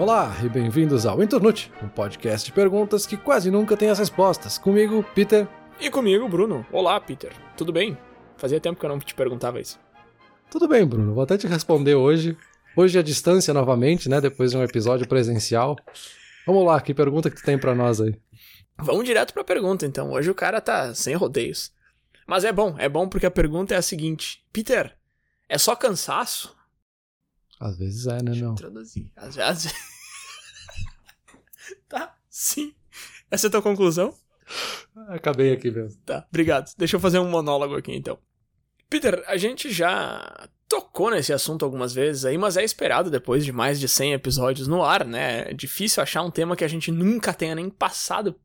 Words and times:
Olá 0.00 0.34
e 0.42 0.48
bem-vindos 0.48 1.04
ao 1.04 1.22
Internute, 1.22 1.70
um 1.82 1.88
podcast 1.90 2.46
de 2.46 2.52
perguntas 2.54 3.04
que 3.04 3.18
quase 3.18 3.50
nunca 3.50 3.76
tem 3.76 3.90
as 3.90 3.98
respostas. 3.98 4.56
Comigo, 4.56 5.04
Peter. 5.14 5.46
E 5.78 5.90
comigo, 5.90 6.26
Bruno. 6.26 6.66
Olá, 6.72 6.98
Peter. 6.98 7.30
Tudo 7.54 7.70
bem? 7.70 7.98
Fazia 8.38 8.58
tempo 8.58 8.80
que 8.80 8.86
eu 8.86 8.88
não 8.88 8.98
te 8.98 9.14
perguntava 9.14 9.60
isso. 9.60 9.78
Tudo 10.50 10.66
bem, 10.66 10.86
Bruno. 10.86 11.12
Vou 11.12 11.22
até 11.22 11.36
te 11.36 11.46
responder 11.46 11.96
hoje. 11.96 12.34
Hoje 12.74 12.98
à 12.98 13.02
distância 13.02 13.52
novamente, 13.52 14.08
né? 14.08 14.22
Depois 14.22 14.52
de 14.52 14.56
um 14.56 14.62
episódio 14.62 15.06
presencial. 15.06 15.76
Vamos 16.46 16.64
lá, 16.64 16.80
que 16.80 16.94
pergunta 16.94 17.28
que 17.28 17.36
tu 17.36 17.44
tem 17.44 17.58
para 17.58 17.74
nós 17.74 18.00
aí? 18.00 18.18
Vamos 18.78 19.04
direto 19.04 19.34
pra 19.34 19.44
pergunta, 19.44 19.84
então. 19.84 20.12
Hoje 20.12 20.30
o 20.30 20.34
cara 20.34 20.62
tá 20.62 20.94
sem 20.94 21.14
rodeios. 21.14 21.72
Mas 22.26 22.42
é 22.44 22.52
bom, 22.52 22.74
é 22.78 22.88
bom 22.88 23.06
porque 23.06 23.26
a 23.26 23.30
pergunta 23.30 23.74
é 23.74 23.76
a 23.76 23.82
seguinte: 23.82 24.42
Peter, 24.50 24.96
é 25.46 25.58
só 25.58 25.76
cansaço? 25.76 26.58
Às 27.60 27.76
vezes 27.76 28.06
é, 28.06 28.22
né, 28.22 28.34
não? 28.34 28.54
Traduzir. 28.54 29.12
Às 29.14 29.36
vezes. 29.36 29.74
tá, 31.86 32.16
sim. 32.30 32.74
Essa 33.30 33.46
é 33.46 33.48
a 33.48 33.50
tua 33.50 33.62
conclusão? 33.62 34.14
Acabei 35.08 35.52
aqui 35.52 35.70
mesmo. 35.70 36.00
Tá, 36.06 36.26
obrigado. 36.30 36.72
Deixa 36.78 36.96
eu 36.96 37.00
fazer 37.00 37.18
um 37.18 37.28
monólogo 37.28 37.76
aqui 37.76 37.92
então. 37.94 38.18
Peter, 38.88 39.22
a 39.28 39.36
gente 39.36 39.70
já 39.70 40.48
tocou 40.66 41.10
nesse 41.10 41.32
assunto 41.32 41.64
algumas 41.64 41.92
vezes 41.92 42.24
aí, 42.24 42.38
mas 42.38 42.56
é 42.56 42.64
esperado 42.64 43.10
depois 43.10 43.44
de 43.44 43.52
mais 43.52 43.78
de 43.78 43.88
100 43.88 44.14
episódios 44.14 44.66
no 44.66 44.82
ar, 44.82 45.04
né? 45.04 45.50
É 45.50 45.52
difícil 45.52 46.02
achar 46.02 46.22
um 46.22 46.30
tema 46.30 46.56
que 46.56 46.64
a 46.64 46.68
gente 46.68 46.90
nunca 46.90 47.34
tenha 47.34 47.54
nem 47.54 47.68
passado 47.68 48.40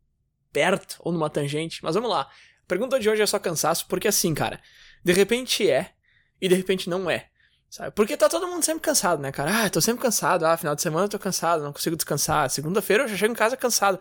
perto 0.52 0.98
ou 1.00 1.12
numa 1.14 1.30
tangente. 1.30 1.82
Mas 1.82 1.96
vamos 1.96 2.10
lá. 2.10 2.22
A 2.22 2.68
pergunta 2.68 3.00
de 3.00 3.10
hoje 3.10 3.22
é 3.22 3.26
só 3.26 3.40
cansaço, 3.40 3.88
porque 3.88 4.10
assim, 4.10 4.34
cara, 4.34 4.60
de 5.04 5.14
repente 5.14 5.70
é 5.70 5.94
e 6.42 6.50
de 6.50 6.56
repente 6.56 6.90
não 6.90 7.10
é. 7.10 7.30
Sabe? 7.76 7.92
Porque 7.92 8.16
tá 8.16 8.30
todo 8.30 8.48
mundo 8.48 8.64
sempre 8.64 8.80
cansado, 8.80 9.22
né, 9.22 9.34
cara? 9.34 9.66
Ah, 9.66 9.70
tô 9.70 9.82
sempre 9.82 10.02
cansado. 10.02 10.46
Ah, 10.46 10.56
final 10.56 10.74
de 10.76 10.82
semana 10.82 11.08
eu 11.08 11.10
tô 11.10 11.20
cansado, 11.20 11.62
não 11.62 11.74
consigo 11.74 11.98
descansar. 11.98 12.50
Segunda-feira 12.50 13.04
eu 13.04 13.08
já 13.10 13.18
chego 13.18 13.34
em 13.34 13.36
casa 13.36 13.58
cansado. 13.58 14.00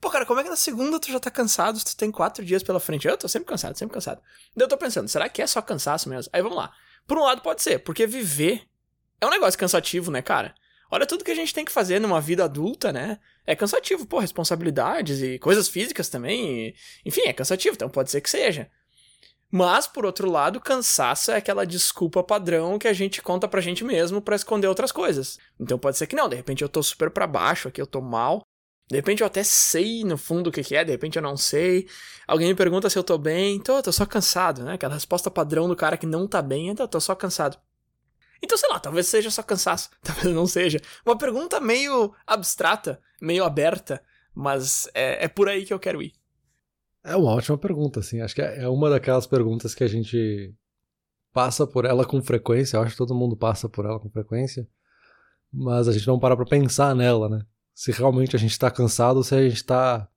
Pô, 0.00 0.08
cara, 0.10 0.24
como 0.24 0.38
é 0.38 0.44
que 0.44 0.48
na 0.48 0.54
segunda 0.54 1.00
tu 1.00 1.10
já 1.10 1.18
tá 1.18 1.28
cansado 1.28 1.76
se 1.76 1.86
tu 1.86 1.96
tem 1.96 2.12
quatro 2.12 2.44
dias 2.44 2.62
pela 2.62 2.78
frente? 2.78 3.08
Eu 3.08 3.16
tô 3.16 3.26
sempre 3.26 3.48
cansado, 3.48 3.76
sempre 3.76 3.94
cansado. 3.94 4.22
Daí 4.54 4.64
eu 4.64 4.68
tô 4.68 4.78
pensando, 4.78 5.08
será 5.08 5.28
que 5.28 5.42
é 5.42 5.46
só 5.48 5.60
cansaço 5.60 6.08
mesmo? 6.08 6.30
Aí 6.32 6.40
vamos 6.40 6.56
lá. 6.56 6.72
Por 7.04 7.18
um 7.18 7.24
lado 7.24 7.40
pode 7.42 7.62
ser, 7.62 7.80
porque 7.80 8.06
viver 8.06 8.62
é 9.20 9.26
um 9.26 9.30
negócio 9.30 9.58
cansativo, 9.58 10.08
né, 10.12 10.22
cara? 10.22 10.54
Olha 10.88 11.04
tudo 11.04 11.24
que 11.24 11.32
a 11.32 11.34
gente 11.34 11.52
tem 11.52 11.64
que 11.64 11.72
fazer 11.72 12.00
numa 12.00 12.20
vida 12.20 12.44
adulta, 12.44 12.92
né? 12.92 13.18
É 13.44 13.56
cansativo, 13.56 14.06
pô, 14.06 14.20
responsabilidades 14.20 15.20
e 15.20 15.36
coisas 15.40 15.68
físicas 15.68 16.08
também. 16.08 16.68
E, 16.68 16.76
enfim, 17.04 17.22
é 17.22 17.32
cansativo, 17.32 17.74
então 17.74 17.88
pode 17.88 18.08
ser 18.08 18.20
que 18.20 18.30
seja. 18.30 18.70
Mas, 19.50 19.86
por 19.86 20.04
outro 20.04 20.30
lado, 20.30 20.60
cansaço 20.60 21.30
é 21.30 21.36
aquela 21.36 21.64
desculpa 21.64 22.22
padrão 22.22 22.78
que 22.78 22.88
a 22.88 22.92
gente 22.92 23.22
conta 23.22 23.46
pra 23.46 23.60
gente 23.60 23.84
mesmo 23.84 24.20
para 24.20 24.36
esconder 24.36 24.66
outras 24.66 24.90
coisas. 24.90 25.38
Então 25.58 25.78
pode 25.78 25.96
ser 25.96 26.06
que 26.06 26.16
não, 26.16 26.28
de 26.28 26.36
repente 26.36 26.62
eu 26.62 26.68
tô 26.68 26.82
super 26.82 27.10
para 27.10 27.26
baixo 27.26 27.68
aqui, 27.68 27.80
eu 27.80 27.86
tô 27.86 28.00
mal. 28.00 28.42
De 28.88 28.96
repente 28.96 29.20
eu 29.20 29.26
até 29.26 29.42
sei 29.42 30.04
no 30.04 30.16
fundo 30.16 30.48
o 30.48 30.52
que, 30.52 30.62
que 30.62 30.76
é, 30.76 30.84
de 30.84 30.92
repente 30.92 31.16
eu 31.16 31.22
não 31.22 31.36
sei. 31.36 31.88
Alguém 32.26 32.48
me 32.48 32.54
pergunta 32.54 32.90
se 32.90 32.98
eu 32.98 33.04
tô 33.04 33.18
bem, 33.18 33.60
tô, 33.60 33.80
tô 33.82 33.92
só 33.92 34.04
cansado, 34.04 34.62
né? 34.64 34.74
Aquela 34.74 34.94
resposta 34.94 35.30
padrão 35.30 35.68
do 35.68 35.76
cara 35.76 35.96
que 35.96 36.06
não 36.06 36.26
tá 36.26 36.42
bem, 36.42 36.68
então 36.68 36.86
tô 36.86 37.00
só 37.00 37.14
cansado. 37.14 37.58
Então, 38.42 38.58
sei 38.58 38.68
lá, 38.68 38.78
talvez 38.78 39.06
seja 39.06 39.30
só 39.30 39.42
cansaço, 39.42 39.90
talvez 40.02 40.34
não 40.34 40.46
seja. 40.46 40.80
Uma 41.04 41.16
pergunta 41.16 41.60
meio 41.60 42.14
abstrata, 42.26 43.00
meio 43.20 43.44
aberta, 43.44 44.02
mas 44.34 44.88
é, 44.94 45.24
é 45.24 45.28
por 45.28 45.48
aí 45.48 45.64
que 45.64 45.72
eu 45.72 45.78
quero 45.78 46.02
ir. 46.02 46.12
É 47.06 47.14
uma 47.14 47.30
ótima 47.30 47.56
pergunta, 47.56 48.00
assim. 48.00 48.20
Acho 48.20 48.34
que 48.34 48.42
é, 48.42 48.64
é 48.64 48.68
uma 48.68 48.90
daquelas 48.90 49.26
perguntas 49.26 49.74
que 49.74 49.84
a 49.84 49.86
gente 49.86 50.52
passa 51.32 51.64
por 51.64 51.84
ela 51.84 52.04
com 52.04 52.20
frequência. 52.20 52.76
Eu 52.76 52.82
acho 52.82 52.92
que 52.92 52.98
todo 52.98 53.14
mundo 53.14 53.36
passa 53.36 53.68
por 53.68 53.84
ela 53.84 54.00
com 54.00 54.10
frequência. 54.10 54.66
Mas 55.52 55.86
a 55.86 55.92
gente 55.92 56.06
não 56.06 56.18
para 56.18 56.36
pra 56.36 56.44
pensar 56.44 56.96
nela, 56.96 57.28
né? 57.28 57.46
Se 57.72 57.92
realmente 57.92 58.34
a 58.34 58.38
gente 58.38 58.58
tá 58.58 58.70
cansado 58.70 59.18
ou 59.18 59.22
se 59.22 59.34
a 59.36 59.48
gente 59.48 59.64
tá 59.64 60.08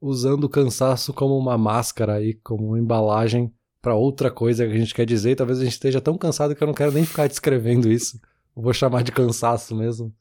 usando 0.00 0.44
o 0.44 0.48
cansaço 0.48 1.12
como 1.12 1.36
uma 1.36 1.58
máscara 1.58 2.14
aí, 2.14 2.34
como 2.34 2.68
uma 2.68 2.78
embalagem 2.78 3.52
para 3.82 3.94
outra 3.94 4.30
coisa 4.30 4.66
que 4.66 4.72
a 4.72 4.78
gente 4.78 4.94
quer 4.94 5.04
dizer. 5.04 5.36
Talvez 5.36 5.58
a 5.58 5.64
gente 5.64 5.74
esteja 5.74 6.00
tão 6.00 6.16
cansado 6.16 6.56
que 6.56 6.62
eu 6.62 6.66
não 6.66 6.74
quero 6.74 6.92
nem 6.92 7.04
ficar 7.04 7.28
descrevendo 7.28 7.92
isso. 7.92 8.18
Eu 8.56 8.62
vou 8.62 8.72
chamar 8.72 9.02
de 9.02 9.12
cansaço 9.12 9.76
mesmo. 9.76 10.14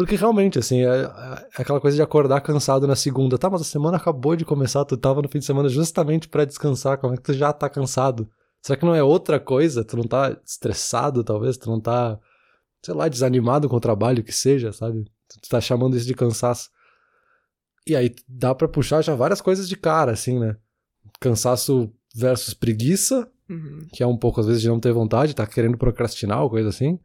Porque 0.00 0.16
realmente, 0.16 0.58
assim, 0.58 0.80
é, 0.80 1.02
é, 1.02 1.48
aquela 1.58 1.78
coisa 1.78 1.94
de 1.94 2.02
acordar 2.02 2.40
cansado 2.40 2.86
na 2.86 2.96
segunda. 2.96 3.36
Tá, 3.36 3.50
mas 3.50 3.60
a 3.60 3.64
semana 3.64 3.98
acabou 3.98 4.34
de 4.34 4.46
começar, 4.46 4.82
tu 4.86 4.96
tava 4.96 5.20
no 5.20 5.28
fim 5.28 5.40
de 5.40 5.44
semana 5.44 5.68
justamente 5.68 6.26
para 6.26 6.46
descansar. 6.46 6.96
Como 6.96 7.12
é 7.12 7.18
que 7.18 7.22
tu 7.22 7.34
já 7.34 7.52
tá 7.52 7.68
cansado? 7.68 8.26
Será 8.62 8.78
que 8.78 8.86
não 8.86 8.94
é 8.94 9.02
outra 9.02 9.38
coisa? 9.38 9.84
Tu 9.84 9.98
não 9.98 10.04
tá 10.04 10.34
estressado, 10.42 11.22
talvez? 11.22 11.58
Tu 11.58 11.68
não 11.68 11.78
tá, 11.78 12.18
sei 12.82 12.94
lá, 12.94 13.08
desanimado 13.08 13.68
com 13.68 13.76
o 13.76 13.80
trabalho, 13.80 14.24
que 14.24 14.32
seja, 14.32 14.72
sabe? 14.72 15.04
Tu 15.28 15.50
tá 15.50 15.60
chamando 15.60 15.94
isso 15.94 16.06
de 16.06 16.14
cansaço. 16.14 16.70
E 17.86 17.94
aí 17.94 18.14
dá 18.26 18.54
para 18.54 18.68
puxar 18.68 19.02
já 19.02 19.14
várias 19.14 19.42
coisas 19.42 19.68
de 19.68 19.76
cara, 19.76 20.12
assim, 20.12 20.38
né? 20.38 20.56
Cansaço 21.20 21.92
versus 22.16 22.54
preguiça, 22.54 23.30
Uhum. 23.50 23.86
que 23.92 24.02
é 24.02 24.06
um 24.06 24.16
pouco 24.16 24.40
às 24.40 24.46
vezes 24.46 24.62
de 24.62 24.68
não 24.68 24.80
ter 24.80 24.92
vontade, 24.92 25.34
tá 25.34 25.46
querendo 25.46 25.76
procrastinar 25.76 26.42
ou 26.42 26.48
coisa 26.48 26.70
assim. 26.70 26.98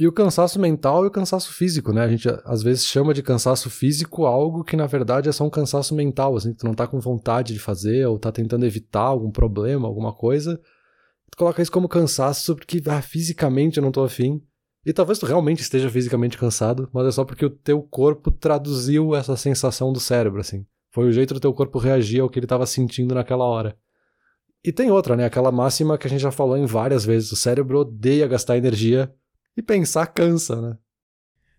E 0.00 0.08
o 0.08 0.12
cansaço 0.12 0.58
mental 0.58 1.04
e 1.04 1.08
o 1.08 1.10
cansaço 1.10 1.52
físico, 1.52 1.92
né? 1.92 2.02
A 2.02 2.08
gente 2.08 2.26
às 2.46 2.62
vezes 2.62 2.86
chama 2.86 3.12
de 3.12 3.22
cansaço 3.22 3.68
físico 3.68 4.24
algo 4.24 4.64
que 4.64 4.74
na 4.74 4.86
verdade 4.86 5.28
é 5.28 5.32
só 5.32 5.44
um 5.44 5.50
cansaço 5.50 5.94
mental, 5.94 6.34
assim, 6.34 6.54
tu 6.54 6.64
não 6.64 6.72
tá 6.72 6.86
com 6.86 6.98
vontade 6.98 7.52
de 7.52 7.58
fazer 7.58 8.06
ou 8.06 8.18
tá 8.18 8.32
tentando 8.32 8.64
evitar 8.64 9.02
algum 9.02 9.30
problema, 9.30 9.86
alguma 9.86 10.14
coisa. 10.14 10.58
Tu 11.30 11.36
coloca 11.36 11.60
isso 11.60 11.70
como 11.70 11.86
cansaço 11.86 12.56
porque 12.56 12.80
ah, 12.86 13.02
fisicamente 13.02 13.76
eu 13.76 13.82
não 13.82 13.92
tô 13.92 14.02
afim. 14.02 14.40
E 14.86 14.92
talvez 14.94 15.18
tu 15.18 15.26
realmente 15.26 15.60
esteja 15.60 15.90
fisicamente 15.90 16.38
cansado, 16.38 16.88
mas 16.94 17.06
é 17.06 17.10
só 17.10 17.22
porque 17.22 17.44
o 17.44 17.50
teu 17.50 17.82
corpo 17.82 18.30
traduziu 18.30 19.14
essa 19.14 19.36
sensação 19.36 19.92
do 19.92 20.00
cérebro, 20.00 20.40
assim. 20.40 20.64
Foi 20.94 21.08
o 21.08 21.12
jeito 21.12 21.34
do 21.34 21.40
teu 21.40 21.52
corpo 21.52 21.78
reagir 21.78 22.22
ao 22.22 22.30
que 22.30 22.38
ele 22.38 22.46
estava 22.46 22.64
sentindo 22.64 23.14
naquela 23.14 23.44
hora. 23.44 23.76
E 24.64 24.72
tem 24.72 24.90
outra, 24.90 25.14
né? 25.14 25.26
Aquela 25.26 25.52
máxima 25.52 25.98
que 25.98 26.06
a 26.06 26.10
gente 26.10 26.22
já 26.22 26.30
falou 26.30 26.56
em 26.56 26.64
várias 26.64 27.04
vezes: 27.04 27.30
o 27.32 27.36
cérebro 27.36 27.80
odeia 27.80 28.26
gastar 28.26 28.56
energia 28.56 29.14
e 29.60 29.62
pensar 29.62 30.06
cansa, 30.06 30.60
né? 30.60 30.76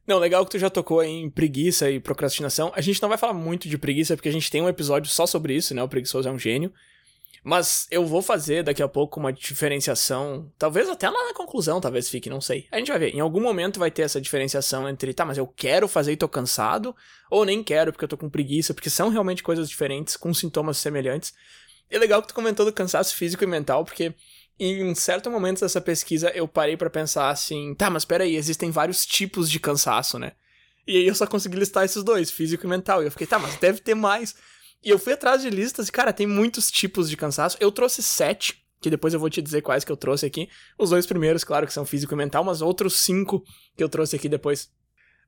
Não, 0.05 0.19
legal 0.19 0.43
que 0.43 0.51
tu 0.51 0.59
já 0.59 0.69
tocou 0.69 1.01
em 1.03 1.29
preguiça 1.29 1.89
e 1.89 1.99
procrastinação. 1.99 2.71
A 2.75 2.81
gente 2.81 3.01
não 3.01 3.09
vai 3.09 3.17
falar 3.17 3.33
muito 3.33 3.69
de 3.69 3.77
preguiça 3.77 4.15
porque 4.15 4.29
a 4.29 4.31
gente 4.31 4.51
tem 4.51 4.61
um 4.61 4.67
episódio 4.67 5.09
só 5.11 5.25
sobre 5.25 5.55
isso, 5.55 5.73
né? 5.73 5.81
O 5.81 5.87
preguiçoso 5.87 6.27
é 6.27 6.31
um 6.31 6.39
gênio. 6.39 6.73
Mas 7.43 7.87
eu 7.89 8.05
vou 8.05 8.21
fazer 8.21 8.63
daqui 8.63 8.83
a 8.83 8.87
pouco 8.87 9.19
uma 9.19 9.33
diferenciação, 9.33 10.51
talvez 10.59 10.87
até 10.87 11.09
lá 11.09 11.27
na 11.27 11.33
conclusão, 11.33 11.81
talvez 11.81 12.07
fique, 12.07 12.29
não 12.29 12.39
sei. 12.39 12.67
A 12.71 12.77
gente 12.77 12.89
vai 12.89 12.99
ver. 12.99 13.15
Em 13.15 13.19
algum 13.19 13.41
momento 13.41 13.79
vai 13.79 13.89
ter 13.89 14.03
essa 14.03 14.21
diferenciação 14.21 14.87
entre, 14.87 15.11
tá, 15.13 15.25
mas 15.25 15.39
eu 15.39 15.47
quero 15.47 15.87
fazer 15.87 16.11
e 16.11 16.17
tô 16.17 16.27
cansado, 16.27 16.95
ou 17.31 17.43
nem 17.43 17.63
quero 17.63 17.91
porque 17.91 18.03
eu 18.03 18.09
tô 18.09 18.17
com 18.17 18.29
preguiça, 18.29 18.75
porque 18.75 18.91
são 18.91 19.09
realmente 19.09 19.41
coisas 19.41 19.67
diferentes, 19.67 20.15
com 20.15 20.31
sintomas 20.33 20.77
semelhantes. 20.77 21.33
E 21.89 21.95
é 21.95 21.99
legal 21.99 22.21
que 22.21 22.27
tu 22.27 22.35
comentou 22.35 22.65
do 22.65 22.71
cansaço 22.71 23.15
físico 23.15 23.43
e 23.43 23.47
mental, 23.47 23.83
porque 23.83 24.13
em 24.63 24.83
um 24.83 24.93
certo 24.93 25.29
momento 25.31 25.61
dessa 25.61 25.81
pesquisa 25.81 26.29
eu 26.35 26.47
parei 26.47 26.77
para 26.77 26.89
pensar 26.89 27.29
assim, 27.29 27.73
tá, 27.73 27.89
mas 27.89 28.05
peraí, 28.05 28.35
existem 28.35 28.69
vários 28.69 29.05
tipos 29.05 29.49
de 29.49 29.59
cansaço, 29.59 30.19
né? 30.19 30.33
E 30.87 30.97
aí 30.97 31.07
eu 31.07 31.15
só 31.15 31.25
consegui 31.25 31.57
listar 31.57 31.83
esses 31.83 32.03
dois, 32.03 32.29
físico 32.29 32.65
e 32.65 32.69
mental. 32.69 33.01
E 33.01 33.05
eu 33.05 33.11
fiquei, 33.11 33.25
tá, 33.27 33.39
mas 33.39 33.55
deve 33.57 33.79
ter 33.79 33.95
mais. 33.95 34.35
E 34.83 34.89
eu 34.89 34.99
fui 34.99 35.13
atrás 35.13 35.41
de 35.41 35.49
listas 35.49 35.87
e, 35.87 35.91
cara, 35.91 36.11
tem 36.11 36.27
muitos 36.27 36.71
tipos 36.71 37.09
de 37.09 37.17
cansaço. 37.17 37.57
Eu 37.59 37.71
trouxe 37.71 38.01
sete, 38.01 38.63
que 38.79 38.89
depois 38.89 39.13
eu 39.13 39.19
vou 39.19 39.29
te 39.29 39.41
dizer 39.41 39.61
quais 39.61 39.83
que 39.83 39.91
eu 39.91 39.97
trouxe 39.97 40.25
aqui. 40.25 40.49
Os 40.77 40.89
dois 40.89 41.05
primeiros, 41.05 41.43
claro, 41.43 41.67
que 41.67 41.73
são 41.73 41.85
físico 41.85 42.13
e 42.13 42.17
mental, 42.17 42.43
mas 42.43 42.61
outros 42.61 42.99
cinco 42.99 43.43
que 43.75 43.83
eu 43.83 43.89
trouxe 43.89 44.15
aqui 44.15 44.27
depois. 44.27 44.69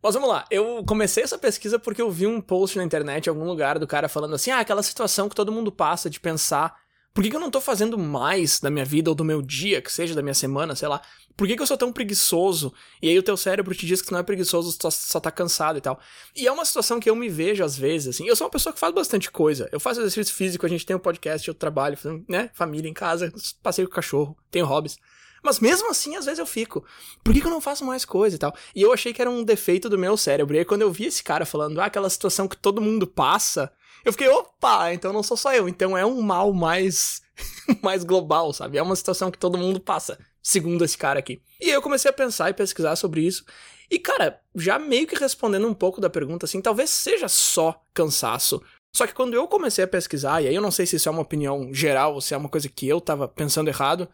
Mas 0.01 0.15
vamos 0.15 0.29
lá, 0.29 0.45
eu 0.51 0.83
comecei 0.85 1.23
essa 1.23 1.37
pesquisa 1.37 1.79
porque 1.79 2.01
eu 2.01 2.11
vi 2.11 2.27
um 2.27 2.41
post 2.41 2.77
na 2.77 2.83
internet 2.83 3.27
em 3.27 3.29
algum 3.29 3.45
lugar 3.45 3.79
do 3.79 3.87
cara 3.87 4.09
falando 4.09 4.35
assim: 4.35 4.51
ah, 4.51 4.59
aquela 4.59 4.83
situação 4.83 5.29
que 5.29 5.35
todo 5.35 5.51
mundo 5.51 5.71
passa 5.71 6.09
de 6.09 6.19
pensar. 6.19 6.82
Por 7.13 7.23
que, 7.23 7.29
que 7.29 7.35
eu 7.35 7.39
não 7.39 7.51
tô 7.51 7.61
fazendo 7.61 7.95
mais 7.95 8.59
da 8.59 8.71
minha 8.71 8.83
vida 8.83 9.09
ou 9.11 9.15
do 9.15 9.23
meu 9.23 9.39
dia, 9.41 9.81
que 9.81 9.91
seja 9.91 10.15
da 10.15 10.21
minha 10.23 10.33
semana, 10.33 10.75
sei 10.75 10.87
lá? 10.87 10.99
Por 11.37 11.47
que, 11.47 11.55
que 11.55 11.61
eu 11.61 11.67
sou 11.67 11.77
tão 11.77 11.93
preguiçoso? 11.93 12.73
E 13.01 13.09
aí 13.09 13.17
o 13.17 13.23
teu 13.23 13.37
cérebro 13.37 13.73
te 13.75 13.85
diz 13.85 14.01
que 14.01 14.11
não 14.11 14.19
é 14.19 14.23
preguiçoso, 14.23 14.75
só, 14.79 14.89
só 14.89 15.19
tá 15.19 15.29
cansado 15.29 15.77
e 15.77 15.81
tal. 15.81 15.99
E 16.35 16.47
é 16.47 16.51
uma 16.51 16.65
situação 16.65 16.99
que 16.99 17.09
eu 17.09 17.15
me 17.15 17.29
vejo 17.29 17.63
às 17.63 17.77
vezes, 17.77 18.15
assim. 18.15 18.27
Eu 18.27 18.35
sou 18.35 18.45
uma 18.45 18.51
pessoa 18.51 18.73
que 18.73 18.79
faz 18.79 18.93
bastante 18.93 19.29
coisa. 19.29 19.69
Eu 19.71 19.79
faço 19.79 19.99
exercício 19.99 20.33
físico, 20.33 20.65
a 20.65 20.69
gente 20.69 20.85
tem 20.85 20.95
um 20.95 20.99
podcast, 20.99 21.47
eu 21.47 21.53
trabalho, 21.53 21.97
né? 22.27 22.49
Família 22.53 22.89
em 22.89 22.93
casa, 22.93 23.31
passeio 23.61 23.87
com 23.87 23.93
cachorro, 23.93 24.35
tenho 24.49 24.65
hobbies. 24.65 24.97
Mas 25.43 25.59
mesmo 25.59 25.91
assim, 25.91 26.15
às 26.15 26.25
vezes 26.25 26.39
eu 26.39 26.45
fico. 26.45 26.83
Por 27.23 27.33
que, 27.33 27.41
que 27.41 27.47
eu 27.47 27.51
não 27.51 27.61
faço 27.61 27.83
mais 27.85 28.05
coisa 28.05 28.35
e 28.35 28.39
tal? 28.39 28.55
E 28.73 28.81
eu 28.81 28.93
achei 28.93 29.13
que 29.13 29.21
era 29.21 29.29
um 29.29 29.43
defeito 29.43 29.89
do 29.89 29.99
meu 29.99 30.15
cérebro. 30.15 30.55
E 30.55 30.59
aí, 30.59 30.65
quando 30.65 30.81
eu 30.81 30.91
vi 30.91 31.05
esse 31.05 31.21
cara 31.21 31.45
falando, 31.45 31.79
ah, 31.81 31.85
aquela 31.85 32.09
situação 32.09 32.47
que 32.47 32.55
todo 32.55 32.81
mundo 32.81 33.05
passa, 33.05 33.71
eu 34.03 34.11
fiquei, 34.11 34.27
opa, 34.27 34.93
então 34.93 35.13
não 35.13 35.23
sou 35.23 35.37
só 35.37 35.53
eu. 35.53 35.67
Então 35.67 35.97
é 35.97 36.05
um 36.05 36.21
mal 36.21 36.53
mais, 36.53 37.21
mais 37.81 38.03
global, 38.03 38.53
sabe? 38.53 38.77
É 38.77 38.81
uma 38.81 38.95
situação 38.95 39.31
que 39.31 39.37
todo 39.37 39.57
mundo 39.57 39.79
passa, 39.79 40.17
segundo 40.41 40.83
esse 40.83 40.97
cara 40.97 41.19
aqui. 41.19 41.41
E 41.59 41.69
eu 41.69 41.81
comecei 41.81 42.09
a 42.09 42.13
pensar 42.13 42.49
e 42.49 42.53
pesquisar 42.53 42.95
sobre 42.95 43.21
isso. 43.21 43.45
E, 43.89 43.99
cara, 43.99 44.39
já 44.55 44.79
meio 44.79 45.05
que 45.05 45.15
respondendo 45.15 45.67
um 45.67 45.73
pouco 45.73 46.01
da 46.01 46.09
pergunta, 46.09 46.45
assim, 46.45 46.61
talvez 46.61 46.89
seja 46.89 47.27
só 47.27 47.81
cansaço. 47.93 48.61
Só 48.95 49.07
que 49.07 49.13
quando 49.13 49.33
eu 49.33 49.47
comecei 49.47 49.83
a 49.83 49.87
pesquisar, 49.87 50.41
e 50.41 50.47
aí 50.47 50.55
eu 50.55 50.61
não 50.61 50.71
sei 50.71 50.85
se 50.85 50.95
isso 50.95 51.09
é 51.09 51.11
uma 51.11 51.21
opinião 51.21 51.73
geral 51.73 52.13
ou 52.13 52.21
se 52.21 52.33
é 52.33 52.37
uma 52.37 52.49
coisa 52.49 52.69
que 52.69 52.87
eu 52.87 53.01
tava 53.01 53.27
pensando 53.27 53.67
errado, 53.67 54.07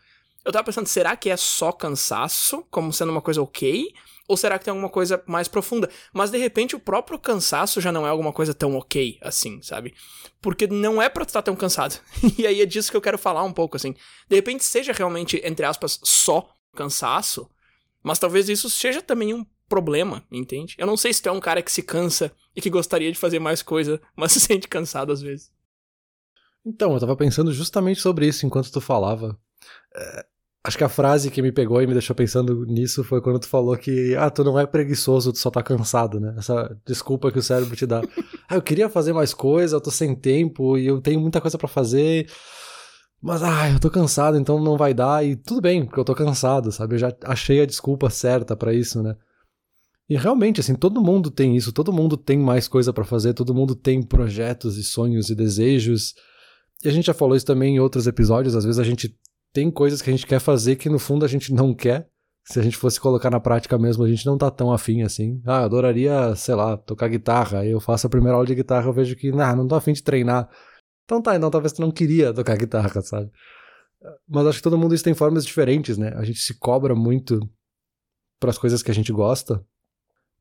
eu 0.50 0.54
tava 0.54 0.66
pensando, 0.66 0.88
será 0.88 1.16
que 1.16 1.30
é 1.30 1.38
só 1.38 1.72
cansaço, 1.72 2.66
como 2.70 2.92
sendo 2.92 3.12
uma 3.12 3.22
coisa 3.22 3.42
ok? 3.42 3.94
Ou 4.28 4.38
será 4.38 4.60
que 4.60 4.66
tem 4.66 4.72
alguma 4.72 4.90
coisa 4.90 5.24
mais 5.26 5.48
profunda? 5.48 5.90
Mas 6.14 6.30
de 6.30 6.38
repente 6.38 6.76
o 6.76 6.80
próprio 6.80 7.18
cansaço 7.18 7.82
já 7.82 7.92
não 7.92 8.06
é 8.06 8.10
alguma 8.10 8.32
coisa 8.32 8.54
tão 8.54 8.76
ok 8.76 9.18
assim, 9.22 9.60
sabe? 9.62 9.96
Porque 10.40 10.68
não 10.68 11.02
é 11.02 11.10
pra 11.10 11.24
estar 11.24 11.42
tão 11.42 11.56
cansado. 11.56 12.00
e 12.38 12.46
aí 12.46 12.62
é 12.62 12.66
disso 12.66 12.92
que 12.92 12.98
eu 12.98 13.02
quero 13.02 13.18
falar 13.18 13.44
um 13.44 13.52
pouco, 13.52 13.76
assim. 13.76 13.96
De 14.28 14.36
repente 14.36 14.64
seja 14.64 14.94
realmente, 14.94 15.42
entre 15.44 15.66
aspas, 15.66 16.00
só 16.04 16.48
cansaço, 16.76 17.50
mas 18.04 18.20
talvez 18.20 18.50
isso 18.50 18.70
seja 18.70 19.02
também 19.02 19.34
um 19.34 19.46
problema, 19.68 20.24
entende? 20.32 20.76
Eu 20.78 20.88
não 20.88 20.98
sei 20.98 21.12
se 21.14 21.22
tu 21.22 21.30
é 21.30 21.32
um 21.32 21.40
cara 21.40 21.62
que 21.62 21.72
se 21.72 21.82
cansa 21.82 22.32
e 22.56 22.62
que 22.62 22.70
gostaria 22.70 23.12
de 23.12 23.18
fazer 23.18 23.40
mais 23.40 23.62
coisa, 23.62 24.02
mas 24.16 24.32
se 24.32 24.40
sente 24.40 24.68
cansado 24.68 25.12
às 25.12 25.22
vezes. 25.22 25.52
Então, 26.66 26.94
eu 26.94 27.00
tava 27.00 27.16
pensando 27.16 27.52
justamente 27.52 28.00
sobre 28.00 28.28
isso 28.28 28.46
enquanto 28.46 28.72
tu 28.72 28.82
falava. 28.82 29.40
É, 29.96 30.26
acho 30.70 30.78
que 30.78 30.84
a 30.84 30.90
frase 30.90 31.32
que 31.32 31.42
me 31.42 31.52
pegou 31.52 31.82
e 31.82 31.88
me 31.88 31.94
deixou 31.94 32.16
pensando 32.16 32.64
nisso 32.66 33.04
foi 33.04 33.20
quando 33.22 33.40
tu 33.40 33.48
falou 33.48 33.76
que, 33.76 34.16
ah, 34.16 34.30
tu 34.30 34.44
não 34.44 34.58
é 34.58 34.68
preguiçoso, 34.68 35.34
tu 35.34 35.40
só 35.40 35.50
tá 35.50 35.64
cansado, 35.64 36.20
né? 36.20 36.36
Essa 36.38 36.78
desculpa 36.86 37.32
que 37.32 37.40
o 37.40 37.44
cérebro 37.44 37.76
te 37.76 37.88
dá. 37.88 38.02
ah, 38.48 38.56
eu 38.56 38.62
queria 38.62 38.88
fazer 38.88 39.12
mais 39.12 39.34
coisa, 39.34 39.76
eu 39.76 39.82
tô 39.82 39.90
sem 39.90 40.16
tempo 40.16 40.78
e 40.78 40.86
eu 40.86 41.02
tenho 41.02 41.20
muita 41.20 41.42
coisa 41.42 41.58
para 41.58 41.68
fazer. 41.68 42.30
Mas, 43.20 43.42
ah, 43.42 43.70
eu 43.72 43.80
tô 43.80 43.90
cansado, 43.90 44.38
então 44.38 44.64
não 44.64 44.78
vai 44.78 44.94
dar. 44.94 45.26
E 45.26 45.36
tudo 45.36 45.60
bem, 45.60 45.86
porque 45.86 46.00
eu 46.00 46.06
tô 46.06 46.14
cansado, 46.14 46.72
sabe? 46.72 46.96
Eu 46.96 47.00
já 47.00 47.14
achei 47.26 47.62
a 47.62 47.66
desculpa 47.66 48.10
certa 48.10 48.56
para 48.56 48.72
isso, 48.72 49.02
né? 49.02 49.16
E 50.08 50.16
realmente, 50.18 50.60
assim, 50.60 50.76
todo 50.76 51.02
mundo 51.02 51.32
tem 51.32 51.58
isso, 51.58 51.74
todo 51.74 51.92
mundo 51.92 52.16
tem 52.16 52.38
mais 52.38 52.68
coisa 52.68 52.94
para 52.94 53.04
fazer, 53.04 53.34
todo 53.34 53.56
mundo 53.56 53.76
tem 53.76 54.04
projetos 54.04 54.78
e 54.78 54.84
sonhos 54.84 55.32
e 55.32 55.36
desejos. 55.36 56.14
E 56.84 56.90
a 56.90 56.92
gente 56.92 57.08
já 57.08 57.14
falou 57.14 57.36
isso 57.36 57.46
também 57.46 57.76
em 57.76 57.80
outros 57.80 58.06
episódios, 58.06 58.56
às 58.56 58.64
vezes 58.64 58.80
a 58.80 58.84
gente 58.84 59.16
tem 59.54 59.72
coisas 59.72 60.02
que 60.02 60.10
a 60.10 60.14
gente 60.14 60.28
quer 60.28 60.40
fazer 60.40 60.76
que 60.76 60.90
no 60.90 61.00
fundo 61.00 61.26
a 61.26 61.28
gente 61.28 61.54
não 61.54 61.74
quer. 61.74 62.08
Se 62.46 62.60
a 62.60 62.64
gente 62.64 62.78
fosse 62.78 63.00
colocar 63.00 63.30
na 63.30 63.40
prática 63.40 63.78
mesmo, 63.78 64.04
a 64.04 64.10
gente 64.10 64.26
não 64.26 64.38
tá 64.38 64.50
tão 64.50 64.72
afim 64.72 65.04
assim. 65.04 65.42
Ah, 65.46 65.60
eu 65.60 65.66
adoraria, 65.66 66.36
sei 66.36 66.56
lá, 66.56 66.78
tocar 66.78 67.08
guitarra. 67.08 67.60
Aí 67.60 67.70
eu 67.70 67.80
faço 67.80 68.08
a 68.08 68.10
primeira 68.10 68.36
aula 68.36 68.48
de 68.48 68.56
guitarra, 68.56 68.88
eu 68.88 68.94
vejo 68.94 69.16
que, 69.16 69.32
nah, 69.32 69.56
não 69.56 69.68
tô 69.68 69.76
afim 69.76 69.94
de 69.94 70.02
treinar. 70.02 70.50
Então 71.06 71.22
tá, 71.22 71.36
então 71.36 71.50
talvez 71.50 71.74
tu 71.74 71.82
não 71.82 71.92
queria 71.92 72.34
tocar 72.34 72.58
guitarra, 72.58 73.02
sabe? 73.02 73.30
Mas 74.28 74.48
acho 74.48 74.60
que 74.60 74.64
todo 74.64 74.78
mundo 74.78 74.96
isso 74.96 75.04
tem 75.04 75.14
formas 75.14 75.46
diferentes, 75.46 75.98
né? 75.98 76.14
A 76.16 76.24
gente 76.24 76.40
se 76.40 76.58
cobra 76.58 76.96
muito 76.96 77.40
para 78.40 78.50
as 78.50 78.58
coisas 78.58 78.82
que 78.82 78.90
a 78.90 78.94
gente 78.94 79.12
gosta, 79.12 79.64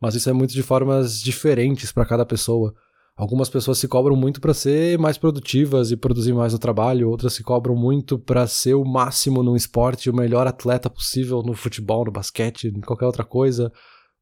mas 0.00 0.14
isso 0.14 0.30
é 0.30 0.32
muito 0.32 0.52
de 0.52 0.62
formas 0.62 1.20
diferentes 1.20 1.90
para 1.90 2.06
cada 2.06 2.24
pessoa. 2.24 2.74
Algumas 3.18 3.50
pessoas 3.50 3.78
se 3.78 3.88
cobram 3.88 4.14
muito 4.14 4.40
para 4.40 4.54
ser 4.54 4.96
mais 4.96 5.18
produtivas 5.18 5.90
e 5.90 5.96
produzir 5.96 6.32
mais 6.32 6.52
no 6.52 6.58
trabalho, 6.58 7.10
outras 7.10 7.32
se 7.32 7.42
cobram 7.42 7.74
muito 7.74 8.16
para 8.16 8.46
ser 8.46 8.74
o 8.74 8.84
máximo 8.84 9.42
no 9.42 9.56
esporte, 9.56 10.08
o 10.08 10.14
melhor 10.14 10.46
atleta 10.46 10.88
possível 10.88 11.42
no 11.42 11.52
futebol, 11.52 12.04
no 12.04 12.12
basquete, 12.12 12.68
em 12.68 12.80
qualquer 12.80 13.06
outra 13.06 13.24
coisa. 13.24 13.72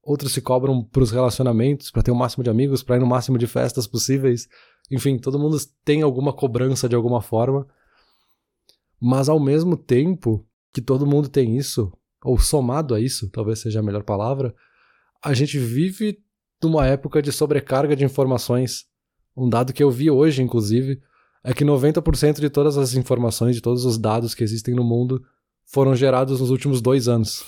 Outros 0.03 0.33
se 0.33 0.41
cobram 0.41 0.83
para 0.83 1.03
os 1.03 1.11
relacionamentos, 1.11 1.91
para 1.91 2.03
ter 2.03 2.11
o 2.11 2.17
máximo 2.17 2.43
de 2.43 2.49
amigos, 2.49 2.83
para 2.83 2.97
ir 2.97 3.01
no 3.01 3.07
máximo 3.07 3.37
de 3.37 3.47
festas 3.47 3.87
possíveis. 3.87 4.49
Enfim, 4.91 5.19
todo 5.19 5.39
mundo 5.39 5.59
tem 5.85 6.01
alguma 6.01 6.33
cobrança 6.33 6.89
de 6.89 6.97
alguma 6.97 7.21
forma. 7.21 7.67
Mas 8.99 9.29
ao 9.29 9.39
mesmo 9.39 9.77
tempo 9.77 10.43
que 10.73 10.81
todo 10.81 11.07
mundo 11.07 11.29
tem 11.29 11.59
isso, 11.59 11.93
ou 12.25 12.39
somado 12.39 12.95
a 12.95 13.01
isso, 13.01 13.29
talvez 13.29 13.59
seja 13.59 13.81
a 13.81 13.83
melhor 13.83 14.05
palavra, 14.05 14.55
a 15.23 15.35
gente 15.35 15.59
vive 15.59 16.19
numa 16.63 16.87
época 16.87 17.21
de 17.21 17.33
sobrecarga 17.33 17.95
de 17.95 18.05
informações. 18.05 18.85
Um 19.37 19.49
dado 19.49 19.73
que 19.73 19.83
eu 19.83 19.91
vi 19.91 20.11
hoje, 20.11 20.43
inclusive, 20.43 21.01
é 21.45 21.53
que 21.53 21.65
90% 21.65 22.41
de 22.41 22.51
todas 22.51 22.77
as 22.77 22.95
informações, 22.95 23.57
de 23.57 23.63
todos 23.63 23.85
os 23.85 23.99
dados 23.99 24.35
que 24.35 24.43
existem 24.43 24.75
no 24.75 24.83
mundo, 24.83 25.23
foram 25.65 25.95
gerados 25.95 26.41
nos 26.41 26.51
últimos 26.51 26.81
dois 26.81 27.09
anos. 27.09 27.45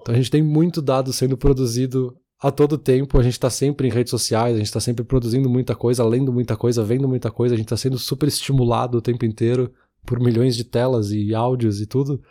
Então 0.00 0.14
a 0.14 0.16
gente 0.16 0.30
tem 0.30 0.42
muito 0.42 0.80
dado 0.80 1.12
sendo 1.12 1.36
produzido 1.36 2.16
a 2.40 2.50
todo 2.50 2.78
tempo, 2.78 3.18
a 3.18 3.22
gente 3.22 3.34
está 3.34 3.50
sempre 3.50 3.86
em 3.86 3.90
redes 3.90 4.10
sociais, 4.10 4.54
a 4.54 4.58
gente 4.58 4.66
está 4.66 4.80
sempre 4.80 5.04
produzindo 5.04 5.50
muita 5.50 5.74
coisa, 5.74 6.02
lendo 6.04 6.32
muita 6.32 6.56
coisa, 6.56 6.82
vendo 6.82 7.06
muita 7.06 7.30
coisa, 7.30 7.54
a 7.54 7.58
gente 7.58 7.66
está 7.66 7.76
sendo 7.76 7.98
super 7.98 8.26
estimulado 8.26 8.96
o 8.96 9.02
tempo 9.02 9.26
inteiro 9.26 9.70
por 10.06 10.18
milhões 10.18 10.56
de 10.56 10.64
telas 10.64 11.10
e 11.10 11.34
áudios 11.34 11.80
e 11.82 11.86
tudo. 11.86 12.22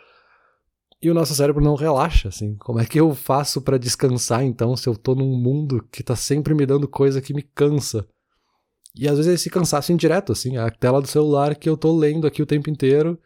E 1.02 1.10
o 1.10 1.14
nosso 1.14 1.34
cérebro 1.34 1.64
não 1.64 1.74
relaxa, 1.74 2.28
assim. 2.28 2.56
Como 2.56 2.78
é 2.78 2.84
que 2.84 3.00
eu 3.00 3.14
faço 3.14 3.62
para 3.62 3.78
descansar, 3.78 4.44
então, 4.44 4.76
se 4.76 4.86
eu 4.88 4.94
tô 4.94 5.14
num 5.14 5.34
mundo 5.36 5.86
que 5.90 6.02
tá 6.02 6.14
sempre 6.14 6.54
me 6.54 6.66
dando 6.66 6.86
coisa 6.86 7.22
que 7.22 7.32
me 7.32 7.42
cansa? 7.42 8.06
E 8.94 9.08
às 9.08 9.16
vezes 9.16 9.30
é 9.30 9.34
esse 9.34 9.48
cansaço 9.48 9.92
indireto, 9.92 10.32
assim, 10.32 10.56
a 10.56 10.70
tela 10.70 11.00
do 11.00 11.08
celular 11.08 11.54
que 11.54 11.68
eu 11.68 11.76
tô 11.76 11.96
lendo 11.96 12.26
aqui 12.26 12.42
o 12.42 12.46
tempo 12.46 12.68
inteiro, 12.68 13.18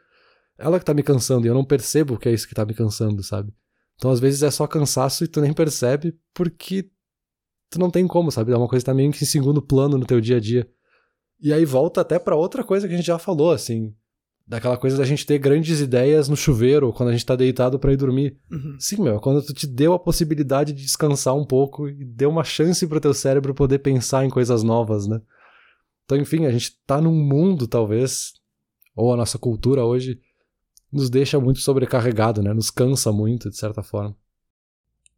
ela 0.59 0.79
que 0.79 0.85
tá 0.85 0.95
me 0.95 1.03
cansando, 1.03 1.47
e 1.47 1.49
eu 1.49 1.55
não 1.55 1.65
percebo 1.65 2.19
que 2.19 2.29
é 2.29 2.33
isso 2.33 2.47
que 2.47 2.55
tá 2.55 2.65
me 2.65 2.75
cansando, 2.75 3.23
sabe? 3.23 3.53
Então 3.97 4.11
às 4.11 4.21
vezes 4.21 4.43
é 4.43 4.51
só 4.51 4.67
cansaço 4.67 5.25
e 5.25 5.29
tu 5.29 5.41
nem 5.41 5.53
percebe 5.53 6.17
porque 6.33 6.91
tu 7.71 7.79
não 7.79 7.91
tem 7.91 8.07
como, 8.07 8.31
sabe? 8.31 8.53
É 8.53 8.57
uma 8.57 8.69
coisa 8.69 8.85
que 8.85 8.91
tá 8.91 8.95
meio 8.95 9.11
que 9.11 9.25
em 9.25 9.27
segundo 9.27 9.63
plano 9.63 9.99
no 9.99 10.07
teu 10.07 10.21
dia 10.21 10.37
a 10.37 10.41
dia. 10.41 10.69
E 11.41 11.53
aí 11.53 11.65
volta 11.65 12.01
até 12.01 12.19
para 12.19 12.37
outra 12.37 12.63
coisa 12.63 12.87
que 12.87 12.95
a 12.95 12.97
gente 12.97 13.07
já 13.07 13.19
falou, 13.19 13.51
assim. 13.51 13.95
Daquela 14.47 14.77
coisa 14.77 14.99
da 14.99 15.05
gente 15.05 15.25
ter 15.25 15.39
grandes 15.39 15.81
ideias 15.81 16.29
no 16.29 16.37
chuveiro, 16.37 16.93
quando 16.93 17.09
a 17.09 17.13
gente 17.13 17.25
tá 17.25 17.35
deitado 17.35 17.79
para 17.79 17.93
ir 17.93 17.97
dormir. 17.97 18.37
Uhum. 18.51 18.77
Sim, 18.79 19.03
meu, 19.03 19.19
quando 19.19 19.43
tu 19.43 19.55
te 19.55 19.67
deu 19.67 19.95
a 19.95 19.99
possibilidade 19.99 20.75
de 20.75 20.83
descansar 20.83 21.35
um 21.35 21.47
pouco 21.47 21.89
e 21.89 22.05
deu 22.05 22.29
uma 22.29 22.45
chance 22.45 22.87
pro 22.87 23.01
teu 23.01 23.15
cérebro 23.15 23.55
poder 23.55 23.79
pensar 23.79 24.25
em 24.25 24.31
coisas 24.31 24.63
novas, 24.63 25.07
né? 25.07 25.21
Então, 26.05 26.19
enfim, 26.19 26.45
a 26.45 26.51
gente 26.51 26.73
tá 26.87 27.01
num 27.01 27.15
mundo, 27.15 27.67
talvez, 27.67 28.35
ou 28.95 29.15
a 29.15 29.17
nossa 29.17 29.39
cultura 29.39 29.83
hoje, 29.83 30.21
nos 30.93 31.09
deixa 31.09 31.41
muito 31.41 31.61
sobrecarregado, 31.61 32.43
né? 32.43 32.53
Nos 32.53 32.71
cansa 32.71 33.11
muito, 33.11 33.49
de 33.49 33.57
certa 33.57 33.83
forma. 33.83 34.15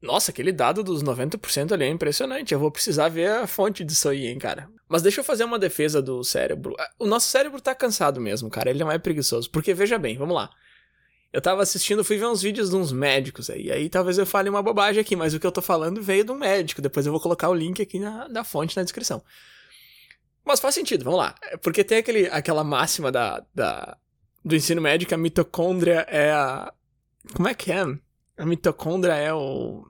Nossa, 0.07 0.31
aquele 0.31 0.53
dado 0.53 0.85
dos 0.85 1.03
90% 1.03 1.73
ali 1.73 1.85
é 1.85 1.89
impressionante. 1.89 2.55
Eu 2.55 2.61
vou 2.61 2.71
precisar 2.71 3.09
ver 3.09 3.29
a 3.29 3.47
fonte 3.47 3.85
disso 3.85 4.09
aí, 4.09 4.29
hein, 4.29 4.39
cara. 4.39 4.71
Mas 4.89 5.03
deixa 5.03 5.21
eu 5.21 5.25
fazer 5.25 5.43
uma 5.43 5.59
defesa 5.59 6.01
do 6.01 6.23
cérebro. 6.23 6.75
Ah, 6.79 6.91
o 7.01 7.07
nosso 7.07 7.29
cérebro 7.29 7.61
tá 7.61 7.75
cansado 7.75 8.21
mesmo, 8.21 8.49
cara. 8.49 8.71
Ele 8.71 8.79
não 8.79 8.91
é 8.91 8.99
preguiçoso. 8.99 9.51
Porque, 9.51 9.75
veja 9.75 9.99
bem, 9.99 10.17
vamos 10.17 10.37
lá. 10.37 10.49
Eu 11.33 11.43
tava 11.43 11.61
assistindo, 11.61 12.05
fui 12.05 12.17
ver 12.17 12.27
uns 12.27 12.41
vídeos 12.41 12.71
de 12.71 12.77
uns 12.77 12.93
médicos 12.93 13.51
aí. 13.51 13.71
Aí 13.71 13.89
talvez 13.91 14.17
eu 14.17 14.25
fale 14.25 14.49
uma 14.49 14.63
bobagem 14.63 15.01
aqui, 15.01 15.17
mas 15.17 15.35
o 15.35 15.41
que 15.41 15.47
eu 15.47 15.53
tô 15.53 15.61
falando 15.61 16.01
veio 16.01 16.25
de 16.25 16.31
um 16.31 16.39
médico. 16.39 16.81
Depois 16.81 17.05
eu 17.05 17.13
vou 17.13 17.21
colocar 17.21 17.49
o 17.49 17.55
link 17.55 17.83
aqui 17.83 17.99
na, 17.99 18.29
na 18.29 18.45
fonte 18.45 18.77
na 18.77 18.85
descrição. 18.85 19.23
Mas 20.45 20.61
faz 20.61 20.75
sentido, 20.77 21.05
vamos 21.05 21.19
lá. 21.19 21.35
É 21.43 21.57
porque 21.57 21.83
tem 21.83 21.99
aquele, 21.99 22.29
aquela 22.29 22.63
máxima 22.63 23.11
da, 23.11 23.45
da, 23.53 23.97
do 24.45 24.55
ensino 24.55 24.81
médio 24.81 25.09
que 25.09 25.15
a 25.15 25.19
mitocôndria 25.19 26.07
é 26.09 26.31
a. 26.31 26.73
Como 27.35 27.49
é 27.49 27.55
que 27.55 27.73
é? 27.73 27.83
A 28.39 28.47
mitocôndria 28.47 29.15
é 29.15 29.35
o 29.35 29.85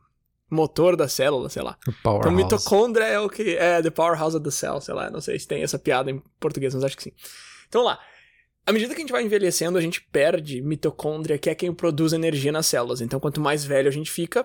motor 0.56 0.96
da 0.96 1.06
célula, 1.06 1.48
sei 1.48 1.62
lá. 1.62 1.78
O 1.86 1.90
então, 2.18 2.32
mitocôndria 2.32 3.04
é 3.04 3.20
o 3.20 3.28
que 3.28 3.56
é 3.56 3.80
the 3.82 3.90
powerhouse 3.90 4.36
of 4.36 4.42
the 4.42 4.50
cell, 4.50 4.80
sei 4.80 4.94
lá. 4.94 5.10
Não 5.10 5.20
sei 5.20 5.38
se 5.38 5.46
tem 5.46 5.62
essa 5.62 5.78
piada 5.78 6.10
em 6.10 6.22
português, 6.40 6.74
mas 6.74 6.82
acho 6.82 6.96
que 6.96 7.04
sim. 7.04 7.12
Então, 7.68 7.82
lá. 7.82 8.00
À 8.66 8.72
medida 8.72 8.92
que 8.92 9.00
a 9.00 9.02
gente 9.02 9.12
vai 9.12 9.22
envelhecendo, 9.22 9.78
a 9.78 9.80
gente 9.80 10.00
perde 10.00 10.60
mitocôndria, 10.60 11.38
que 11.38 11.48
é 11.48 11.54
quem 11.54 11.72
produz 11.72 12.12
energia 12.12 12.50
nas 12.50 12.66
células. 12.66 13.00
Então, 13.00 13.20
quanto 13.20 13.40
mais 13.40 13.64
velho 13.64 13.88
a 13.88 13.92
gente 13.92 14.10
fica, 14.10 14.44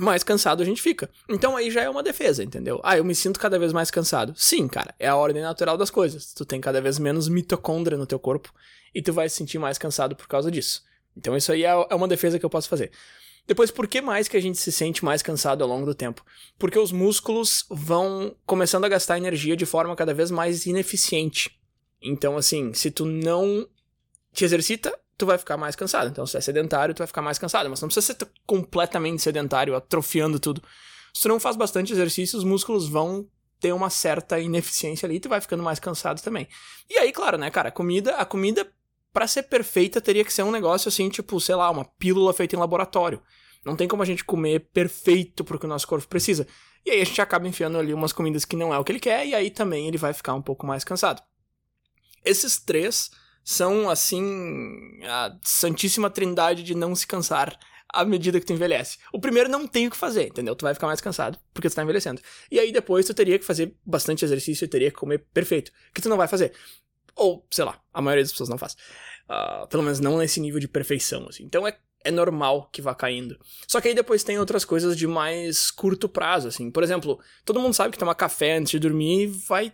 mais 0.00 0.24
cansado 0.24 0.62
a 0.62 0.66
gente 0.66 0.80
fica. 0.80 1.08
Então 1.28 1.56
aí 1.56 1.70
já 1.70 1.82
é 1.82 1.90
uma 1.90 2.02
defesa, 2.02 2.42
entendeu? 2.42 2.80
Ah, 2.82 2.96
eu 2.96 3.04
me 3.04 3.14
sinto 3.14 3.38
cada 3.38 3.58
vez 3.58 3.72
mais 3.72 3.90
cansado. 3.90 4.32
Sim, 4.36 4.66
cara, 4.66 4.94
é 4.98 5.06
a 5.06 5.16
ordem 5.16 5.42
natural 5.42 5.76
das 5.76 5.90
coisas. 5.90 6.32
Tu 6.32 6.44
tem 6.44 6.60
cada 6.60 6.80
vez 6.80 6.98
menos 6.98 7.28
mitocôndria 7.28 7.98
no 7.98 8.06
teu 8.06 8.18
corpo 8.18 8.52
e 8.94 9.02
tu 9.02 9.12
vai 9.12 9.28
se 9.28 9.36
sentir 9.36 9.58
mais 9.58 9.78
cansado 9.78 10.16
por 10.16 10.26
causa 10.26 10.50
disso. 10.50 10.82
Então 11.16 11.36
isso 11.36 11.52
aí 11.52 11.64
é, 11.64 11.68
é 11.68 11.94
uma 11.94 12.08
defesa 12.08 12.38
que 12.38 12.44
eu 12.44 12.50
posso 12.50 12.68
fazer. 12.68 12.90
Depois, 13.46 13.70
por 13.70 13.88
que 13.88 14.00
mais 14.00 14.28
que 14.28 14.36
a 14.36 14.40
gente 14.40 14.58
se 14.58 14.70
sente 14.70 15.04
mais 15.04 15.22
cansado 15.22 15.62
ao 15.62 15.68
longo 15.68 15.86
do 15.86 15.94
tempo? 15.94 16.24
Porque 16.58 16.78
os 16.78 16.92
músculos 16.92 17.64
vão 17.68 18.34
começando 18.46 18.84
a 18.84 18.88
gastar 18.88 19.18
energia 19.18 19.56
de 19.56 19.66
forma 19.66 19.96
cada 19.96 20.14
vez 20.14 20.30
mais 20.30 20.66
ineficiente. 20.66 21.58
Então, 22.00 22.36
assim, 22.36 22.72
se 22.72 22.90
tu 22.90 23.04
não 23.04 23.66
te 24.32 24.44
exercita, 24.44 24.96
tu 25.18 25.26
vai 25.26 25.36
ficar 25.36 25.56
mais 25.56 25.76
cansado. 25.76 26.08
Então, 26.08 26.26
se 26.26 26.36
é 26.36 26.40
sedentário, 26.40 26.94
tu 26.94 26.98
vai 26.98 27.06
ficar 27.06 27.22
mais 27.22 27.38
cansado. 27.38 27.68
Mas 27.68 27.80
não 27.80 27.88
precisa 27.88 28.06
ser 28.06 28.28
completamente 28.46 29.20
sedentário, 29.20 29.74
atrofiando 29.74 30.38
tudo. 30.38 30.62
Se 31.12 31.22
tu 31.22 31.28
não 31.28 31.40
faz 31.40 31.56
bastante 31.56 31.92
exercício, 31.92 32.38
os 32.38 32.44
músculos 32.44 32.88
vão 32.88 33.28
ter 33.60 33.72
uma 33.72 33.90
certa 33.90 34.40
ineficiência 34.40 35.06
ali 35.06 35.16
e 35.16 35.20
tu 35.20 35.28
vai 35.28 35.40
ficando 35.40 35.62
mais 35.62 35.78
cansado 35.78 36.22
também. 36.22 36.48
E 36.88 36.98
aí, 36.98 37.12
claro, 37.12 37.36
né, 37.36 37.50
cara, 37.50 37.68
a 37.68 37.72
comida, 37.72 38.14
a 38.16 38.24
comida 38.24 38.66
para 39.12 39.26
ser 39.26 39.44
perfeita 39.44 40.00
teria 40.00 40.24
que 40.24 40.32
ser 40.32 40.42
um 40.42 40.50
negócio 40.50 40.88
assim, 40.88 41.08
tipo, 41.08 41.40
sei 41.40 41.54
lá, 41.54 41.70
uma 41.70 41.84
pílula 41.84 42.32
feita 42.32 42.56
em 42.56 42.58
laboratório. 42.58 43.22
Não 43.64 43.76
tem 43.76 43.88
como 43.88 44.02
a 44.02 44.06
gente 44.06 44.24
comer 44.24 44.70
perfeito 44.72 45.44
pro 45.44 45.58
que 45.58 45.66
o 45.66 45.68
nosso 45.68 45.86
corpo 45.86 46.08
precisa. 46.08 46.46
E 46.84 46.90
aí 46.90 47.02
a 47.02 47.04
gente 47.04 47.20
acaba 47.20 47.46
enfiando 47.46 47.78
ali 47.78 47.92
umas 47.92 48.12
comidas 48.12 48.44
que 48.44 48.56
não 48.56 48.72
é 48.72 48.78
o 48.78 48.84
que 48.84 48.92
ele 48.92 49.00
quer, 49.00 49.26
e 49.26 49.34
aí 49.34 49.50
também 49.50 49.86
ele 49.86 49.98
vai 49.98 50.12
ficar 50.12 50.34
um 50.34 50.42
pouco 50.42 50.66
mais 50.66 50.82
cansado. 50.82 51.22
Esses 52.24 52.58
três 52.58 53.10
são, 53.44 53.88
assim, 53.88 54.22
a 55.04 55.36
santíssima 55.42 56.08
trindade 56.08 56.62
de 56.62 56.74
não 56.74 56.94
se 56.94 57.06
cansar 57.06 57.58
à 57.92 58.04
medida 58.04 58.38
que 58.38 58.46
tu 58.46 58.52
envelhece. 58.52 58.98
O 59.12 59.20
primeiro 59.20 59.48
não 59.48 59.66
tem 59.66 59.88
o 59.88 59.90
que 59.90 59.96
fazer, 59.96 60.28
entendeu? 60.28 60.54
Tu 60.54 60.62
vai 60.62 60.74
ficar 60.74 60.86
mais 60.86 61.00
cansado 61.00 61.38
porque 61.52 61.68
tu 61.68 61.74
tá 61.74 61.82
envelhecendo. 61.82 62.20
E 62.50 62.58
aí 62.58 62.72
depois 62.72 63.04
tu 63.04 63.12
teria 63.12 63.38
que 63.38 63.44
fazer 63.44 63.74
bastante 63.84 64.24
exercício 64.24 64.64
e 64.64 64.68
teria 64.68 64.90
que 64.90 64.96
comer 64.96 65.26
perfeito, 65.34 65.72
que 65.92 66.00
tu 66.00 66.08
não 66.08 66.16
vai 66.16 66.28
fazer. 66.28 66.52
Ou, 67.16 67.46
sei 67.50 67.64
lá, 67.64 67.80
a 67.92 68.00
maioria 68.00 68.24
das 68.24 68.32
pessoas 68.32 68.48
não 68.48 68.58
faz. 68.58 68.76
Uh, 69.28 69.66
pelo 69.68 69.82
menos 69.82 70.00
não 70.00 70.18
nesse 70.18 70.40
nível 70.40 70.60
de 70.60 70.68
perfeição, 70.68 71.26
assim. 71.28 71.44
Então 71.44 71.66
é, 71.66 71.76
é 72.04 72.10
normal 72.10 72.68
que 72.72 72.82
vá 72.82 72.94
caindo. 72.94 73.38
Só 73.68 73.80
que 73.80 73.88
aí 73.88 73.94
depois 73.94 74.24
tem 74.24 74.38
outras 74.38 74.64
coisas 74.64 74.96
de 74.96 75.06
mais 75.06 75.70
curto 75.70 76.08
prazo, 76.08 76.48
assim. 76.48 76.70
Por 76.70 76.82
exemplo, 76.82 77.20
todo 77.44 77.60
mundo 77.60 77.74
sabe 77.74 77.92
que 77.92 77.98
tomar 77.98 78.14
café 78.14 78.56
antes 78.56 78.72
de 78.72 78.78
dormir 78.78 79.26
vai 79.26 79.72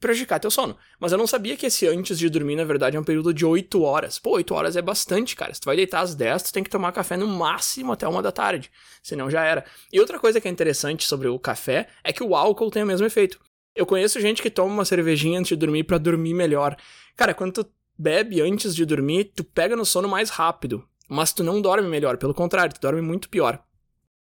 prejudicar 0.00 0.38
teu 0.38 0.50
sono. 0.50 0.76
Mas 1.00 1.12
eu 1.12 1.18
não 1.18 1.26
sabia 1.26 1.56
que 1.56 1.66
esse 1.66 1.86
antes 1.88 2.18
de 2.18 2.28
dormir, 2.28 2.56
na 2.56 2.64
verdade, 2.64 2.96
é 2.96 3.00
um 3.00 3.04
período 3.04 3.32
de 3.32 3.44
8 3.44 3.82
horas. 3.82 4.18
Pô, 4.18 4.32
8 4.32 4.54
horas 4.54 4.76
é 4.76 4.82
bastante, 4.82 5.34
cara. 5.34 5.54
Se 5.54 5.60
tu 5.60 5.66
vai 5.66 5.76
deitar 5.76 6.00
às 6.00 6.14
10, 6.14 6.44
tu 6.44 6.52
tem 6.52 6.62
que 6.62 6.70
tomar 6.70 6.92
café 6.92 7.16
no 7.16 7.26
máximo 7.26 7.92
até 7.92 8.06
uma 8.06 8.22
da 8.22 8.32
tarde. 8.32 8.70
Senão 9.02 9.30
já 9.30 9.44
era. 9.44 9.64
E 9.92 10.00
outra 10.00 10.18
coisa 10.18 10.40
que 10.40 10.48
é 10.48 10.50
interessante 10.50 11.06
sobre 11.06 11.28
o 11.28 11.38
café 11.38 11.88
é 12.04 12.12
que 12.12 12.22
o 12.22 12.34
álcool 12.34 12.70
tem 12.70 12.82
o 12.82 12.86
mesmo 12.86 13.06
efeito. 13.06 13.40
Eu 13.76 13.84
conheço 13.84 14.18
gente 14.18 14.40
que 14.40 14.50
toma 14.50 14.72
uma 14.72 14.84
cervejinha 14.86 15.38
antes 15.38 15.50
de 15.50 15.56
dormir 15.56 15.84
para 15.84 15.98
dormir 15.98 16.32
melhor. 16.32 16.74
Cara, 17.14 17.34
quando 17.34 17.62
tu 17.62 17.70
bebe 17.96 18.40
antes 18.40 18.74
de 18.74 18.86
dormir, 18.86 19.32
tu 19.36 19.44
pega 19.44 19.76
no 19.76 19.84
sono 19.84 20.08
mais 20.08 20.30
rápido. 20.30 20.82
Mas 21.08 21.32
tu 21.32 21.44
não 21.44 21.60
dorme 21.60 21.86
melhor, 21.86 22.16
pelo 22.16 22.34
contrário, 22.34 22.74
tu 22.74 22.80
dorme 22.80 23.02
muito 23.02 23.28
pior. 23.28 23.62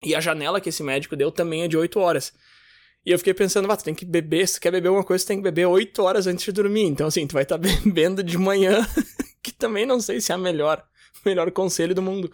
E 0.02 0.16
a 0.16 0.22
janela 0.22 0.62
que 0.62 0.70
esse 0.70 0.82
médico 0.82 1.16
deu 1.16 1.30
também 1.30 1.64
é 1.64 1.68
de 1.68 1.78
8 1.78 2.00
horas. 2.00 2.34
E 3.06 3.12
eu 3.12 3.18
fiquei 3.18 3.34
pensando, 3.34 3.70
ah, 3.70 3.76
tu 3.76 3.84
tem 3.84 3.94
que 3.94 4.06
beber, 4.06 4.48
se 4.48 4.56
tu 4.56 4.62
quer 4.62 4.72
beber 4.72 4.90
uma 4.90 5.04
coisa, 5.04 5.24
tu 5.24 5.28
tem 5.28 5.38
que 5.38 5.44
beber 5.44 5.66
8 5.66 6.02
horas 6.02 6.26
antes 6.26 6.46
de 6.46 6.52
dormir. 6.54 6.86
Então, 6.86 7.08
assim, 7.08 7.28
tu 7.28 7.34
vai 7.34 7.44
estar 7.44 7.60
tá 7.60 7.62
bebendo 7.84 8.24
de 8.24 8.38
manhã, 8.38 8.88
que 9.44 9.52
também 9.52 9.86
não 9.86 10.00
sei 10.00 10.22
se 10.22 10.32
é 10.32 10.36
a 10.36 10.38
melhor, 10.38 10.84
melhor 11.26 11.52
conselho 11.52 11.94
do 11.94 12.02
mundo. 12.02 12.32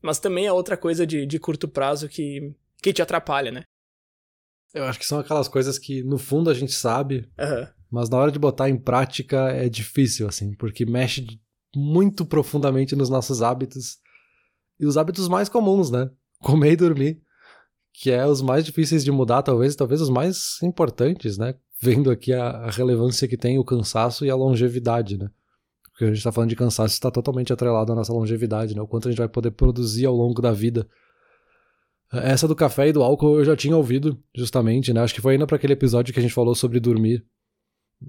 Mas 0.00 0.20
também 0.20 0.46
é 0.46 0.52
outra 0.52 0.76
coisa 0.76 1.04
de, 1.06 1.26
de 1.26 1.38
curto 1.38 1.66
prazo 1.66 2.08
que, 2.08 2.52
que 2.80 2.92
te 2.92 3.02
atrapalha, 3.02 3.50
né? 3.50 3.64
Eu 4.74 4.84
acho 4.84 4.98
que 4.98 5.06
são 5.06 5.18
aquelas 5.18 5.48
coisas 5.48 5.78
que, 5.78 6.02
no 6.02 6.18
fundo, 6.18 6.50
a 6.50 6.54
gente 6.54 6.72
sabe, 6.72 7.28
uhum. 7.38 7.66
mas 7.90 8.10
na 8.10 8.18
hora 8.18 8.32
de 8.32 8.38
botar 8.38 8.68
em 8.68 8.76
prática 8.76 9.50
é 9.50 9.68
difícil, 9.68 10.26
assim, 10.26 10.54
porque 10.54 10.84
mexe 10.84 11.40
muito 11.74 12.26
profundamente 12.26 12.96
nos 12.96 13.08
nossos 13.08 13.40
hábitos. 13.40 13.98
E 14.78 14.86
os 14.86 14.96
hábitos 14.96 15.28
mais 15.28 15.48
comuns, 15.48 15.90
né? 15.90 16.10
Comer 16.40 16.72
e 16.72 16.76
dormir 16.76 17.24
que 17.94 18.10
é 18.10 18.26
os 18.26 18.42
mais 18.42 18.64
difíceis 18.64 19.04
de 19.04 19.12
mudar, 19.12 19.42
talvez, 19.42 19.76
talvez 19.76 20.00
os 20.00 20.10
mais 20.10 20.60
importantes, 20.62 21.38
né? 21.38 21.54
Vendo 21.80 22.10
aqui 22.10 22.32
a, 22.32 22.48
a 22.48 22.70
relevância 22.70 23.28
que 23.28 23.36
tem 23.36 23.56
o 23.56 23.64
cansaço 23.64 24.26
e 24.26 24.30
a 24.30 24.34
longevidade, 24.34 25.16
né? 25.16 25.30
Porque 25.90 26.04
a 26.04 26.08
gente 26.08 26.16
está 26.16 26.32
falando 26.32 26.50
de 26.50 26.56
cansaço 26.56 26.92
está 26.92 27.08
totalmente 27.08 27.52
atrelado 27.52 27.92
à 27.92 27.94
nossa 27.94 28.12
longevidade, 28.12 28.74
né? 28.74 28.82
O 28.82 28.86
quanto 28.88 29.06
a 29.06 29.10
gente 29.12 29.18
vai 29.18 29.28
poder 29.28 29.52
produzir 29.52 30.06
ao 30.06 30.14
longo 30.14 30.42
da 30.42 30.50
vida. 30.50 30.88
Essa 32.22 32.48
do 32.48 32.54
café 32.54 32.88
e 32.88 32.92
do 32.92 33.02
álcool 33.02 33.38
eu 33.38 33.44
já 33.44 33.56
tinha 33.56 33.76
ouvido, 33.76 34.18
justamente, 34.34 34.92
né? 34.92 35.00
Acho 35.00 35.14
que 35.14 35.20
foi 35.20 35.34
ainda 35.34 35.46
para 35.46 35.56
aquele 35.56 35.72
episódio 35.72 36.12
que 36.12 36.20
a 36.20 36.22
gente 36.22 36.34
falou 36.34 36.54
sobre 36.54 36.80
dormir. 36.80 37.24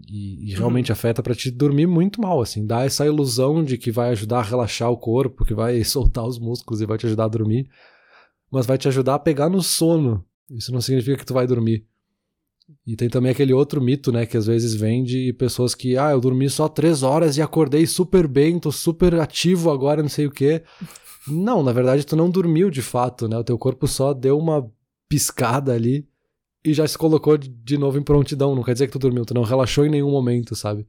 E, 0.09 0.51
e 0.51 0.55
realmente 0.55 0.91
uhum. 0.91 0.93
afeta 0.93 1.23
para 1.23 1.35
te 1.35 1.49
dormir 1.49 1.87
muito 1.87 2.19
mal, 2.19 2.41
assim. 2.41 2.65
Dá 2.65 2.83
essa 2.83 3.05
ilusão 3.05 3.63
de 3.63 3.77
que 3.77 3.91
vai 3.91 4.09
ajudar 4.09 4.39
a 4.39 4.43
relaxar 4.43 4.89
o 4.89 4.97
corpo, 4.97 5.45
que 5.45 5.53
vai 5.53 5.81
soltar 5.85 6.25
os 6.25 6.37
músculos 6.37 6.81
e 6.81 6.85
vai 6.85 6.97
te 6.97 7.05
ajudar 7.05 7.25
a 7.25 7.29
dormir 7.29 7.69
mas 8.55 8.65
vai 8.65 8.77
te 8.77 8.87
ajudar 8.87 9.15
a 9.15 9.19
pegar 9.19 9.49
no 9.49 9.61
sono. 9.61 10.25
Isso 10.49 10.71
não 10.71 10.79
significa 10.79 11.17
que 11.17 11.25
tu 11.25 11.33
vai 11.33 11.47
dormir. 11.47 11.85
E 12.85 12.95
tem 12.95 13.09
também 13.09 13.31
aquele 13.31 13.53
outro 13.53 13.81
mito, 13.81 14.11
né, 14.11 14.25
que 14.25 14.37
às 14.37 14.47
vezes 14.47 14.73
vem 14.73 15.03
de 15.03 15.31
pessoas 15.33 15.75
que, 15.75 15.97
ah, 15.97 16.11
eu 16.11 16.19
dormi 16.19 16.49
só 16.49 16.67
três 16.67 17.03
horas 17.03 17.37
e 17.37 17.41
acordei 17.41 17.85
super 17.85 18.27
bem, 18.27 18.59
tô 18.59 18.71
super 18.71 19.15
ativo 19.15 19.71
agora, 19.71 20.01
não 20.01 20.09
sei 20.09 20.25
o 20.25 20.31
quê. 20.31 20.63
Não, 21.27 21.63
na 21.63 21.71
verdade 21.71 22.05
tu 22.05 22.15
não 22.15 22.29
dormiu 22.29 22.69
de 22.69 22.81
fato, 22.81 23.27
né? 23.27 23.37
O 23.37 23.43
teu 23.43 23.57
corpo 23.57 23.87
só 23.87 24.13
deu 24.13 24.37
uma 24.37 24.69
piscada 25.07 25.73
ali 25.73 26.07
e 26.63 26.73
já 26.73 26.87
se 26.87 26.97
colocou 26.97 27.37
de 27.37 27.77
novo 27.77 27.97
em 27.97 28.03
prontidão. 28.03 28.55
Não 28.55 28.63
quer 28.63 28.73
dizer 28.73 28.87
que 28.87 28.93
tu 28.93 28.99
dormiu, 28.99 29.25
tu 29.25 29.33
não 29.33 29.43
relaxou 29.43 29.85
em 29.85 29.89
nenhum 29.89 30.11
momento, 30.11 30.55
sabe? 30.55 30.87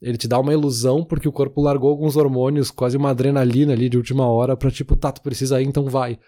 Ele 0.00 0.16
te 0.16 0.26
dá 0.26 0.38
uma 0.38 0.52
ilusão 0.52 1.04
porque 1.04 1.28
o 1.28 1.32
corpo 1.32 1.60
largou 1.60 1.90
alguns 1.90 2.16
hormônios, 2.16 2.70
quase 2.70 2.96
uma 2.96 3.10
adrenalina 3.10 3.72
ali 3.72 3.88
de 3.88 3.96
última 3.96 4.26
hora 4.26 4.56
pra 4.56 4.70
tipo, 4.70 4.96
tá, 4.96 5.12
tu 5.12 5.22
precisa 5.22 5.60
ir, 5.60 5.66
então 5.66 5.86
vai 5.86 6.18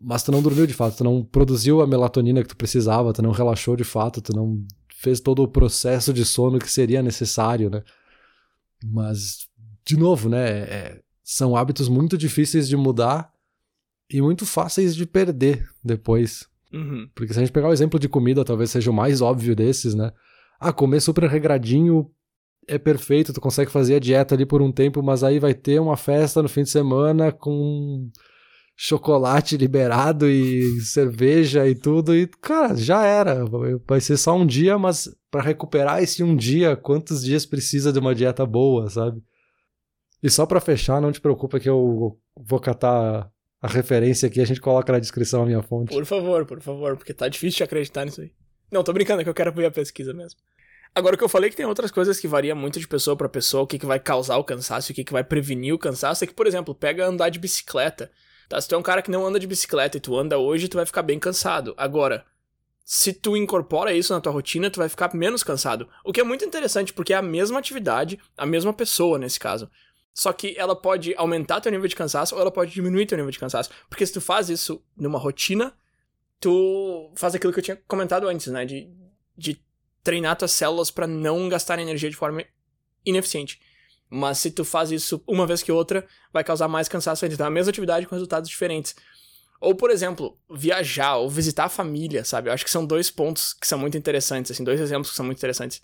mas 0.00 0.22
tu 0.22 0.30
não 0.30 0.42
dormiu 0.42 0.66
de 0.66 0.74
fato, 0.74 0.98
tu 0.98 1.04
não 1.04 1.22
produziu 1.22 1.80
a 1.80 1.86
melatonina 1.86 2.42
que 2.42 2.48
tu 2.48 2.56
precisava, 2.56 3.12
tu 3.12 3.22
não 3.22 3.30
relaxou 3.30 3.76
de 3.76 3.84
fato, 3.84 4.20
tu 4.20 4.34
não 4.34 4.64
fez 4.94 5.20
todo 5.20 5.42
o 5.42 5.48
processo 5.48 6.12
de 6.12 6.24
sono 6.24 6.58
que 6.58 6.70
seria 6.70 7.02
necessário, 7.02 7.70
né? 7.70 7.82
Mas, 8.84 9.48
de 9.84 9.96
novo, 9.96 10.28
né? 10.28 10.48
É, 10.48 11.00
são 11.22 11.56
hábitos 11.56 11.88
muito 11.88 12.16
difíceis 12.16 12.68
de 12.68 12.76
mudar 12.76 13.32
e 14.10 14.22
muito 14.22 14.46
fáceis 14.46 14.94
de 14.94 15.04
perder 15.04 15.68
depois. 15.84 16.46
Uhum. 16.72 17.08
Porque 17.14 17.32
se 17.32 17.38
a 17.38 17.42
gente 17.42 17.52
pegar 17.52 17.68
o 17.68 17.72
exemplo 17.72 17.98
de 17.98 18.08
comida, 18.08 18.44
talvez 18.44 18.70
seja 18.70 18.90
o 18.90 18.94
mais 18.94 19.20
óbvio 19.20 19.56
desses, 19.56 19.94
né? 19.94 20.12
Ah, 20.60 20.72
comer 20.72 21.00
super 21.00 21.24
regradinho 21.28 22.10
é 22.68 22.78
perfeito, 22.78 23.32
tu 23.32 23.40
consegue 23.40 23.70
fazer 23.70 23.96
a 23.96 24.00
dieta 24.00 24.34
ali 24.34 24.44
por 24.44 24.60
um 24.60 24.72
tempo, 24.72 25.02
mas 25.02 25.22
aí 25.22 25.38
vai 25.38 25.54
ter 25.54 25.80
uma 25.80 25.96
festa 25.96 26.42
no 26.42 26.48
fim 26.48 26.62
de 26.62 26.70
semana 26.70 27.30
com 27.30 28.10
chocolate 28.76 29.56
liberado 29.56 30.28
e 30.28 30.80
cerveja 30.82 31.66
e 31.66 31.74
tudo. 31.74 32.14
E, 32.14 32.26
cara, 32.26 32.76
já 32.76 33.04
era. 33.04 33.44
Vai 33.86 34.00
ser 34.00 34.18
só 34.18 34.36
um 34.36 34.46
dia, 34.46 34.78
mas 34.78 35.08
para 35.30 35.42
recuperar 35.42 36.02
esse 36.02 36.22
um 36.22 36.36
dia, 36.36 36.76
quantos 36.76 37.24
dias 37.24 37.46
precisa 37.46 37.92
de 37.92 37.98
uma 37.98 38.14
dieta 38.14 38.44
boa, 38.44 38.90
sabe? 38.90 39.22
E 40.22 40.28
só 40.28 40.44
para 40.44 40.60
fechar, 40.60 41.00
não 41.00 41.10
te 41.10 41.20
preocupa 41.20 41.58
que 41.58 41.68
eu 41.68 42.18
vou 42.36 42.60
catar 42.60 43.30
a 43.62 43.68
referência 43.68 44.26
aqui, 44.26 44.40
a 44.40 44.44
gente 44.44 44.60
coloca 44.60 44.92
na 44.92 44.98
descrição 44.98 45.42
a 45.42 45.46
minha 45.46 45.62
fonte. 45.62 45.94
Por 45.94 46.04
favor, 46.04 46.44
por 46.44 46.60
favor, 46.60 46.96
porque 46.96 47.14
tá 47.14 47.28
difícil 47.28 47.58
de 47.58 47.64
acreditar 47.64 48.04
nisso 48.04 48.20
aí. 48.20 48.32
Não, 48.70 48.82
tô 48.82 48.92
brincando, 48.92 49.22
é 49.22 49.24
que 49.24 49.30
eu 49.30 49.34
quero 49.34 49.52
ver 49.52 49.66
a 49.66 49.70
pesquisa 49.70 50.12
mesmo. 50.12 50.38
Agora, 50.94 51.14
o 51.14 51.18
que 51.18 51.24
eu 51.24 51.28
falei 51.28 51.50
que 51.50 51.56
tem 51.56 51.66
outras 51.66 51.90
coisas 51.90 52.18
que 52.18 52.28
varia 52.28 52.54
muito 52.54 52.80
de 52.80 52.88
pessoa 52.88 53.16
para 53.16 53.28
pessoa, 53.28 53.62
o 53.62 53.66
que, 53.66 53.78
que 53.78 53.86
vai 53.86 54.00
causar 54.00 54.36
o 54.38 54.44
cansaço, 54.44 54.92
o 54.92 54.94
que, 54.94 55.04
que 55.04 55.12
vai 55.12 55.22
prevenir 55.22 55.74
o 55.74 55.78
cansaço, 55.78 56.24
é 56.24 56.26
que, 56.26 56.34
por 56.34 56.46
exemplo, 56.46 56.74
pega 56.74 57.06
andar 57.06 57.28
de 57.28 57.38
bicicleta. 57.38 58.10
Tá? 58.48 58.60
Se 58.60 58.68
tu 58.68 58.74
é 58.74 58.78
um 58.78 58.82
cara 58.82 59.02
que 59.02 59.10
não 59.10 59.26
anda 59.26 59.40
de 59.40 59.46
bicicleta 59.46 59.96
e 59.96 60.00
tu 60.00 60.16
anda 60.16 60.38
hoje, 60.38 60.68
tu 60.68 60.76
vai 60.76 60.86
ficar 60.86 61.02
bem 61.02 61.18
cansado. 61.18 61.74
Agora, 61.76 62.24
se 62.84 63.12
tu 63.12 63.36
incorpora 63.36 63.92
isso 63.92 64.12
na 64.12 64.20
tua 64.20 64.32
rotina, 64.32 64.70
tu 64.70 64.78
vai 64.78 64.88
ficar 64.88 65.12
menos 65.12 65.42
cansado. 65.42 65.88
O 66.04 66.12
que 66.12 66.20
é 66.20 66.24
muito 66.24 66.44
interessante, 66.44 66.92
porque 66.92 67.12
é 67.12 67.16
a 67.16 67.22
mesma 67.22 67.58
atividade, 67.58 68.20
a 68.36 68.46
mesma 68.46 68.72
pessoa 68.72 69.18
nesse 69.18 69.40
caso. 69.40 69.68
Só 70.14 70.32
que 70.32 70.54
ela 70.56 70.74
pode 70.74 71.14
aumentar 71.16 71.60
teu 71.60 71.72
nível 71.72 71.88
de 71.88 71.96
cansaço 71.96 72.34
ou 72.34 72.40
ela 72.40 72.50
pode 72.50 72.72
diminuir 72.72 73.04
teu 73.06 73.18
nível 73.18 73.30
de 73.30 73.38
cansaço. 73.38 73.70
Porque 73.88 74.06
se 74.06 74.12
tu 74.12 74.20
faz 74.20 74.48
isso 74.48 74.82
numa 74.96 75.18
rotina, 75.18 75.74
tu 76.40 77.12
faz 77.16 77.34
aquilo 77.34 77.52
que 77.52 77.58
eu 77.58 77.64
tinha 77.64 77.76
comentado 77.88 78.28
antes, 78.28 78.46
né? 78.46 78.64
De, 78.64 78.88
de 79.36 79.60
treinar 80.02 80.36
tuas 80.36 80.52
células 80.52 80.90
para 80.90 81.06
não 81.06 81.48
gastar 81.48 81.78
energia 81.80 82.08
de 82.08 82.16
forma 82.16 82.44
ineficiente. 83.04 83.60
Mas 84.08 84.38
se 84.38 84.50
tu 84.50 84.64
faz 84.64 84.90
isso 84.90 85.22
uma 85.26 85.46
vez 85.46 85.62
que 85.62 85.72
outra, 85.72 86.06
vai 86.32 86.44
causar 86.44 86.68
mais 86.68 86.88
cansaço 86.88 87.24
ainda. 87.24 87.34
Então, 87.34 87.46
a 87.46 87.50
mesma 87.50 87.70
atividade 87.70 88.06
com 88.06 88.14
resultados 88.14 88.48
diferentes. 88.48 88.94
Ou, 89.60 89.74
por 89.74 89.90
exemplo, 89.90 90.36
viajar 90.50 91.16
ou 91.16 91.30
visitar 91.30 91.64
a 91.64 91.68
família, 91.68 92.24
sabe? 92.24 92.48
Eu 92.48 92.52
acho 92.52 92.64
que 92.64 92.70
são 92.70 92.84
dois 92.84 93.10
pontos 93.10 93.52
que 93.52 93.66
são 93.66 93.78
muito 93.78 93.96
interessantes, 93.96 94.52
assim, 94.52 94.62
dois 94.62 94.80
exemplos 94.80 95.10
que 95.10 95.16
são 95.16 95.24
muito 95.26 95.38
interessantes. 95.38 95.80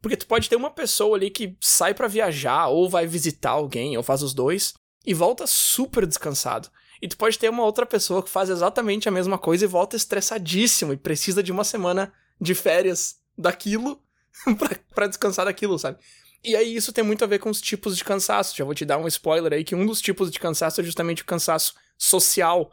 Porque 0.00 0.16
tu 0.16 0.26
pode 0.26 0.48
ter 0.48 0.56
uma 0.56 0.70
pessoa 0.70 1.16
ali 1.16 1.28
que 1.28 1.56
sai 1.60 1.92
para 1.92 2.08
viajar, 2.08 2.68
ou 2.68 2.88
vai 2.88 3.06
visitar 3.06 3.50
alguém, 3.50 3.96
ou 3.96 4.02
faz 4.02 4.22
os 4.22 4.32
dois, 4.32 4.74
e 5.04 5.12
volta 5.12 5.46
super 5.46 6.06
descansado. 6.06 6.70
E 7.02 7.08
tu 7.08 7.16
pode 7.16 7.38
ter 7.38 7.48
uma 7.48 7.64
outra 7.64 7.84
pessoa 7.84 8.22
que 8.22 8.30
faz 8.30 8.48
exatamente 8.48 9.08
a 9.08 9.12
mesma 9.12 9.38
coisa 9.38 9.64
e 9.64 9.68
volta 9.68 9.96
estressadíssimo 9.96 10.92
e 10.92 10.96
precisa 10.96 11.42
de 11.42 11.50
uma 11.50 11.64
semana 11.64 12.12
de 12.40 12.54
férias 12.54 13.16
daquilo 13.36 14.02
pra 14.94 15.06
descansar 15.06 15.46
daquilo, 15.46 15.78
sabe? 15.78 15.98
E 16.42 16.56
aí 16.56 16.74
isso 16.74 16.92
tem 16.92 17.04
muito 17.04 17.22
a 17.22 17.26
ver 17.26 17.38
com 17.38 17.50
os 17.50 17.60
tipos 17.60 17.96
de 17.96 18.04
cansaço. 18.04 18.56
Já 18.56 18.64
vou 18.64 18.74
te 18.74 18.84
dar 18.84 18.98
um 18.98 19.06
spoiler 19.06 19.52
aí 19.52 19.64
que 19.64 19.74
um 19.74 19.84
dos 19.84 20.00
tipos 20.00 20.30
de 20.30 20.38
cansaço 20.38 20.80
é 20.80 20.84
justamente 20.84 21.22
o 21.22 21.26
cansaço 21.26 21.74
social. 21.98 22.72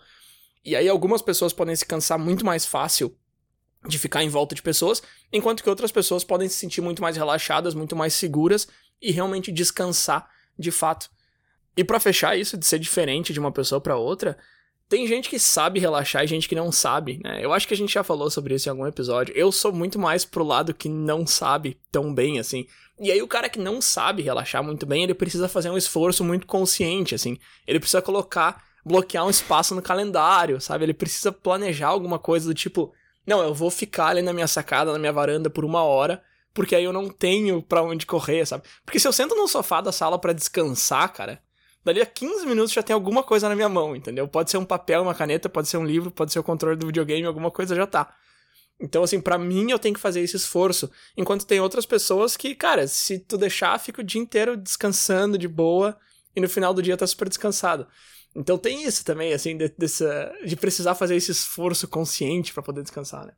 E 0.63 0.75
aí 0.75 0.87
algumas 0.87 1.21
pessoas 1.21 1.53
podem 1.53 1.75
se 1.75 1.85
cansar 1.85 2.17
muito 2.17 2.45
mais 2.45 2.65
fácil 2.65 3.15
de 3.87 3.99
ficar 3.99 4.23
em 4.23 4.29
volta 4.29 4.55
de 4.55 4.61
pessoas, 4.61 5.01
enquanto 5.31 5.63
que 5.63 5.69
outras 5.69 5.91
pessoas 5.91 6.23
podem 6.23 6.49
se 6.49 6.55
sentir 6.55 6.81
muito 6.81 7.01
mais 7.01 7.15
relaxadas, 7.15 7.73
muito 7.73 7.95
mais 7.95 8.13
seguras 8.13 8.67
e 9.01 9.11
realmente 9.11 9.51
descansar 9.51 10.29
de 10.57 10.71
fato. 10.71 11.09
E 11.75 11.83
para 11.83 11.99
fechar 11.99 12.37
isso 12.37 12.57
de 12.57 12.65
ser 12.65 12.79
diferente 12.79 13.31
de 13.31 13.39
uma 13.39 13.51
pessoa 13.51 13.79
para 13.79 13.95
outra, 13.95 14.37
tem 14.89 15.05
gente 15.05 15.29
que 15.29 15.37
sabe 15.37 15.79
relaxar 15.79 16.23
e 16.23 16.27
gente 16.27 16.47
que 16.47 16.55
não 16.55 16.71
sabe, 16.71 17.19
né? 17.23 17.43
Eu 17.43 17.51
acho 17.51 17.67
que 17.67 17.73
a 17.73 17.77
gente 17.77 17.93
já 17.93 18.03
falou 18.03 18.29
sobre 18.29 18.55
isso 18.55 18.69
em 18.69 18.71
algum 18.71 18.87
episódio. 18.87 19.35
Eu 19.35 19.51
sou 19.51 19.73
muito 19.73 19.99
mais 19.99 20.23
pro 20.23 20.45
lado 20.45 20.73
que 20.73 20.87
não 20.87 21.27
sabe 21.27 21.77
tão 21.91 22.13
bem, 22.13 22.39
assim. 22.39 22.65
E 22.99 23.11
aí 23.11 23.21
o 23.21 23.27
cara 23.27 23.49
que 23.49 23.59
não 23.59 23.81
sabe 23.81 24.21
relaxar 24.21 24.63
muito 24.63 24.85
bem, 24.85 25.03
ele 25.03 25.13
precisa 25.13 25.49
fazer 25.49 25.69
um 25.69 25.77
esforço 25.77 26.23
muito 26.23 26.47
consciente, 26.47 27.13
assim. 27.13 27.37
Ele 27.67 27.79
precisa 27.79 28.01
colocar, 28.01 28.63
bloquear 28.83 29.25
um 29.25 29.29
espaço 29.29 29.75
no 29.75 29.81
calendário, 29.81 30.61
sabe? 30.61 30.85
Ele 30.85 30.93
precisa 30.93 31.31
planejar 31.31 31.87
alguma 31.87 32.17
coisa 32.17 32.47
do 32.47 32.53
tipo, 32.53 32.93
não, 33.25 33.43
eu 33.43 33.53
vou 33.53 33.69
ficar 33.69 34.07
ali 34.07 34.21
na 34.21 34.31
minha 34.31 34.47
sacada, 34.47 34.93
na 34.93 34.99
minha 34.99 35.11
varanda 35.11 35.49
por 35.49 35.65
uma 35.65 35.83
hora, 35.83 36.23
porque 36.53 36.75
aí 36.75 36.85
eu 36.85 36.93
não 36.93 37.09
tenho 37.09 37.61
para 37.61 37.83
onde 37.83 38.05
correr, 38.05 38.45
sabe? 38.45 38.63
Porque 38.85 38.99
se 38.99 39.07
eu 39.07 39.13
sento 39.13 39.35
no 39.35 39.49
sofá 39.49 39.81
da 39.81 39.91
sala 39.91 40.17
para 40.17 40.33
descansar, 40.33 41.11
cara, 41.11 41.41
dali 41.87 42.01
a 42.01 42.05
15 42.05 42.45
minutos 42.45 42.73
já 42.73 42.83
tem 42.83 42.93
alguma 42.93 43.23
coisa 43.23 43.47
na 43.47 43.55
minha 43.55 43.69
mão, 43.69 43.95
entendeu? 43.95 44.27
Pode 44.27 44.51
ser 44.51 44.57
um 44.57 44.65
papel, 44.65 45.01
uma 45.01 45.15
caneta, 45.15 45.47
pode 45.47 45.69
ser 45.69 45.77
um 45.77 45.85
livro, 45.85 46.11
pode 46.11 46.33
ser 46.33 46.39
o 46.39 46.43
controle 46.43 46.75
do 46.75 46.87
videogame, 46.87 47.25
alguma 47.25 47.49
coisa 47.49 47.73
já 47.73 47.87
tá. 47.87 48.13
Então, 48.79 49.03
assim, 49.03 49.21
para 49.21 49.37
mim 49.37 49.71
eu 49.71 49.79
tenho 49.79 49.95
que 49.95 49.99
fazer 50.01 50.19
esse 50.19 50.35
esforço. 50.35 50.91
Enquanto 51.15 51.45
tem 51.45 51.61
outras 51.61 51.85
pessoas 51.85 52.35
que, 52.35 52.53
cara, 52.53 52.87
se 52.87 53.19
tu 53.19 53.37
deixar, 53.37 53.79
fica 53.79 54.01
o 54.01 54.03
dia 54.03 54.21
inteiro 54.21 54.57
descansando 54.57 55.37
de 55.37 55.47
boa 55.47 55.97
e 56.35 56.41
no 56.41 56.49
final 56.49 56.73
do 56.73 56.81
dia 56.81 56.97
tá 56.97 57.07
super 57.07 57.29
descansado. 57.29 57.87
Então 58.35 58.57
tem 58.57 58.83
isso 58.85 59.05
também, 59.05 59.33
assim, 59.33 59.57
de, 59.57 59.69
dessa, 59.69 60.31
de 60.45 60.55
precisar 60.57 60.93
fazer 60.93 61.15
esse 61.15 61.31
esforço 61.31 61.87
consciente 61.87 62.53
para 62.53 62.61
poder 62.61 62.83
descansar, 62.83 63.25
né? 63.25 63.33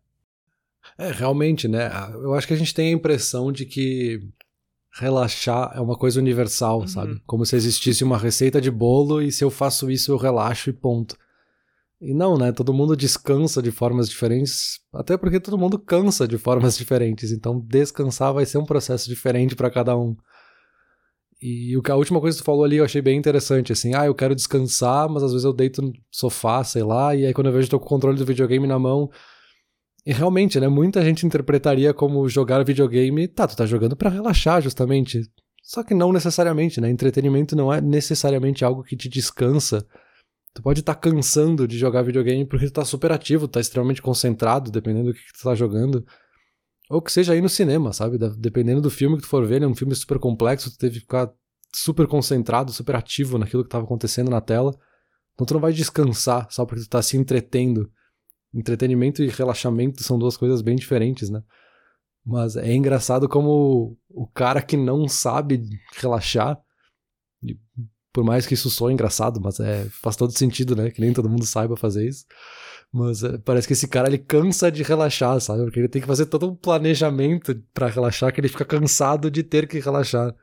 É, 0.97 1.11
realmente, 1.11 1.67
né? 1.67 1.89
Eu 2.13 2.33
acho 2.33 2.47
que 2.47 2.53
a 2.53 2.57
gente 2.57 2.73
tem 2.73 2.89
a 2.89 2.97
impressão 2.97 3.51
de 3.51 3.65
que 3.65 4.19
relaxar 4.93 5.71
é 5.75 5.81
uma 5.81 5.95
coisa 5.95 6.19
universal, 6.19 6.81
uhum. 6.81 6.87
sabe? 6.87 7.21
Como 7.25 7.45
se 7.45 7.55
existisse 7.55 8.03
uma 8.03 8.17
receita 8.17 8.59
de 8.59 8.71
bolo 8.71 9.21
e 9.21 9.31
se 9.31 9.43
eu 9.43 9.49
faço 9.49 9.89
isso 9.89 10.11
eu 10.11 10.17
relaxo 10.17 10.69
e 10.69 10.73
ponto. 10.73 11.15
E 12.01 12.13
não, 12.13 12.37
né? 12.37 12.51
Todo 12.51 12.73
mundo 12.73 12.95
descansa 12.95 13.61
de 13.61 13.71
formas 13.71 14.09
diferentes, 14.09 14.79
até 14.93 15.17
porque 15.17 15.39
todo 15.39 15.57
mundo 15.57 15.77
cansa 15.77 16.27
de 16.27 16.37
formas 16.37 16.77
diferentes. 16.77 17.31
Então, 17.31 17.59
descansar 17.59 18.33
vai 18.33 18.45
ser 18.45 18.57
um 18.57 18.65
processo 18.65 19.09
diferente 19.09 19.55
para 19.55 19.69
cada 19.69 19.97
um. 19.97 20.15
E 21.41 21.75
o 21.77 21.81
que 21.81 21.91
a 21.91 21.95
última 21.95 22.19
coisa 22.19 22.37
que 22.37 22.43
tu 22.43 22.45
falou 22.45 22.63
ali 22.63 22.77
eu 22.77 22.85
achei 22.85 23.01
bem 23.01 23.17
interessante, 23.17 23.71
assim, 23.71 23.93
ah, 23.95 24.05
eu 24.05 24.15
quero 24.15 24.35
descansar, 24.35 25.09
mas 25.09 25.23
às 25.23 25.31
vezes 25.31 25.45
eu 25.45 25.53
deito 25.53 25.81
no 25.81 25.93
sofá, 26.11 26.63
sei 26.63 26.83
lá, 26.83 27.15
e 27.15 27.25
aí 27.25 27.33
quando 27.33 27.47
eu 27.47 27.53
vejo 27.53 27.69
tô 27.69 27.79
com 27.79 27.85
o 27.85 27.89
controle 27.89 28.17
do 28.17 28.25
videogame 28.25 28.67
na 28.67 28.77
mão. 28.77 29.09
E 30.09 30.11
realmente, 30.11 30.59
né, 30.59 30.67
muita 30.67 31.05
gente 31.05 31.23
interpretaria 31.23 31.93
como 31.93 32.27
jogar 32.27 32.65
videogame, 32.65 33.27
tá, 33.27 33.45
tu 33.47 33.55
tá 33.55 33.63
jogando 33.67 33.95
para 33.95 34.09
relaxar, 34.09 34.59
justamente. 34.59 35.21
Só 35.61 35.83
que 35.83 35.93
não 35.93 36.11
necessariamente, 36.11 36.81
né? 36.81 36.89
Entretenimento 36.89 37.55
não 37.55 37.71
é 37.71 37.79
necessariamente 37.79 38.65
algo 38.65 38.83
que 38.83 38.97
te 38.97 39.07
descansa. 39.07 39.85
Tu 40.51 40.63
pode 40.63 40.79
estar 40.79 40.95
tá 40.95 40.99
cansando 40.99 41.67
de 41.67 41.77
jogar 41.77 42.01
videogame 42.01 42.43
porque 42.43 42.65
tu 42.65 42.73
tá 42.73 42.83
super 42.83 43.11
ativo, 43.11 43.47
tá 43.47 43.59
extremamente 43.59 44.01
concentrado, 44.01 44.71
dependendo 44.71 45.09
do 45.09 45.13
que, 45.13 45.19
tu 45.31 45.43
tá 45.43 45.53
jogando. 45.53 46.03
Ou 46.89 47.03
que 47.03 47.11
seja 47.11 47.33
aí 47.33 47.39
no 47.39 47.47
cinema, 47.47 47.93
sabe? 47.93 48.17
Dependendo 48.35 48.81
do 48.81 48.89
filme 48.89 49.17
que 49.17 49.21
tu 49.21 49.27
for 49.27 49.45
ver, 49.45 49.61
é 49.61 49.67
um 49.67 49.75
filme 49.75 49.93
super 49.93 50.17
complexo, 50.17 50.71
tu 50.71 50.77
teve 50.79 50.95
que 50.95 50.99
ficar 51.01 51.31
super 51.71 52.07
concentrado, 52.07 52.73
super 52.73 52.95
ativo 52.95 53.37
naquilo 53.37 53.61
que 53.61 53.67
estava 53.67 53.83
acontecendo 53.83 54.31
na 54.31 54.41
tela. 54.41 54.75
Então 55.35 55.45
tu 55.45 55.53
não 55.53 55.61
vai 55.61 55.71
descansar 55.71 56.47
só 56.49 56.65
porque 56.65 56.81
tu 56.81 56.89
tá 56.89 56.99
se 56.99 57.15
entretendo. 57.15 57.91
Entretenimento 58.53 59.23
e 59.23 59.27
relaxamento 59.27 60.03
são 60.03 60.17
duas 60.17 60.35
coisas 60.35 60.61
bem 60.61 60.75
diferentes, 60.75 61.29
né? 61.29 61.43
Mas 62.25 62.55
é 62.55 62.73
engraçado 62.73 63.27
como 63.29 63.97
o 64.09 64.27
cara 64.27 64.61
que 64.61 64.75
não 64.75 65.07
sabe 65.07 65.63
relaxar, 65.95 66.59
por 68.11 68.23
mais 68.23 68.45
que 68.45 68.53
isso 68.53 68.69
soe 68.69 68.91
engraçado, 68.91 69.39
mas 69.39 69.59
é, 69.59 69.85
faz 70.01 70.15
todo 70.15 70.37
sentido, 70.37 70.75
né? 70.75 70.89
Que 70.91 71.01
nem 71.01 71.13
todo 71.13 71.29
mundo 71.29 71.45
saiba 71.45 71.77
fazer 71.77 72.07
isso. 72.07 72.25
Mas 72.91 73.23
é, 73.23 73.37
parece 73.37 73.67
que 73.67 73.73
esse 73.73 73.87
cara 73.87 74.07
ele 74.07 74.17
cansa 74.17 74.71
de 74.71 74.81
relaxar, 74.83 75.39
sabe? 75.39 75.63
Porque 75.63 75.79
ele 75.79 75.87
tem 75.87 76.01
que 76.01 76.07
fazer 76.07 76.25
todo 76.25 76.49
um 76.49 76.55
planejamento 76.55 77.55
para 77.73 77.87
relaxar, 77.87 78.33
que 78.33 78.41
ele 78.41 78.47
fica 78.47 78.65
cansado 78.65 79.29
de 79.29 79.43
ter 79.43 79.67
que 79.67 79.79
relaxar. 79.79 80.35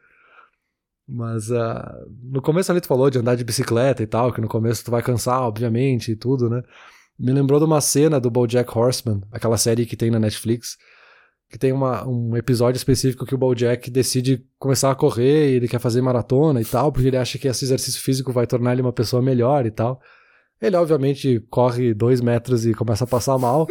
Mas 1.09 1.51
uh, 1.51 2.09
no 2.23 2.43
começo 2.43 2.71
ali 2.71 2.81
tu 2.81 2.89
falou 2.89 3.11
de 3.11 3.19
andar 3.19 3.37
de 3.37 3.45
bicicleta 3.45 4.03
e 4.03 4.07
tal, 4.07 4.33
que 4.33 4.41
no 4.41 4.49
começo 4.49 4.85
tu 4.85 4.91
vai 4.91 5.03
cansar, 5.03 5.43
obviamente, 5.43 6.13
e 6.13 6.17
tudo, 6.17 6.49
né? 6.49 6.63
Me 7.19 7.33
lembrou 7.33 7.59
de 7.59 7.65
uma 7.65 7.81
cena 7.81 8.21
do 8.21 8.31
BoJack 8.31 8.77
Horseman, 8.77 9.23
aquela 9.33 9.57
série 9.57 9.87
que 9.87 9.97
tem 9.97 10.11
na 10.11 10.19
Netflix, 10.19 10.77
que 11.49 11.59
tem 11.59 11.73
uma, 11.73 12.07
um 12.07 12.37
episódio 12.37 12.77
específico 12.77 13.25
que 13.25 13.35
o 13.35 13.39
BoJack 13.39 13.91
decide 13.91 14.45
começar 14.59 14.91
a 14.91 14.95
correr, 14.95 15.53
e 15.53 15.55
ele 15.55 15.69
quer 15.69 15.79
fazer 15.79 16.03
maratona 16.03 16.61
e 16.61 16.65
tal, 16.65 16.93
porque 16.93 17.09
ele 17.09 17.17
acha 17.17 17.39
que 17.39 17.49
esse 17.49 17.65
exercício 17.65 18.01
físico 18.01 18.33
vai 18.33 18.47
tornar 18.47 18.73
ele 18.73 18.83
uma 18.83 18.93
pessoa 18.93 19.23
melhor 19.23 19.65
e 19.65 19.71
tal. 19.71 20.01
Ele, 20.61 20.77
obviamente, 20.77 21.41
corre 21.51 21.95
dois 21.95 22.21
metros 22.21 22.67
e 22.67 22.75
começa 22.75 23.05
a 23.05 23.07
passar 23.07 23.39
mal. 23.39 23.67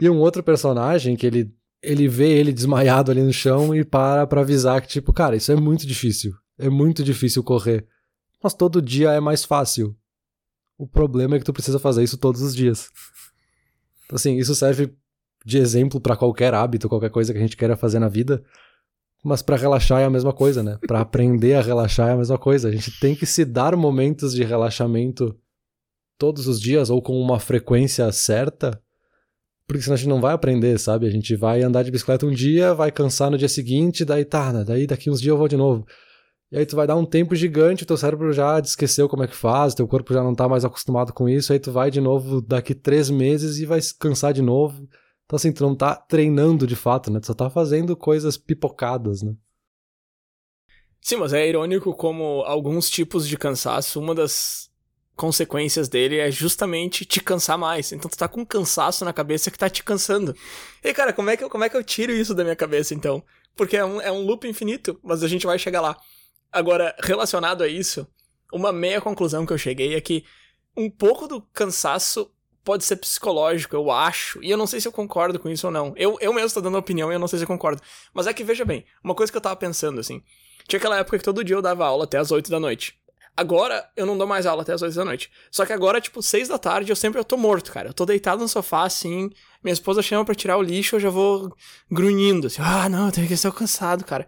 e 0.00 0.08
um 0.08 0.18
outro 0.18 0.42
personagem 0.42 1.16
que 1.16 1.26
ele, 1.26 1.52
ele 1.82 2.06
vê 2.06 2.30
ele 2.38 2.52
desmaiado 2.52 3.10
ali 3.10 3.22
no 3.22 3.32
chão 3.32 3.74
e 3.74 3.84
para 3.84 4.26
pra 4.26 4.42
avisar 4.42 4.80
que, 4.82 4.88
tipo, 4.88 5.12
cara, 5.12 5.36
isso 5.36 5.50
é 5.50 5.56
muito 5.56 5.86
difícil. 5.86 6.34
É 6.58 6.68
muito 6.68 7.02
difícil 7.02 7.42
correr. 7.42 7.86
Mas 8.42 8.54
todo 8.54 8.82
dia 8.82 9.12
é 9.12 9.20
mais 9.20 9.44
fácil. 9.44 9.96
O 10.78 10.86
problema 10.86 11.34
é 11.34 11.38
que 11.40 11.44
tu 11.44 11.52
precisa 11.52 11.78
fazer 11.78 12.04
isso 12.04 12.16
todos 12.16 12.40
os 12.40 12.54
dias. 12.54 12.88
Assim, 14.12 14.36
isso 14.36 14.54
serve 14.54 14.94
de 15.44 15.58
exemplo 15.58 16.00
para 16.00 16.16
qualquer 16.16 16.54
hábito, 16.54 16.88
qualquer 16.88 17.10
coisa 17.10 17.32
que 17.32 17.38
a 17.38 17.42
gente 17.42 17.56
queira 17.56 17.76
fazer 17.76 17.98
na 17.98 18.08
vida. 18.08 18.42
Mas 19.24 19.42
para 19.42 19.56
relaxar 19.56 20.00
é 20.00 20.04
a 20.04 20.10
mesma 20.10 20.32
coisa, 20.32 20.62
né? 20.62 20.78
Para 20.86 21.00
aprender 21.00 21.54
a 21.54 21.60
relaxar 21.60 22.10
é 22.10 22.12
a 22.12 22.16
mesma 22.16 22.38
coisa. 22.38 22.68
A 22.68 22.72
gente 22.72 22.98
tem 23.00 23.16
que 23.16 23.26
se 23.26 23.44
dar 23.44 23.74
momentos 23.74 24.32
de 24.32 24.44
relaxamento 24.44 25.36
todos 26.16 26.46
os 26.46 26.60
dias 26.60 26.90
ou 26.90 27.02
com 27.02 27.20
uma 27.20 27.40
frequência 27.40 28.10
certa, 28.12 28.80
porque 29.66 29.82
senão 29.82 29.94
a 29.94 29.96
gente 29.96 30.08
não 30.08 30.20
vai 30.20 30.32
aprender, 30.32 30.78
sabe? 30.78 31.06
A 31.06 31.10
gente 31.10 31.34
vai 31.34 31.62
andar 31.62 31.82
de 31.82 31.90
bicicleta 31.90 32.24
um 32.24 32.30
dia, 32.30 32.72
vai 32.72 32.92
cansar 32.92 33.30
no 33.30 33.38
dia 33.38 33.48
seguinte, 33.48 34.04
daí 34.04 34.24
tá, 34.24 34.52
né? 34.52 34.64
daí 34.64 34.86
daqui 34.86 35.10
uns 35.10 35.20
dias 35.20 35.32
eu 35.32 35.38
vou 35.38 35.48
de 35.48 35.56
novo. 35.56 35.84
E 36.50 36.56
aí 36.56 36.64
tu 36.64 36.76
vai 36.76 36.86
dar 36.86 36.96
um 36.96 37.04
tempo 37.04 37.34
gigante, 37.34 37.84
teu 37.84 37.96
cérebro 37.96 38.32
já 38.32 38.58
esqueceu 38.58 39.08
como 39.08 39.22
é 39.22 39.26
que 39.26 39.36
faz, 39.36 39.74
teu 39.74 39.86
corpo 39.86 40.14
já 40.14 40.22
não 40.22 40.34
tá 40.34 40.48
mais 40.48 40.64
acostumado 40.64 41.12
com 41.12 41.28
isso, 41.28 41.52
aí 41.52 41.58
tu 41.58 41.70
vai 41.70 41.90
de 41.90 42.00
novo 42.00 42.40
daqui 42.40 42.74
três 42.74 43.10
meses 43.10 43.58
e 43.58 43.66
vai 43.66 43.80
cansar 43.98 44.32
de 44.32 44.40
novo. 44.40 44.88
Então 45.26 45.36
assim, 45.36 45.52
tu 45.52 45.62
não 45.62 45.74
tá 45.74 45.94
treinando 45.94 46.66
de 46.66 46.74
fato, 46.74 47.10
né? 47.10 47.20
Tu 47.20 47.26
só 47.26 47.34
tá 47.34 47.50
fazendo 47.50 47.94
coisas 47.94 48.38
pipocadas, 48.38 49.22
né? 49.22 49.34
Sim, 51.02 51.16
mas 51.16 51.34
é 51.34 51.46
irônico 51.46 51.94
como 51.94 52.42
alguns 52.46 52.88
tipos 52.88 53.28
de 53.28 53.36
cansaço, 53.36 54.00
uma 54.00 54.14
das 54.14 54.68
consequências 55.14 55.88
dele 55.88 56.16
é 56.16 56.30
justamente 56.30 57.04
te 57.04 57.20
cansar 57.20 57.58
mais. 57.58 57.92
Então 57.92 58.08
tu 58.08 58.16
tá 58.16 58.26
com 58.26 58.40
um 58.40 58.44
cansaço 58.44 59.04
na 59.04 59.12
cabeça 59.12 59.50
que 59.50 59.58
tá 59.58 59.68
te 59.68 59.84
cansando. 59.84 60.34
E 60.82 60.94
cara, 60.94 61.12
como 61.12 61.28
é 61.28 61.36
que 61.36 61.44
eu, 61.44 61.50
como 61.50 61.64
é 61.64 61.68
que 61.68 61.76
eu 61.76 61.84
tiro 61.84 62.12
isso 62.12 62.34
da 62.34 62.42
minha 62.42 62.56
cabeça 62.56 62.94
então? 62.94 63.22
Porque 63.54 63.76
é 63.76 63.84
um, 63.84 64.00
é 64.00 64.10
um 64.10 64.24
loop 64.24 64.48
infinito, 64.48 64.98
mas 65.02 65.22
a 65.22 65.28
gente 65.28 65.44
vai 65.44 65.58
chegar 65.58 65.80
lá. 65.80 65.96
Agora, 66.52 66.94
relacionado 67.02 67.62
a 67.62 67.68
isso, 67.68 68.06
uma 68.52 68.72
meia 68.72 69.00
conclusão 69.00 69.44
que 69.44 69.52
eu 69.52 69.58
cheguei 69.58 69.94
é 69.94 70.00
que 70.00 70.24
um 70.76 70.90
pouco 70.90 71.26
do 71.26 71.40
cansaço 71.52 72.30
pode 72.64 72.84
ser 72.84 72.96
psicológico, 72.96 73.74
eu 73.74 73.90
acho. 73.90 74.42
E 74.42 74.50
eu 74.50 74.56
não 74.56 74.66
sei 74.66 74.80
se 74.80 74.86
eu 74.86 74.92
concordo 74.92 75.38
com 75.38 75.48
isso 75.48 75.66
ou 75.66 75.72
não. 75.72 75.94
Eu, 75.96 76.18
eu 76.20 76.32
mesmo 76.32 76.52
tô 76.52 76.60
dando 76.60 76.76
opinião 76.78 77.10
e 77.10 77.14
eu 77.14 77.18
não 77.18 77.28
sei 77.28 77.38
se 77.38 77.44
eu 77.44 77.48
concordo. 77.48 77.82
Mas 78.12 78.26
é 78.26 78.32
que, 78.34 78.44
veja 78.44 78.64
bem, 78.64 78.84
uma 79.02 79.14
coisa 79.14 79.32
que 79.32 79.36
eu 79.36 79.42
tava 79.42 79.56
pensando, 79.56 80.00
assim. 80.00 80.22
Tinha 80.66 80.78
aquela 80.78 80.98
época 80.98 81.18
que 81.18 81.24
todo 81.24 81.42
dia 81.42 81.56
eu 81.56 81.62
dava 81.62 81.86
aula 81.86 82.04
até 82.04 82.18
as 82.18 82.30
8 82.30 82.50
da 82.50 82.60
noite. 82.60 82.98
Agora 83.34 83.88
eu 83.96 84.04
não 84.04 84.18
dou 84.18 84.26
mais 84.26 84.46
aula 84.46 84.62
até 84.62 84.72
as 84.72 84.82
8 84.82 84.94
da 84.94 85.04
noite. 85.04 85.30
Só 85.50 85.64
que 85.64 85.72
agora, 85.72 86.00
tipo, 86.00 86.20
6 86.20 86.48
da 86.48 86.58
tarde 86.58 86.92
eu 86.92 86.96
sempre 86.96 87.18
eu 87.18 87.24
tô 87.24 87.36
morto, 87.36 87.72
cara. 87.72 87.88
Eu 87.88 87.94
tô 87.94 88.04
deitado 88.04 88.42
no 88.42 88.48
sofá 88.48 88.82
assim, 88.82 89.30
minha 89.62 89.72
esposa 89.72 90.02
chama 90.02 90.24
para 90.24 90.34
tirar 90.34 90.58
o 90.58 90.62
lixo, 90.62 90.96
eu 90.96 91.00
já 91.00 91.08
vou 91.08 91.54
grunhindo, 91.90 92.48
assim, 92.48 92.60
ah, 92.60 92.88
não, 92.88 93.06
eu 93.06 93.12
tenho 93.12 93.28
que 93.28 93.34
estar 93.34 93.52
cansado, 93.52 94.04
cara. 94.04 94.26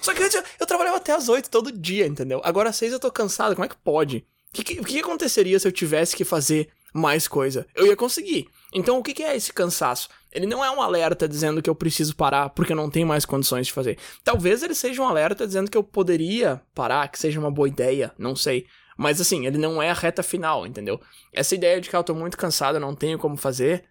Só 0.00 0.14
que 0.14 0.22
antes 0.22 0.42
eu, 0.58 0.66
trabalhava 0.66 0.96
até 0.96 1.12
as 1.12 1.28
8 1.28 1.50
todo 1.50 1.70
dia, 1.72 2.06
entendeu? 2.06 2.40
Agora 2.44 2.70
às 2.70 2.76
6 2.76 2.92
eu 2.92 3.00
tô 3.00 3.10
cansado, 3.10 3.54
como 3.54 3.64
é 3.64 3.68
que 3.68 3.76
pode? 3.76 4.26
O 4.48 4.52
que, 4.52 4.64
que, 4.64 4.76
que 4.82 4.98
aconteceria 4.98 5.58
se 5.58 5.68
eu 5.68 5.72
tivesse 5.72 6.16
que 6.16 6.24
fazer 6.24 6.68
mais 6.92 7.28
coisa? 7.28 7.66
Eu 7.74 7.86
ia 7.86 7.96
conseguir. 7.96 8.48
Então 8.72 8.98
o 8.98 9.02
que, 9.02 9.14
que 9.14 9.22
é 9.22 9.36
esse 9.36 9.52
cansaço? 9.52 10.08
Ele 10.32 10.46
não 10.46 10.64
é 10.64 10.70
um 10.70 10.80
alerta 10.80 11.28
dizendo 11.28 11.62
que 11.62 11.68
eu 11.68 11.74
preciso 11.74 12.16
parar 12.16 12.50
porque 12.50 12.72
eu 12.72 12.76
não 12.76 12.90
tenho 12.90 13.06
mais 13.06 13.24
condições 13.24 13.66
de 13.66 13.72
fazer. 13.72 13.98
Talvez 14.24 14.62
ele 14.62 14.74
seja 14.74 15.02
um 15.02 15.06
alerta 15.06 15.46
dizendo 15.46 15.70
que 15.70 15.76
eu 15.76 15.82
poderia 15.82 16.62
parar, 16.74 17.08
que 17.08 17.18
seja 17.18 17.38
uma 17.38 17.50
boa 17.50 17.68
ideia, 17.68 18.12
não 18.18 18.34
sei. 18.34 18.66
Mas 18.96 19.20
assim, 19.20 19.46
ele 19.46 19.58
não 19.58 19.82
é 19.82 19.90
a 19.90 19.94
reta 19.94 20.22
final, 20.22 20.66
entendeu? 20.66 21.00
Essa 21.32 21.54
ideia 21.54 21.80
de 21.80 21.88
que 21.88 21.96
eu 21.96 22.04
tô 22.04 22.14
muito 22.14 22.36
cansado, 22.36 22.76
eu 22.76 22.80
não 22.80 22.94
tenho 22.94 23.18
como 23.18 23.36
fazer. 23.36 23.84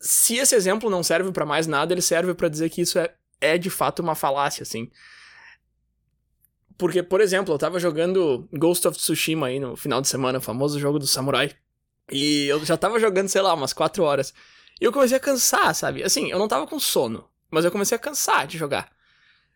Se 0.00 0.36
esse 0.36 0.54
exemplo 0.54 0.90
não 0.90 1.02
serve 1.02 1.30
para 1.32 1.46
mais 1.46 1.66
nada, 1.66 1.94
ele 1.94 2.02
serve 2.02 2.34
para 2.34 2.48
dizer 2.48 2.68
que 2.68 2.82
isso 2.82 2.98
é, 2.98 3.14
é 3.40 3.58
de 3.58 3.70
fato 3.70 4.00
uma 4.00 4.14
falácia, 4.14 4.62
assim. 4.62 4.90
Porque, 6.78 7.02
por 7.02 7.20
exemplo, 7.20 7.54
eu 7.54 7.58
tava 7.58 7.78
jogando 7.78 8.48
Ghost 8.52 8.86
of 8.86 8.98
Tsushima 8.98 9.46
aí 9.46 9.58
no 9.58 9.76
final 9.76 10.00
de 10.00 10.08
semana, 10.08 10.38
o 10.38 10.42
famoso 10.42 10.78
jogo 10.78 10.98
do 10.98 11.06
samurai. 11.06 11.52
E 12.10 12.46
eu 12.46 12.64
já 12.64 12.76
tava 12.76 13.00
jogando, 13.00 13.28
sei 13.28 13.40
lá, 13.40 13.54
umas 13.54 13.72
4 13.72 14.02
horas. 14.02 14.34
E 14.80 14.84
eu 14.84 14.92
comecei 14.92 15.16
a 15.16 15.20
cansar, 15.20 15.74
sabe? 15.74 16.02
Assim, 16.02 16.30
eu 16.30 16.38
não 16.38 16.48
tava 16.48 16.66
com 16.66 16.78
sono, 16.78 17.28
mas 17.50 17.64
eu 17.64 17.72
comecei 17.72 17.96
a 17.96 17.98
cansar 17.98 18.46
de 18.46 18.58
jogar. 18.58 18.90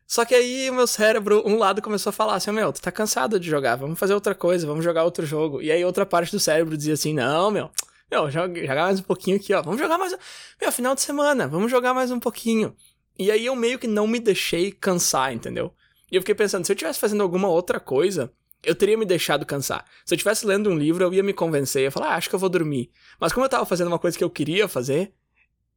Só 0.07 0.25
que 0.25 0.35
aí 0.35 0.69
o 0.69 0.75
meu 0.75 0.87
cérebro, 0.89 1.43
um 1.47 1.57
lado 1.57 1.81
começou 1.81 2.11
a 2.11 2.13
falar 2.13 2.35
assim, 2.35 2.51
meu, 2.51 2.73
tu 2.73 2.81
tá 2.81 2.91
cansado 2.91 3.39
de 3.39 3.49
jogar, 3.49 3.77
vamos 3.77 3.97
fazer 3.97 4.15
outra 4.15 4.35
coisa, 4.35 4.67
vamos 4.67 4.85
jogar 4.85 5.05
outro 5.05 5.25
jogo. 5.25 5.63
E 5.63 5.71
aí 5.71 5.85
outra 5.85 6.05
parte 6.05 6.33
do 6.33 6.41
cérebro 6.41 6.77
dizia 6.77 6.95
assim, 6.95 7.15
não, 7.15 7.49
meu, 7.51 7.71
meu, 8.11 8.29
joga, 8.29 8.61
jogar 8.61 8.87
mais 8.87 8.99
um 8.99 9.05
pouquinho 9.05 9.37
aqui, 9.37 9.55
ó, 9.55 9.63
vamos 9.63 9.79
jogar 9.79 9.99
mais, 9.99 10.17
meu, 10.61 10.73
final 10.73 10.97
de 10.97 11.03
semana, 11.03 11.47
vamos 11.47 11.71
jogar 11.71 11.95
mais 11.95 12.11
um 12.11 12.19
pouquinho. 12.19 12.75
E 13.19 13.31
aí 13.31 13.47
eu 13.47 13.55
meio 13.55 13.79
que 13.79 13.87
não 13.87 14.07
me 14.07 14.19
deixei 14.19 14.73
cansar, 14.73 15.33
entendeu? 15.33 15.75
E 16.11 16.17
eu 16.17 16.23
fiquei 16.23 16.35
pensando, 16.35 16.65
se 16.65 16.73
eu 16.73 16.75
estivesse 16.75 16.99
fazendo 16.99 17.23
alguma 17.23 17.49
outra 17.49 17.79
coisa, 17.79 18.33
eu 18.63 18.75
teria 18.75 18.97
me 18.97 19.05
deixado 19.05 19.47
cansar. 19.47 19.85
Se 20.05 20.13
eu 20.13 20.17
estivesse 20.17 20.47
lendo 20.47 20.71
um 20.71 20.79
livro, 20.79 21.05
eu 21.05 21.15
ia 21.15 21.23
me 21.23 21.33
convencer, 21.33 21.83
ia 21.83 21.91
falar, 21.91 22.09
ah, 22.09 22.17
acho 22.17 22.29
que 22.29 22.35
eu 22.35 22.39
vou 22.39 22.49
dormir. 22.49 22.91
Mas 23.19 23.33
como 23.33 23.45
eu 23.45 23.51
tava 23.51 23.65
fazendo 23.65 23.89
uma 23.89 23.99
coisa 23.99 24.17
que 24.17 24.25
eu 24.25 24.31
queria 24.31 24.69
fazer, 24.69 25.13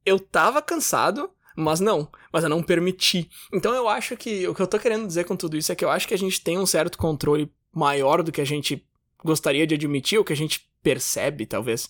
eu 0.05 0.19
tava 0.19 0.61
cansado, 0.61 1.29
mas 1.55 1.79
não, 1.79 2.09
mas 2.31 2.43
eu 2.43 2.49
não 2.49 2.63
permiti. 2.63 3.29
Então 3.53 3.73
eu 3.73 3.87
acho 3.87 4.17
que 4.17 4.47
o 4.47 4.55
que 4.55 4.61
eu 4.61 4.67
tô 4.67 4.79
querendo 4.79 5.07
dizer 5.07 5.25
com 5.25 5.35
tudo 5.35 5.57
isso 5.57 5.71
é 5.71 5.75
que 5.75 5.85
eu 5.85 5.89
acho 5.89 6.07
que 6.07 6.13
a 6.13 6.17
gente 6.17 6.41
tem 6.41 6.57
um 6.57 6.65
certo 6.65 6.97
controle 6.97 7.51
maior 7.71 8.21
do 8.23 8.31
que 8.31 8.41
a 8.41 8.45
gente 8.45 8.85
gostaria 9.23 9.65
de 9.65 9.75
admitir, 9.75 10.17
ou 10.17 10.25
que 10.25 10.33
a 10.33 10.37
gente 10.37 10.69
percebe, 10.81 11.45
talvez, 11.45 11.87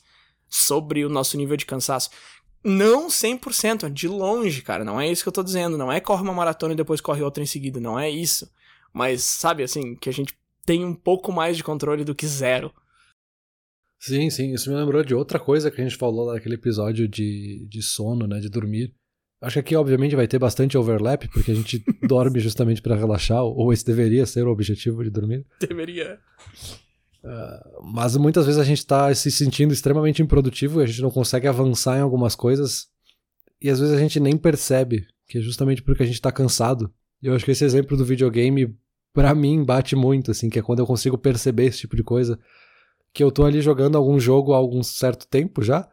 sobre 0.47 1.03
o 1.03 1.09
nosso 1.09 1.35
nível 1.35 1.57
de 1.57 1.65
cansaço. 1.65 2.11
Não 2.63 3.07
100%, 3.07 3.89
de 3.91 4.07
longe, 4.07 4.61
cara. 4.61 4.83
Não 4.83 4.99
é 4.99 5.11
isso 5.11 5.23
que 5.23 5.29
eu 5.29 5.33
tô 5.33 5.43
dizendo. 5.43 5.77
Não 5.77 5.91
é 5.91 5.99
corre 5.99 6.21
uma 6.21 6.33
maratona 6.33 6.73
e 6.73 6.77
depois 6.77 7.01
corre 7.01 7.21
outra 7.21 7.43
em 7.43 7.47
seguida. 7.47 7.79
Não 7.79 7.99
é 7.99 8.09
isso. 8.09 8.49
Mas, 8.93 9.23
sabe, 9.23 9.63
assim, 9.63 9.95
que 9.95 10.09
a 10.09 10.13
gente 10.13 10.33
tem 10.65 10.85
um 10.85 10.93
pouco 10.93 11.31
mais 11.31 11.57
de 11.57 11.63
controle 11.63 12.03
do 12.03 12.15
que 12.15 12.25
zero. 12.25 12.73
Sim, 13.99 14.29
sim. 14.29 14.53
Isso 14.53 14.69
me 14.69 14.75
lembrou 14.75 15.03
de 15.03 15.13
outra 15.13 15.39
coisa 15.39 15.69
que 15.69 15.81
a 15.81 15.83
gente 15.83 15.97
falou 15.97 16.33
naquele 16.33 16.55
episódio 16.55 17.07
de, 17.07 17.65
de 17.69 17.81
sono, 17.81 18.27
né? 18.27 18.39
De 18.39 18.49
dormir. 18.49 18.93
Acho 19.41 19.55
que 19.55 19.59
aqui, 19.59 19.75
obviamente, 19.75 20.15
vai 20.15 20.27
ter 20.27 20.39
bastante 20.39 20.77
overlap, 20.77 21.27
porque 21.27 21.51
a 21.51 21.55
gente 21.55 21.83
dorme 22.07 22.39
justamente 22.39 22.81
para 22.81 22.95
relaxar, 22.95 23.43
ou 23.43 23.73
esse 23.73 23.85
deveria 23.85 24.25
ser 24.25 24.47
o 24.47 24.51
objetivo 24.51 25.03
de 25.03 25.09
dormir. 25.09 25.45
Deveria. 25.59 26.17
Mas 27.81 28.17
muitas 28.17 28.45
vezes 28.45 28.59
a 28.59 28.65
gente 28.65 28.85
tá 28.85 29.13
se 29.15 29.31
sentindo 29.31 29.73
extremamente 29.73 30.21
improdutivo 30.21 30.81
e 30.81 30.83
a 30.83 30.85
gente 30.85 31.01
não 31.01 31.11
consegue 31.11 31.47
avançar 31.47 31.97
em 31.97 32.01
algumas 32.01 32.35
coisas, 32.35 32.87
e 33.61 33.69
às 33.69 33.79
vezes 33.79 33.95
a 33.95 33.99
gente 33.99 34.19
nem 34.19 34.35
percebe, 34.35 35.07
que 35.27 35.37
é 35.37 35.41
justamente 35.41 35.81
porque 35.81 36.03
a 36.03 36.05
gente 36.05 36.21
tá 36.21 36.31
cansado. 36.31 36.93
E 37.21 37.27
eu 37.27 37.33
acho 37.33 37.45
que 37.45 37.51
esse 37.51 37.63
exemplo 37.63 37.95
do 37.95 38.03
videogame, 38.03 38.77
para 39.13 39.33
mim, 39.33 39.63
bate 39.63 39.95
muito, 39.95 40.31
assim, 40.31 40.49
que 40.49 40.59
é 40.59 40.61
quando 40.61 40.79
eu 40.79 40.85
consigo 40.85 41.17
perceber 41.17 41.67
esse 41.67 41.79
tipo 41.79 41.95
de 41.95 42.03
coisa. 42.03 42.37
Que 43.13 43.23
eu 43.23 43.31
tô 43.31 43.45
ali 43.45 43.61
jogando 43.61 43.97
algum 43.97 44.19
jogo 44.19 44.53
há 44.53 44.57
algum 44.57 44.83
certo 44.83 45.25
tempo 45.25 45.61
já. 45.61 45.87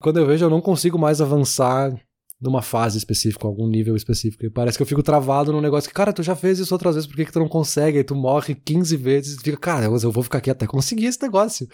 Quando 0.00 0.18
eu 0.18 0.26
vejo, 0.26 0.44
eu 0.44 0.50
não 0.50 0.60
consigo 0.60 0.98
mais 0.98 1.20
avançar 1.20 1.94
numa 2.40 2.60
fase 2.62 2.98
específica, 2.98 3.46
algum 3.46 3.66
nível 3.66 3.96
específico. 3.96 4.44
E 4.44 4.50
parece 4.50 4.76
que 4.76 4.82
eu 4.82 4.86
fico 4.86 5.02
travado 5.02 5.52
num 5.52 5.60
negócio 5.60 5.88
que, 5.88 5.94
cara, 5.94 6.12
tu 6.12 6.22
já 6.22 6.36
fez 6.36 6.58
isso 6.58 6.74
outras 6.74 6.94
vezes, 6.94 7.06
por 7.06 7.16
que, 7.16 7.24
que 7.24 7.32
tu 7.32 7.38
não 7.38 7.48
consegue? 7.48 7.98
Aí 7.98 8.04
tu 8.04 8.14
morre 8.14 8.54
15 8.54 8.96
vezes 8.96 9.36
e 9.36 9.42
fica, 9.42 9.56
cara, 9.56 9.86
eu 9.86 10.10
vou 10.10 10.22
ficar 10.22 10.38
aqui 10.38 10.50
até 10.50 10.66
conseguir 10.66 11.06
esse 11.06 11.20
negócio. 11.22 11.66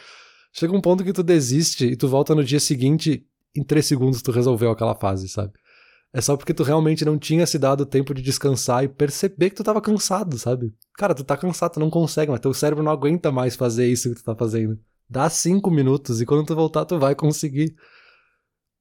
Chega 0.52 0.76
um 0.76 0.80
ponto 0.80 1.02
que 1.02 1.12
tu 1.12 1.22
desiste 1.22 1.86
e 1.86 1.96
tu 1.96 2.06
volta 2.06 2.34
no 2.34 2.44
dia 2.44 2.60
seguinte, 2.60 3.26
em 3.56 3.64
3 3.64 3.84
segundos 3.84 4.22
tu 4.22 4.30
resolveu 4.30 4.70
aquela 4.70 4.94
fase, 4.94 5.28
sabe? 5.28 5.52
É 6.12 6.20
só 6.20 6.36
porque 6.36 6.52
tu 6.52 6.62
realmente 6.62 7.06
não 7.06 7.18
tinha 7.18 7.46
se 7.46 7.58
dado 7.58 7.86
tempo 7.86 8.12
de 8.12 8.20
descansar 8.20 8.84
e 8.84 8.88
perceber 8.88 9.48
que 9.48 9.56
tu 9.56 9.64
tava 9.64 9.80
cansado, 9.80 10.38
sabe? 10.38 10.74
Cara, 10.94 11.14
tu 11.14 11.24
tá 11.24 11.38
cansado, 11.38 11.72
tu 11.72 11.80
não 11.80 11.88
consegue, 11.88 12.30
mas 12.30 12.40
teu 12.40 12.52
cérebro 12.52 12.84
não 12.84 12.92
aguenta 12.92 13.32
mais 13.32 13.56
fazer 13.56 13.86
isso 13.86 14.10
que 14.10 14.16
tu 14.16 14.24
tá 14.24 14.34
fazendo. 14.34 14.78
Dá 15.08 15.30
5 15.30 15.70
minutos 15.70 16.20
e 16.20 16.26
quando 16.26 16.46
tu 16.46 16.54
voltar 16.54 16.84
tu 16.84 16.98
vai 16.98 17.14
conseguir. 17.14 17.74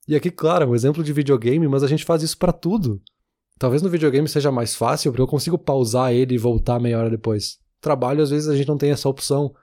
E 0.07 0.15
aqui, 0.15 0.31
claro, 0.31 0.65
é 0.65 0.67
um 0.67 0.75
exemplo 0.75 1.03
de 1.03 1.13
videogame, 1.13 1.67
mas 1.67 1.83
a 1.83 1.87
gente 1.87 2.05
faz 2.05 2.23
isso 2.23 2.37
para 2.37 2.51
tudo. 2.51 3.01
Talvez 3.59 3.81
no 3.81 3.89
videogame 3.89 4.27
seja 4.27 4.51
mais 4.51 4.75
fácil, 4.75 5.11
porque 5.11 5.21
eu 5.21 5.27
consigo 5.27 5.57
pausar 5.57 6.11
ele 6.11 6.35
e 6.35 6.37
voltar 6.37 6.79
meia 6.79 6.97
hora 6.97 7.09
depois. 7.09 7.59
Trabalho, 7.79 8.23
às 8.23 8.29
vezes, 8.29 8.49
a 8.49 8.55
gente 8.55 8.67
não 8.67 8.77
tem 8.77 8.91
essa 8.91 9.07
opção. 9.07 9.53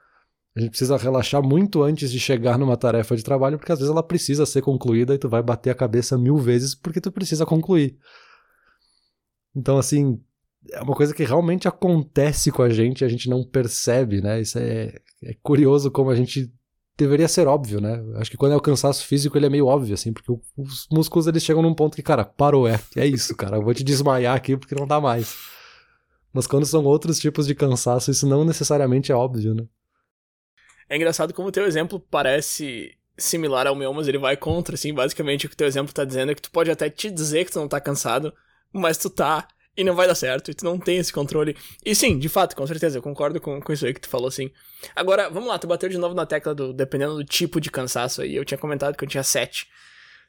A 0.55 0.59
gente 0.59 0.71
precisa 0.71 0.97
relaxar 0.97 1.43
muito 1.43 1.83
antes 1.83 2.11
de 2.11 2.19
chegar 2.19 2.57
numa 2.57 2.75
tarefa 2.75 3.15
de 3.15 3.23
trabalho, 3.23 3.57
porque 3.57 3.71
às 3.71 3.79
vezes 3.79 3.91
ela 3.91 4.01
precisa 4.01 4.45
ser 4.45 4.61
concluída 4.61 5.13
e 5.13 5.17
tu 5.17 5.29
vai 5.29 5.43
bater 5.43 5.69
a 5.69 5.75
cabeça 5.75 6.17
mil 6.17 6.37
vezes 6.37 6.73
porque 6.73 6.99
tu 6.99 7.11
precisa 7.11 7.45
concluir. 7.45 7.97
Então, 9.55 9.77
assim, 9.77 10.19
é 10.71 10.81
uma 10.81 10.95
coisa 10.95 11.13
que 11.13 11.23
realmente 11.23 11.67
acontece 11.67 12.51
com 12.51 12.61
a 12.61 12.69
gente 12.69 13.01
e 13.01 13.05
a 13.05 13.07
gente 13.07 13.29
não 13.29 13.43
percebe, 13.43 14.21
né? 14.21 14.41
Isso 14.41 14.57
é, 14.57 14.95
é 15.23 15.33
curioso 15.41 15.91
como 15.91 16.09
a 16.09 16.15
gente 16.15 16.51
deveria 16.99 17.27
ser 17.27 17.47
óbvio, 17.47 17.79
né? 17.79 18.03
Acho 18.15 18.29
que 18.29 18.37
quando 18.37 18.51
é 18.51 18.55
o 18.55 18.61
cansaço 18.61 19.05
físico, 19.05 19.37
ele 19.37 19.45
é 19.45 19.49
meio 19.49 19.65
óbvio, 19.65 19.93
assim, 19.93 20.11
porque 20.11 20.31
os 20.57 20.87
músculos 20.91 21.27
eles 21.27 21.43
chegam 21.43 21.61
num 21.61 21.73
ponto 21.73 21.95
que, 21.95 22.03
cara, 22.03 22.25
parou, 22.25 22.67
é, 22.67 22.79
é 22.95 23.05
isso, 23.05 23.35
cara, 23.35 23.57
eu 23.57 23.63
vou 23.63 23.73
te 23.73 23.83
desmaiar 23.83 24.35
aqui 24.35 24.57
porque 24.57 24.75
não 24.75 24.85
dá 24.85 24.99
mais. 24.99 25.35
Mas 26.33 26.45
quando 26.45 26.65
são 26.65 26.83
outros 26.83 27.17
tipos 27.17 27.47
de 27.47 27.55
cansaço, 27.55 28.11
isso 28.11 28.27
não 28.27 28.45
necessariamente 28.45 29.11
é 29.11 29.15
óbvio, 29.15 29.55
né? 29.55 29.65
É 30.87 30.95
engraçado 30.95 31.33
como 31.33 31.47
o 31.47 31.51
teu 31.51 31.65
exemplo 31.65 31.99
parece 31.99 32.95
similar 33.17 33.67
ao 33.67 33.75
meu, 33.75 33.93
mas 33.93 34.07
ele 34.07 34.17
vai 34.17 34.35
contra, 34.35 34.75
assim, 34.75 34.93
basicamente 34.93 35.45
o 35.45 35.49
que 35.49 35.55
o 35.55 35.57
teu 35.57 35.67
exemplo 35.67 35.93
tá 35.93 36.03
dizendo 36.03 36.31
é 36.31 36.35
que 36.35 36.41
tu 36.41 36.51
pode 36.51 36.69
até 36.69 36.89
te 36.89 37.09
dizer 37.09 37.45
que 37.45 37.51
tu 37.51 37.59
não 37.59 37.67
tá 37.67 37.79
cansado, 37.79 38.33
mas 38.71 38.97
tu 38.97 39.09
tá, 39.09 39.47
e 39.79 39.83
não 39.83 39.95
vai 39.95 40.05
dar 40.05 40.15
certo, 40.15 40.51
e 40.51 40.53
tu 40.53 40.65
não 40.65 40.77
tem 40.77 40.97
esse 40.97 41.13
controle. 41.13 41.55
E 41.85 41.95
sim, 41.95 42.19
de 42.19 42.27
fato, 42.27 42.53
com 42.53 42.67
certeza, 42.67 42.97
eu 42.97 43.01
concordo 43.01 43.39
com, 43.39 43.61
com 43.61 43.71
isso 43.71 43.85
aí 43.85 43.93
que 43.93 44.01
tu 44.01 44.09
falou, 44.09 44.27
assim. 44.27 44.51
Agora, 44.93 45.29
vamos 45.29 45.47
lá, 45.47 45.57
tu 45.57 45.67
bateu 45.67 45.87
de 45.87 45.97
novo 45.97 46.13
na 46.13 46.25
tecla 46.25 46.53
do 46.53 46.73
dependendo 46.73 47.15
do 47.15 47.23
tipo 47.23 47.61
de 47.61 47.71
cansaço 47.71 48.21
aí. 48.21 48.35
Eu 48.35 48.43
tinha 48.43 48.57
comentado 48.57 48.97
que 48.97 49.05
eu 49.05 49.07
tinha 49.07 49.23
sete. 49.23 49.69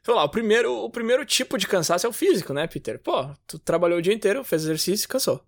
Sei 0.03 0.13
lá, 0.13 0.23
o 0.23 0.29
primeiro, 0.29 0.73
o 0.73 0.89
primeiro 0.89 1.25
tipo 1.25 1.57
de 1.57 1.67
cansaço 1.67 2.07
é 2.07 2.09
o 2.09 2.13
físico, 2.13 2.53
né, 2.53 2.65
Peter? 2.65 2.97
Pô, 2.97 3.29
tu 3.45 3.59
trabalhou 3.59 3.99
o 3.99 4.01
dia 4.01 4.13
inteiro, 4.13 4.41
fez 4.41 4.63
exercício 4.63 5.03
e 5.03 5.07
cansou. 5.09 5.43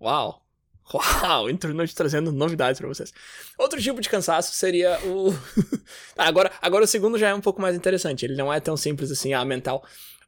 Uau! 0.00 0.40
Uau, 0.94 1.50
internet 1.50 1.94
trazendo 1.96 2.30
novidades 2.30 2.78
para 2.78 2.86
vocês. 2.86 3.12
Outro 3.58 3.82
tipo 3.82 4.00
de 4.00 4.08
cansaço 4.08 4.54
seria 4.54 4.96
o. 5.04 5.32
Ah, 6.16 6.28
agora, 6.28 6.52
agora 6.60 6.84
o 6.84 6.86
segundo 6.86 7.18
já 7.18 7.30
é 7.30 7.34
um 7.34 7.40
pouco 7.40 7.60
mais 7.60 7.74
interessante. 7.74 8.24
Ele 8.24 8.36
não 8.36 8.52
é 8.52 8.60
tão 8.60 8.76
simples 8.76 9.10
assim, 9.10 9.32
ah, 9.32 9.44
mental. 9.44 9.84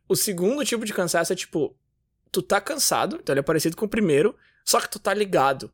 O 0.09 0.17
segundo 0.17 0.65
tipo 0.65 0.85
de 0.85 0.93
cansaço 0.93 1.33
é 1.33 1.37
tipo, 1.37 1.77
tu 2.35 2.43
tá 2.43 2.61
cansado, 2.61 3.17
então 3.23 3.33
ele 3.33 3.41
é 3.41 3.45
parecido 3.45 3.77
com 3.77 3.87
o 3.87 3.89
primeiro, 3.89 4.37
só 4.65 4.81
que 4.81 4.91
tu 4.91 4.99
tá 4.99 5.15
ligado. 5.15 5.71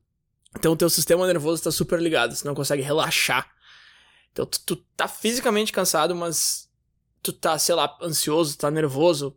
Então 0.54 0.72
o 0.72 0.76
teu 0.76 0.90
sistema 0.90 1.26
nervoso 1.26 1.62
tá 1.62 1.70
super 1.70 1.98
ligado, 1.98 2.34
você 2.34 2.46
não 2.46 2.54
consegue 2.54 2.82
relaxar. 2.82 3.50
Então 4.30 4.44
tu, 4.44 4.60
tu 4.60 4.76
tá 4.94 5.08
fisicamente 5.08 5.72
cansado, 5.72 6.14
mas 6.14 6.68
tu 7.22 7.32
tá, 7.32 7.58
sei 7.58 7.74
lá, 7.74 7.96
ansioso, 8.02 8.58
tá 8.58 8.70
nervoso, 8.70 9.34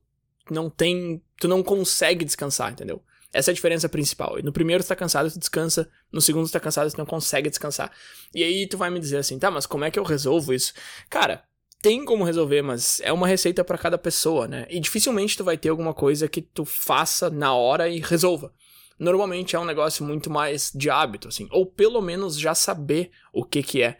não 0.51 0.69
tem, 0.69 1.23
tu 1.39 1.47
não 1.47 1.63
consegue 1.63 2.25
descansar, 2.25 2.73
entendeu? 2.73 3.01
Essa 3.31 3.51
é 3.51 3.53
a 3.53 3.55
diferença 3.55 3.87
principal. 3.87 4.37
E 4.37 4.43
no 4.43 4.51
primeiro 4.51 4.83
tu 4.83 4.87
tá 4.87 4.95
cansado, 4.95 5.31
tu 5.31 5.39
descansa. 5.39 5.89
No 6.11 6.21
segundo 6.21 6.47
tu 6.47 6.51
tá 6.51 6.59
cansado, 6.59 6.91
tu 6.91 6.97
não 6.97 7.05
consegue 7.05 7.49
descansar. 7.49 7.89
E 8.35 8.43
aí 8.43 8.67
tu 8.67 8.77
vai 8.77 8.89
me 8.89 8.99
dizer 8.99 9.17
assim, 9.17 9.39
tá, 9.39 9.49
mas 9.49 9.65
como 9.65 9.85
é 9.85 9.89
que 9.89 9.97
eu 9.97 10.03
resolvo 10.03 10.53
isso? 10.53 10.73
Cara, 11.09 11.43
tem 11.83 12.05
como 12.05 12.23
resolver, 12.23 12.61
mas 12.61 13.01
é 13.03 13.11
uma 13.11 13.27
receita 13.27 13.61
para 13.61 13.77
cada 13.77 13.97
pessoa, 13.97 14.47
né? 14.47 14.65
E 14.69 14.79
dificilmente 14.79 15.35
tu 15.35 15.43
vai 15.43 15.57
ter 15.57 15.67
alguma 15.67 15.93
coisa 15.93 16.29
que 16.29 16.41
tu 16.41 16.63
faça 16.63 17.29
na 17.29 17.53
hora 17.53 17.89
e 17.89 17.99
resolva. 17.99 18.53
Normalmente 18.97 19.53
é 19.53 19.59
um 19.59 19.65
negócio 19.65 20.05
muito 20.05 20.29
mais 20.29 20.71
de 20.73 20.89
hábito, 20.89 21.27
assim, 21.27 21.45
ou 21.51 21.65
pelo 21.65 22.01
menos 22.01 22.39
já 22.39 22.55
saber 22.55 23.11
o 23.33 23.43
que 23.43 23.61
que 23.61 23.81
é 23.81 23.97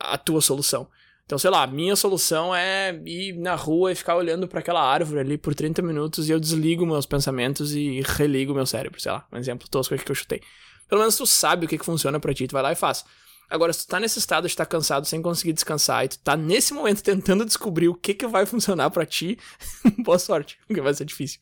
a 0.00 0.16
tua 0.16 0.40
solução. 0.40 0.88
Então, 1.26 1.36
sei 1.36 1.50
lá, 1.50 1.66
minha 1.66 1.94
solução 1.94 2.56
é 2.56 2.98
ir 3.04 3.34
na 3.34 3.54
rua 3.54 3.92
e 3.92 3.94
ficar 3.94 4.16
olhando 4.16 4.48
para 4.48 4.60
aquela 4.60 4.82
árvore 4.82 5.20
ali 5.20 5.36
por 5.36 5.54
30 5.54 5.82
minutos 5.82 6.30
e 6.30 6.32
eu 6.32 6.40
desligo 6.40 6.86
meus 6.86 7.04
pensamentos 7.04 7.74
e 7.74 8.00
religo 8.00 8.54
meu 8.54 8.64
cérebro, 8.64 8.98
sei 8.98 9.12
lá, 9.12 9.26
um 9.30 9.36
exemplo 9.36 9.68
tosco 9.68 9.94
que 9.98 10.10
eu 10.10 10.16
chutei. 10.16 10.40
Pelo 10.88 11.02
menos 11.02 11.14
tu 11.18 11.26
sabe 11.26 11.66
o 11.66 11.68
que, 11.68 11.76
que 11.76 11.84
funciona 11.84 12.18
para 12.18 12.32
ti, 12.32 12.48
tu 12.48 12.52
vai 12.52 12.62
lá 12.62 12.72
e 12.72 12.74
faz. 12.74 13.04
Agora, 13.50 13.72
se 13.72 13.86
tu 13.86 13.88
tá 13.88 13.98
nesse 13.98 14.18
estado 14.18 14.46
de 14.46 14.52
estar 14.52 14.66
tá 14.66 14.70
cansado 14.70 15.06
sem 15.06 15.22
conseguir 15.22 15.54
descansar 15.54 16.04
e 16.04 16.08
tu 16.08 16.18
tá 16.18 16.36
nesse 16.36 16.74
momento 16.74 17.02
tentando 17.02 17.44
descobrir 17.44 17.88
o 17.88 17.94
que 17.94 18.12
que 18.12 18.26
vai 18.26 18.44
funcionar 18.44 18.90
para 18.90 19.06
ti, 19.06 19.38
boa 20.04 20.18
sorte, 20.18 20.58
porque 20.66 20.80
vai 20.80 20.92
ser 20.92 21.06
difícil. 21.06 21.40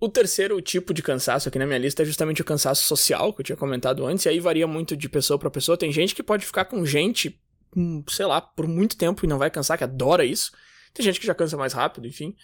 O 0.00 0.08
terceiro 0.08 0.60
tipo 0.62 0.94
de 0.94 1.02
cansaço 1.02 1.48
aqui 1.48 1.58
na 1.58 1.66
minha 1.66 1.78
lista 1.78 2.02
é 2.02 2.06
justamente 2.06 2.40
o 2.40 2.44
cansaço 2.44 2.84
social, 2.84 3.32
que 3.32 3.42
eu 3.42 3.44
tinha 3.44 3.56
comentado 3.56 4.04
antes, 4.06 4.24
e 4.24 4.30
aí 4.30 4.40
varia 4.40 4.66
muito 4.66 4.96
de 4.96 5.08
pessoa 5.08 5.38
para 5.38 5.50
pessoa. 5.50 5.76
Tem 5.76 5.92
gente 5.92 6.14
que 6.14 6.22
pode 6.22 6.44
ficar 6.44 6.64
com 6.64 6.84
gente, 6.86 7.38
hum, 7.76 8.02
sei 8.08 8.24
lá, 8.24 8.40
por 8.40 8.66
muito 8.66 8.96
tempo 8.96 9.24
e 9.24 9.28
não 9.28 9.38
vai 9.38 9.50
cansar, 9.50 9.76
que 9.76 9.84
adora 9.84 10.24
isso. 10.24 10.52
Tem 10.94 11.04
gente 11.04 11.20
que 11.20 11.26
já 11.26 11.34
cansa 11.34 11.56
mais 11.56 11.74
rápido, 11.74 12.06
enfim. 12.08 12.34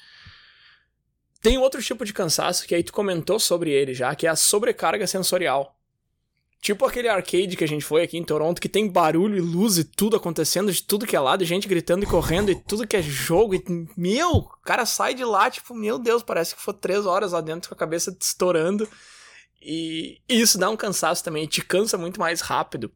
Tem 1.40 1.58
outro 1.58 1.82
tipo 1.82 2.04
de 2.04 2.12
cansaço 2.12 2.66
que 2.66 2.74
aí 2.74 2.82
tu 2.82 2.92
comentou 2.92 3.40
sobre 3.40 3.70
ele 3.70 3.94
já, 3.94 4.14
que 4.14 4.26
é 4.26 4.30
a 4.30 4.36
sobrecarga 4.36 5.06
sensorial. 5.06 5.75
Tipo 6.66 6.84
aquele 6.84 7.08
arcade 7.08 7.56
que 7.56 7.62
a 7.62 7.68
gente 7.68 7.84
foi 7.84 8.02
aqui 8.02 8.18
em 8.18 8.24
Toronto, 8.24 8.60
que 8.60 8.68
tem 8.68 8.90
barulho 8.90 9.36
e 9.36 9.40
luz 9.40 9.78
e 9.78 9.84
tudo 9.84 10.16
acontecendo 10.16 10.72
de 10.72 10.82
tudo 10.82 11.06
que 11.06 11.14
é 11.14 11.20
lado, 11.20 11.44
gente 11.44 11.68
gritando 11.68 12.02
e 12.02 12.08
correndo 12.08 12.50
e 12.50 12.56
tudo 12.56 12.88
que 12.88 12.96
é 12.96 13.02
jogo. 13.02 13.54
E, 13.54 13.62
meu, 13.96 14.30
o 14.32 14.48
cara 14.64 14.84
sai 14.84 15.14
de 15.14 15.24
lá, 15.24 15.48
tipo, 15.48 15.72
meu 15.76 15.96
Deus, 15.96 16.24
parece 16.24 16.56
que 16.56 16.60
foi 16.60 16.74
três 16.74 17.06
horas 17.06 17.30
lá 17.30 17.40
dentro 17.40 17.68
com 17.68 17.74
a 17.76 17.78
cabeça 17.78 18.16
estourando. 18.20 18.88
E, 19.62 20.20
e 20.28 20.40
isso 20.40 20.58
dá 20.58 20.68
um 20.68 20.76
cansaço 20.76 21.22
também, 21.22 21.46
te 21.46 21.64
cansa 21.64 21.96
muito 21.96 22.18
mais 22.18 22.40
rápido. 22.40 22.90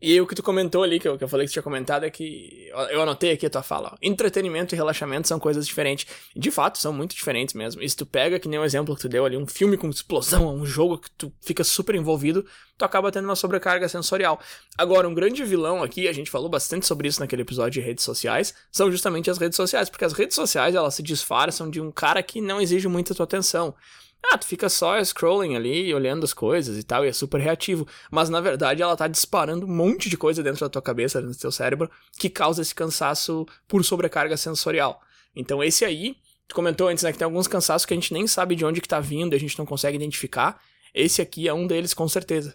E 0.00 0.20
o 0.20 0.26
que 0.28 0.34
tu 0.34 0.44
comentou 0.44 0.84
ali, 0.84 1.00
que 1.00 1.08
eu, 1.08 1.18
que 1.18 1.24
eu 1.24 1.28
falei 1.28 1.44
que 1.44 1.50
tu 1.50 1.54
tinha 1.54 1.62
comentado, 1.62 2.04
é 2.04 2.10
que. 2.10 2.70
Eu 2.90 3.02
anotei 3.02 3.32
aqui 3.32 3.46
a 3.46 3.50
tua 3.50 3.64
fala. 3.64 3.90
Ó, 3.94 3.96
entretenimento 4.00 4.72
e 4.72 4.76
relaxamento 4.76 5.26
são 5.26 5.40
coisas 5.40 5.66
diferentes. 5.66 6.06
De 6.36 6.52
fato, 6.52 6.78
são 6.78 6.92
muito 6.92 7.16
diferentes 7.16 7.52
mesmo. 7.52 7.82
E 7.82 7.88
se 7.88 7.96
tu 7.96 8.06
pega, 8.06 8.38
que 8.38 8.48
nem 8.48 8.60
o 8.60 8.64
exemplo 8.64 8.94
que 8.94 9.00
tu 9.00 9.08
deu 9.08 9.24
ali, 9.24 9.36
um 9.36 9.46
filme 9.46 9.76
com 9.76 9.88
explosão, 9.90 10.54
um 10.54 10.64
jogo 10.64 10.98
que 10.98 11.10
tu 11.10 11.32
fica 11.40 11.64
super 11.64 11.96
envolvido, 11.96 12.46
tu 12.76 12.84
acaba 12.84 13.10
tendo 13.10 13.24
uma 13.24 13.34
sobrecarga 13.34 13.88
sensorial. 13.88 14.38
Agora, 14.76 15.08
um 15.08 15.14
grande 15.14 15.42
vilão 15.44 15.82
aqui, 15.82 16.06
a 16.06 16.12
gente 16.12 16.30
falou 16.30 16.48
bastante 16.48 16.86
sobre 16.86 17.08
isso 17.08 17.18
naquele 17.18 17.42
episódio 17.42 17.80
de 17.82 17.86
redes 17.86 18.04
sociais, 18.04 18.54
são 18.70 18.92
justamente 18.92 19.28
as 19.28 19.38
redes 19.38 19.56
sociais. 19.56 19.90
Porque 19.90 20.04
as 20.04 20.12
redes 20.12 20.36
sociais, 20.36 20.76
elas 20.76 20.94
se 20.94 21.02
disfarçam 21.02 21.68
de 21.68 21.80
um 21.80 21.90
cara 21.90 22.22
que 22.22 22.40
não 22.40 22.60
exige 22.60 22.86
muita 22.86 23.16
tua 23.16 23.24
atenção. 23.24 23.74
Ah, 24.22 24.36
tu 24.36 24.46
fica 24.46 24.68
só 24.68 25.02
scrolling 25.02 25.54
ali, 25.56 25.94
olhando 25.94 26.24
as 26.24 26.34
coisas 26.34 26.76
e 26.76 26.82
tal, 26.82 27.04
e 27.04 27.08
é 27.08 27.12
super 27.12 27.40
reativo. 27.40 27.86
Mas 28.10 28.28
na 28.28 28.40
verdade 28.40 28.82
ela 28.82 28.96
tá 28.96 29.08
disparando 29.08 29.64
um 29.66 29.74
monte 29.74 30.10
de 30.10 30.16
coisa 30.16 30.42
dentro 30.42 30.60
da 30.60 30.68
tua 30.68 30.82
cabeça, 30.82 31.20
dentro 31.20 31.36
do 31.36 31.40
teu 31.40 31.52
cérebro, 31.52 31.90
que 32.18 32.28
causa 32.28 32.60
esse 32.60 32.74
cansaço 32.74 33.46
por 33.66 33.84
sobrecarga 33.84 34.36
sensorial. 34.36 35.00
Então 35.34 35.62
esse 35.62 35.84
aí, 35.84 36.16
tu 36.46 36.54
comentou 36.54 36.88
antes, 36.88 37.04
né, 37.04 37.12
que 37.12 37.18
tem 37.18 37.24
alguns 37.24 37.46
cansaços 37.46 37.86
que 37.86 37.94
a 37.94 37.96
gente 37.96 38.12
nem 38.12 38.26
sabe 38.26 38.54
de 38.54 38.64
onde 38.64 38.80
que 38.80 38.88
tá 38.88 39.00
vindo, 39.00 39.34
a 39.34 39.38
gente 39.38 39.58
não 39.58 39.64
consegue 39.64 39.96
identificar. 39.96 40.60
Esse 40.94 41.22
aqui 41.22 41.48
é 41.48 41.54
um 41.54 41.66
deles, 41.66 41.94
com 41.94 42.08
certeza. 42.08 42.54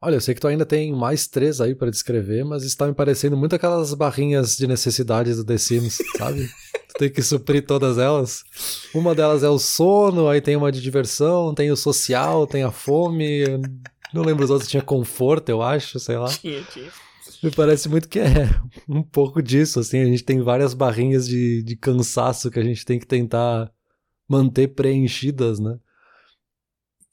Olha, 0.00 0.16
eu 0.16 0.20
sei 0.20 0.34
que 0.34 0.40
tu 0.40 0.46
ainda 0.46 0.66
tem 0.66 0.92
mais 0.92 1.26
três 1.26 1.60
aí 1.60 1.74
para 1.74 1.90
descrever, 1.90 2.44
mas 2.44 2.64
está 2.64 2.86
me 2.86 2.94
parecendo 2.94 3.36
muito 3.36 3.56
aquelas 3.56 3.94
barrinhas 3.94 4.56
de 4.56 4.66
necessidades 4.66 5.38
do 5.38 5.44
The 5.44 5.56
Sims, 5.56 5.98
sabe? 6.18 6.48
Tem 6.98 7.10
que 7.10 7.22
suprir 7.22 7.64
todas 7.64 7.98
elas. 7.98 8.44
Uma 8.94 9.14
delas 9.14 9.42
é 9.42 9.48
o 9.48 9.58
sono, 9.58 10.28
aí 10.28 10.40
tem 10.40 10.56
uma 10.56 10.72
de 10.72 10.80
diversão, 10.80 11.54
tem 11.54 11.70
o 11.70 11.76
social, 11.76 12.46
tem 12.46 12.62
a 12.62 12.70
fome. 12.70 13.44
Não 14.12 14.22
lembro 14.22 14.44
os 14.44 14.50
outros, 14.50 14.70
tinha 14.70 14.82
conforto, 14.82 15.48
eu 15.48 15.62
acho, 15.62 15.98
sei 15.98 16.16
lá. 16.16 16.28
Tinha, 16.28 16.62
tinha. 16.62 16.90
Me 17.42 17.50
parece 17.50 17.88
muito 17.88 18.08
que 18.08 18.18
é 18.18 18.48
um 18.88 19.02
pouco 19.02 19.42
disso, 19.42 19.80
assim. 19.80 20.00
A 20.00 20.06
gente 20.06 20.24
tem 20.24 20.40
várias 20.40 20.72
barrinhas 20.72 21.28
de, 21.28 21.62
de 21.62 21.76
cansaço 21.76 22.50
que 22.50 22.58
a 22.58 22.64
gente 22.64 22.84
tem 22.84 22.98
que 22.98 23.06
tentar 23.06 23.70
manter 24.28 24.68
preenchidas, 24.68 25.60
né? 25.60 25.78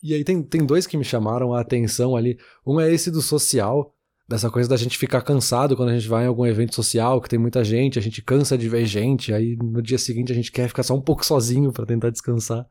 E 0.02 0.14
aí 0.14 0.24
tem, 0.24 0.42
tem 0.44 0.66
dois 0.66 0.86
que 0.86 0.98
me 0.98 1.04
chamaram 1.04 1.54
a 1.54 1.62
atenção 1.62 2.16
ali. 2.16 2.38
Um 2.66 2.80
é 2.80 2.92
esse 2.92 3.12
do 3.12 3.22
social, 3.22 3.93
dessa 4.28 4.50
coisa 4.50 4.70
da 4.70 4.78
gente 4.78 4.98
ficar 4.98 5.22
cansado 5.22 5.76
quando 5.76 5.90
a 5.90 5.98
gente 5.98 6.08
vai 6.08 6.24
em 6.24 6.28
algum 6.28 6.46
evento 6.46 6.74
social, 6.74 7.20
que 7.22 7.30
tem 7.30 7.38
muita 7.40 7.64
gente, 7.64 8.00
a 8.00 8.02
gente 8.02 8.22
cansa 8.22 8.58
de 8.58 8.70
ver 8.70 8.86
gente, 8.86 9.34
aí 9.34 9.56
no 9.58 9.82
dia 9.82 9.98
seguinte 9.98 10.32
a 10.32 10.36
gente 10.36 10.52
quer 10.52 10.68
ficar 10.68 10.84
só 10.84 10.96
um 10.96 11.02
pouco 11.02 11.26
sozinho 11.26 11.72
para 11.72 11.86
tentar 11.86 12.10
descansar. 12.10 12.66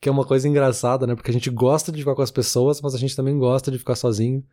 Que 0.00 0.08
é 0.08 0.12
uma 0.12 0.24
coisa 0.26 0.48
engraçada, 0.48 1.06
né? 1.06 1.14
Porque 1.14 1.30
a 1.30 1.32
gente 1.32 1.48
gosta 1.48 1.92
de 1.92 1.98
ficar 1.98 2.14
com 2.14 2.22
as 2.22 2.30
pessoas, 2.30 2.80
mas 2.80 2.94
a 2.94 2.98
gente 2.98 3.14
também 3.16 3.38
gosta 3.38 3.70
de 3.70 3.78
ficar 3.78 3.94
sozinho. 3.94 4.44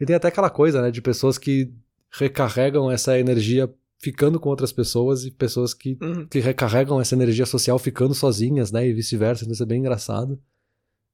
E 0.00 0.06
tem 0.06 0.14
até 0.14 0.28
aquela 0.28 0.48
coisa, 0.48 0.80
né, 0.80 0.90
de 0.90 1.02
pessoas 1.02 1.36
que 1.38 1.72
recarregam 2.10 2.90
essa 2.90 3.18
energia 3.18 3.68
ficando 3.98 4.38
com 4.38 4.48
outras 4.48 4.72
pessoas 4.72 5.24
e 5.24 5.30
pessoas 5.30 5.74
que, 5.74 5.98
Uhum. 6.00 6.26
que 6.26 6.38
recarregam 6.38 7.00
essa 7.00 7.14
energia 7.14 7.46
social 7.46 7.78
ficando 7.78 8.14
sozinhas, 8.14 8.70
né, 8.70 8.86
e 8.86 8.92
vice-versa. 8.92 9.42
Então 9.42 9.52
isso 9.54 9.62
é 9.62 9.66
bem 9.66 9.80
engraçado. 9.80 10.38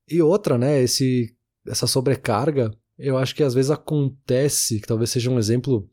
E 0.09 0.21
outra, 0.21 0.59
né, 0.59 0.83
esse, 0.83 1.35
essa 1.67 1.87
sobrecarga, 1.87 2.73
eu 2.99 3.19
acho 3.19 3.35
que 3.35 3.43
às 3.43 3.55
vezes 3.55 3.71
acontece, 3.71 4.81
que 4.81 4.87
talvez 4.87 5.11
seja 5.11 5.31
um 5.31 5.39
exemplo 5.39 5.89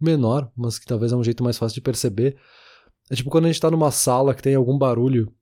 menor, 0.00 0.50
mas 0.56 0.78
que 0.78 0.86
talvez 0.86 1.12
é 1.12 1.16
um 1.16 1.24
jeito 1.24 1.44
mais 1.44 1.58
fácil 1.58 1.74
de 1.74 1.80
perceber. 1.80 2.36
É 3.10 3.14
tipo 3.14 3.30
quando 3.30 3.44
a 3.44 3.48
gente 3.48 3.60
tá 3.60 3.70
numa 3.70 3.90
sala 3.90 4.34
que 4.34 4.42
tem 4.42 4.54
algum 4.54 4.78
barulho, 4.78 5.32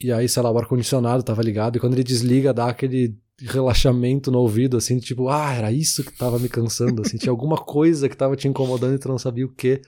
e 0.00 0.12
aí, 0.12 0.28
sei 0.28 0.42
lá, 0.42 0.50
o 0.50 0.58
ar-condicionado 0.58 1.24
tava 1.24 1.42
ligado, 1.42 1.76
e 1.76 1.80
quando 1.80 1.94
ele 1.94 2.04
desliga, 2.04 2.54
dá 2.54 2.68
aquele 2.68 3.18
relaxamento 3.40 4.30
no 4.30 4.38
ouvido, 4.38 4.76
assim, 4.76 4.98
tipo, 4.98 5.28
ah, 5.28 5.52
era 5.52 5.72
isso 5.72 6.04
que 6.04 6.12
tava 6.12 6.38
me 6.38 6.48
cansando, 6.48 7.02
assim, 7.02 7.16
tinha 7.16 7.32
alguma 7.32 7.56
coisa 7.56 8.08
que 8.08 8.16
tava 8.16 8.36
te 8.36 8.46
incomodando 8.46 8.94
e 8.94 8.98
tu 8.98 9.08
não 9.08 9.18
sabia 9.18 9.46
o 9.46 9.52
que. 9.52 9.80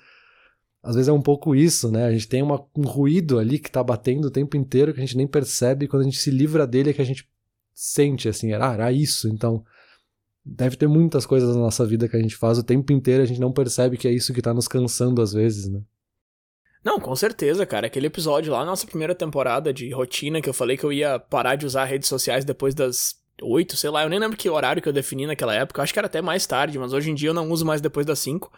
Às 0.82 0.94
vezes 0.94 1.08
é 1.08 1.12
um 1.12 1.20
pouco 1.20 1.54
isso, 1.54 1.90
né? 1.90 2.06
A 2.06 2.12
gente 2.12 2.26
tem 2.26 2.42
uma, 2.42 2.64
um 2.76 2.82
ruído 2.82 3.38
ali 3.38 3.58
que 3.58 3.70
tá 3.70 3.82
batendo 3.84 4.26
o 4.26 4.30
tempo 4.30 4.56
inteiro 4.56 4.94
que 4.94 5.00
a 5.00 5.04
gente 5.04 5.16
nem 5.16 5.26
percebe, 5.26 5.84
e 5.84 5.88
quando 5.88 6.02
a 6.02 6.04
gente 6.04 6.18
se 6.18 6.30
livra 6.30 6.66
dele 6.66 6.90
é 6.90 6.92
que 6.92 7.02
a 7.02 7.04
gente 7.04 7.28
sente, 7.74 8.28
assim, 8.28 8.52
ah, 8.52 8.72
era 8.72 8.92
isso, 8.92 9.28
então 9.28 9.64
deve 10.44 10.76
ter 10.76 10.88
muitas 10.88 11.26
coisas 11.26 11.54
na 11.54 11.62
nossa 11.62 11.86
vida 11.86 12.08
que 12.08 12.16
a 12.16 12.20
gente 12.20 12.36
faz 12.36 12.58
o 12.58 12.62
tempo 12.62 12.92
inteiro 12.92 13.22
a 13.22 13.26
gente 13.26 13.40
não 13.40 13.52
percebe 13.52 13.96
que 13.96 14.08
é 14.08 14.12
isso 14.12 14.32
que 14.32 14.42
tá 14.42 14.54
nos 14.54 14.66
cansando 14.66 15.20
às 15.20 15.32
vezes, 15.32 15.68
né? 15.68 15.80
Não, 16.82 16.98
com 16.98 17.14
certeza, 17.14 17.66
cara. 17.66 17.88
Aquele 17.88 18.06
episódio 18.06 18.52
lá 18.52 18.64
nossa 18.64 18.86
primeira 18.86 19.14
temporada 19.14 19.72
de 19.72 19.90
rotina 19.90 20.40
que 20.40 20.48
eu 20.48 20.54
falei 20.54 20.78
que 20.78 20.84
eu 20.84 20.92
ia 20.92 21.18
parar 21.18 21.54
de 21.54 21.66
usar 21.66 21.84
redes 21.84 22.08
sociais 22.08 22.44
depois 22.44 22.74
das 22.74 23.20
oito, 23.42 23.76
sei 23.76 23.90
lá. 23.90 24.02
Eu 24.02 24.08
nem 24.08 24.18
lembro 24.18 24.36
que 24.36 24.48
horário 24.48 24.80
que 24.80 24.88
eu 24.88 24.92
defini 24.92 25.26
naquela 25.26 25.54
época. 25.54 25.80
Eu 25.80 25.82
acho 25.82 25.92
que 25.92 25.98
era 25.98 26.06
até 26.06 26.22
mais 26.22 26.46
tarde, 26.46 26.78
mas 26.78 26.92
hoje 26.92 27.10
em 27.10 27.14
dia 27.14 27.28
eu 27.28 27.34
não 27.34 27.50
uso 27.50 27.66
mais 27.66 27.80
depois 27.82 28.06
das 28.06 28.18
cinco. 28.18 28.50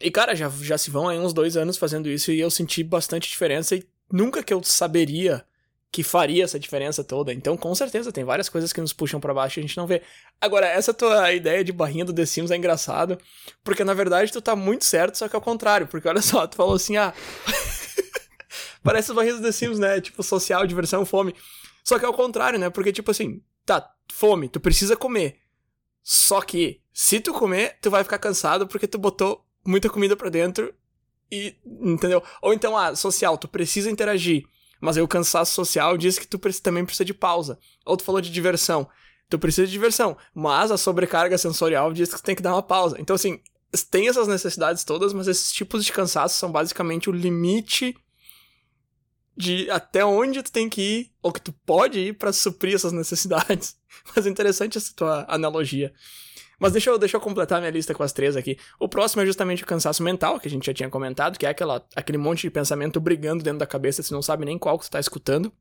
E, 0.00 0.10
cara, 0.10 0.34
já, 0.34 0.48
já 0.48 0.76
se 0.76 0.90
vão 0.90 1.08
aí 1.08 1.18
uns 1.18 1.32
dois 1.32 1.56
anos 1.56 1.76
fazendo 1.76 2.08
isso 2.08 2.32
e 2.32 2.40
eu 2.40 2.50
senti 2.50 2.82
bastante 2.82 3.28
diferença 3.28 3.76
e 3.76 3.86
nunca 4.10 4.42
que 4.42 4.52
eu 4.52 4.62
saberia 4.62 5.44
que 5.94 6.02
faria 6.02 6.42
essa 6.42 6.58
diferença 6.58 7.04
toda. 7.04 7.32
Então, 7.32 7.56
com 7.56 7.72
certeza, 7.72 8.10
tem 8.10 8.24
várias 8.24 8.48
coisas 8.48 8.72
que 8.72 8.80
nos 8.80 8.92
puxam 8.92 9.20
para 9.20 9.32
baixo 9.32 9.56
e 9.56 9.60
a 9.60 9.62
gente 9.62 9.76
não 9.76 9.86
vê. 9.86 10.02
Agora, 10.40 10.66
essa 10.66 10.92
tua 10.92 11.32
ideia 11.32 11.62
de 11.62 11.70
barrinha 11.70 12.04
do 12.04 12.12
The 12.12 12.26
Sims 12.26 12.50
é 12.50 12.56
engraçado, 12.56 13.16
porque 13.62 13.84
na 13.84 13.94
verdade 13.94 14.32
tu 14.32 14.42
tá 14.42 14.56
muito 14.56 14.84
certo, 14.84 15.16
só 15.16 15.28
que 15.28 15.36
ao 15.36 15.40
contrário. 15.40 15.86
Porque 15.86 16.08
olha 16.08 16.20
só, 16.20 16.48
tu 16.48 16.56
falou 16.56 16.74
assim, 16.74 16.96
ah. 16.96 17.14
Parece 18.82 19.12
as 19.12 19.14
barrinhas 19.14 19.36
do 19.36 19.44
The 19.44 19.52
Sims, 19.52 19.78
né? 19.78 20.00
Tipo, 20.00 20.20
social, 20.24 20.66
diversão, 20.66 21.06
fome. 21.06 21.32
Só 21.84 21.96
que 21.96 22.04
é 22.04 22.08
ao 22.08 22.14
contrário, 22.14 22.58
né? 22.58 22.70
Porque, 22.70 22.92
tipo 22.92 23.12
assim, 23.12 23.40
tá, 23.64 23.88
fome, 24.12 24.48
tu 24.48 24.58
precisa 24.58 24.96
comer. 24.96 25.38
Só 26.02 26.40
que, 26.40 26.80
se 26.92 27.20
tu 27.20 27.32
comer, 27.32 27.78
tu 27.80 27.88
vai 27.88 28.02
ficar 28.02 28.18
cansado 28.18 28.66
porque 28.66 28.88
tu 28.88 28.98
botou 28.98 29.46
muita 29.64 29.88
comida 29.88 30.16
pra 30.16 30.28
dentro 30.28 30.74
e. 31.30 31.54
Entendeu? 31.64 32.20
Ou 32.42 32.52
então, 32.52 32.76
ah, 32.76 32.96
social, 32.96 33.38
tu 33.38 33.46
precisa 33.46 33.88
interagir. 33.88 34.44
Mas 34.84 34.98
aí 34.98 35.02
o 35.02 35.08
cansaço 35.08 35.54
social 35.54 35.96
diz 35.96 36.18
que 36.18 36.26
tu 36.26 36.38
também 36.60 36.84
precisa 36.84 37.06
de 37.06 37.14
pausa. 37.14 37.58
Ou 37.86 37.96
tu 37.96 38.04
falou 38.04 38.20
de 38.20 38.30
diversão. 38.30 38.86
Tu 39.30 39.38
precisa 39.38 39.66
de 39.66 39.72
diversão. 39.72 40.14
Mas 40.34 40.70
a 40.70 40.76
sobrecarga 40.76 41.38
sensorial 41.38 41.90
diz 41.90 42.10
que 42.10 42.20
tu 42.20 42.22
tem 42.22 42.36
que 42.36 42.42
dar 42.42 42.52
uma 42.52 42.62
pausa. 42.62 43.00
Então, 43.00 43.16
assim, 43.16 43.40
tem 43.90 44.08
essas 44.08 44.28
necessidades 44.28 44.84
todas, 44.84 45.14
mas 45.14 45.26
esses 45.26 45.50
tipos 45.50 45.86
de 45.86 45.90
cansaço 45.90 46.38
são 46.38 46.52
basicamente 46.52 47.08
o 47.08 47.14
limite 47.14 47.96
de 49.34 49.70
até 49.70 50.04
onde 50.04 50.42
tu 50.42 50.52
tem 50.52 50.68
que 50.68 50.82
ir, 50.82 51.12
ou 51.22 51.32
que 51.32 51.40
tu 51.40 51.52
pode 51.64 51.98
ir 51.98 52.18
para 52.18 52.30
suprir 52.30 52.74
essas 52.74 52.92
necessidades. 52.92 53.78
Mas 54.14 54.26
é 54.26 54.28
interessante 54.28 54.76
essa 54.76 54.92
tua 54.94 55.24
analogia. 55.26 55.94
Mas 56.64 56.72
deixa 56.72 56.88
eu, 56.88 56.98
deixa 56.98 57.16
eu 57.18 57.20
completar 57.20 57.60
minha 57.60 57.70
lista 57.70 57.94
com 57.94 58.02
as 58.02 58.10
três 58.10 58.36
aqui. 58.36 58.56
O 58.80 58.88
próximo 58.88 59.20
é 59.20 59.26
justamente 59.26 59.62
o 59.62 59.66
cansaço 59.66 60.02
mental, 60.02 60.40
que 60.40 60.48
a 60.48 60.50
gente 60.50 60.64
já 60.64 60.72
tinha 60.72 60.88
comentado, 60.88 61.38
que 61.38 61.44
é 61.44 61.50
aquela, 61.50 61.84
aquele 61.94 62.16
monte 62.16 62.40
de 62.40 62.50
pensamento 62.50 62.98
brigando 62.98 63.44
dentro 63.44 63.58
da 63.58 63.66
cabeça, 63.66 64.02
você 64.02 64.14
não 64.14 64.22
sabe 64.22 64.46
nem 64.46 64.58
qual 64.58 64.78
que 64.78 64.86
tu 64.86 64.90
tá 64.90 64.98
escutando. 64.98 65.52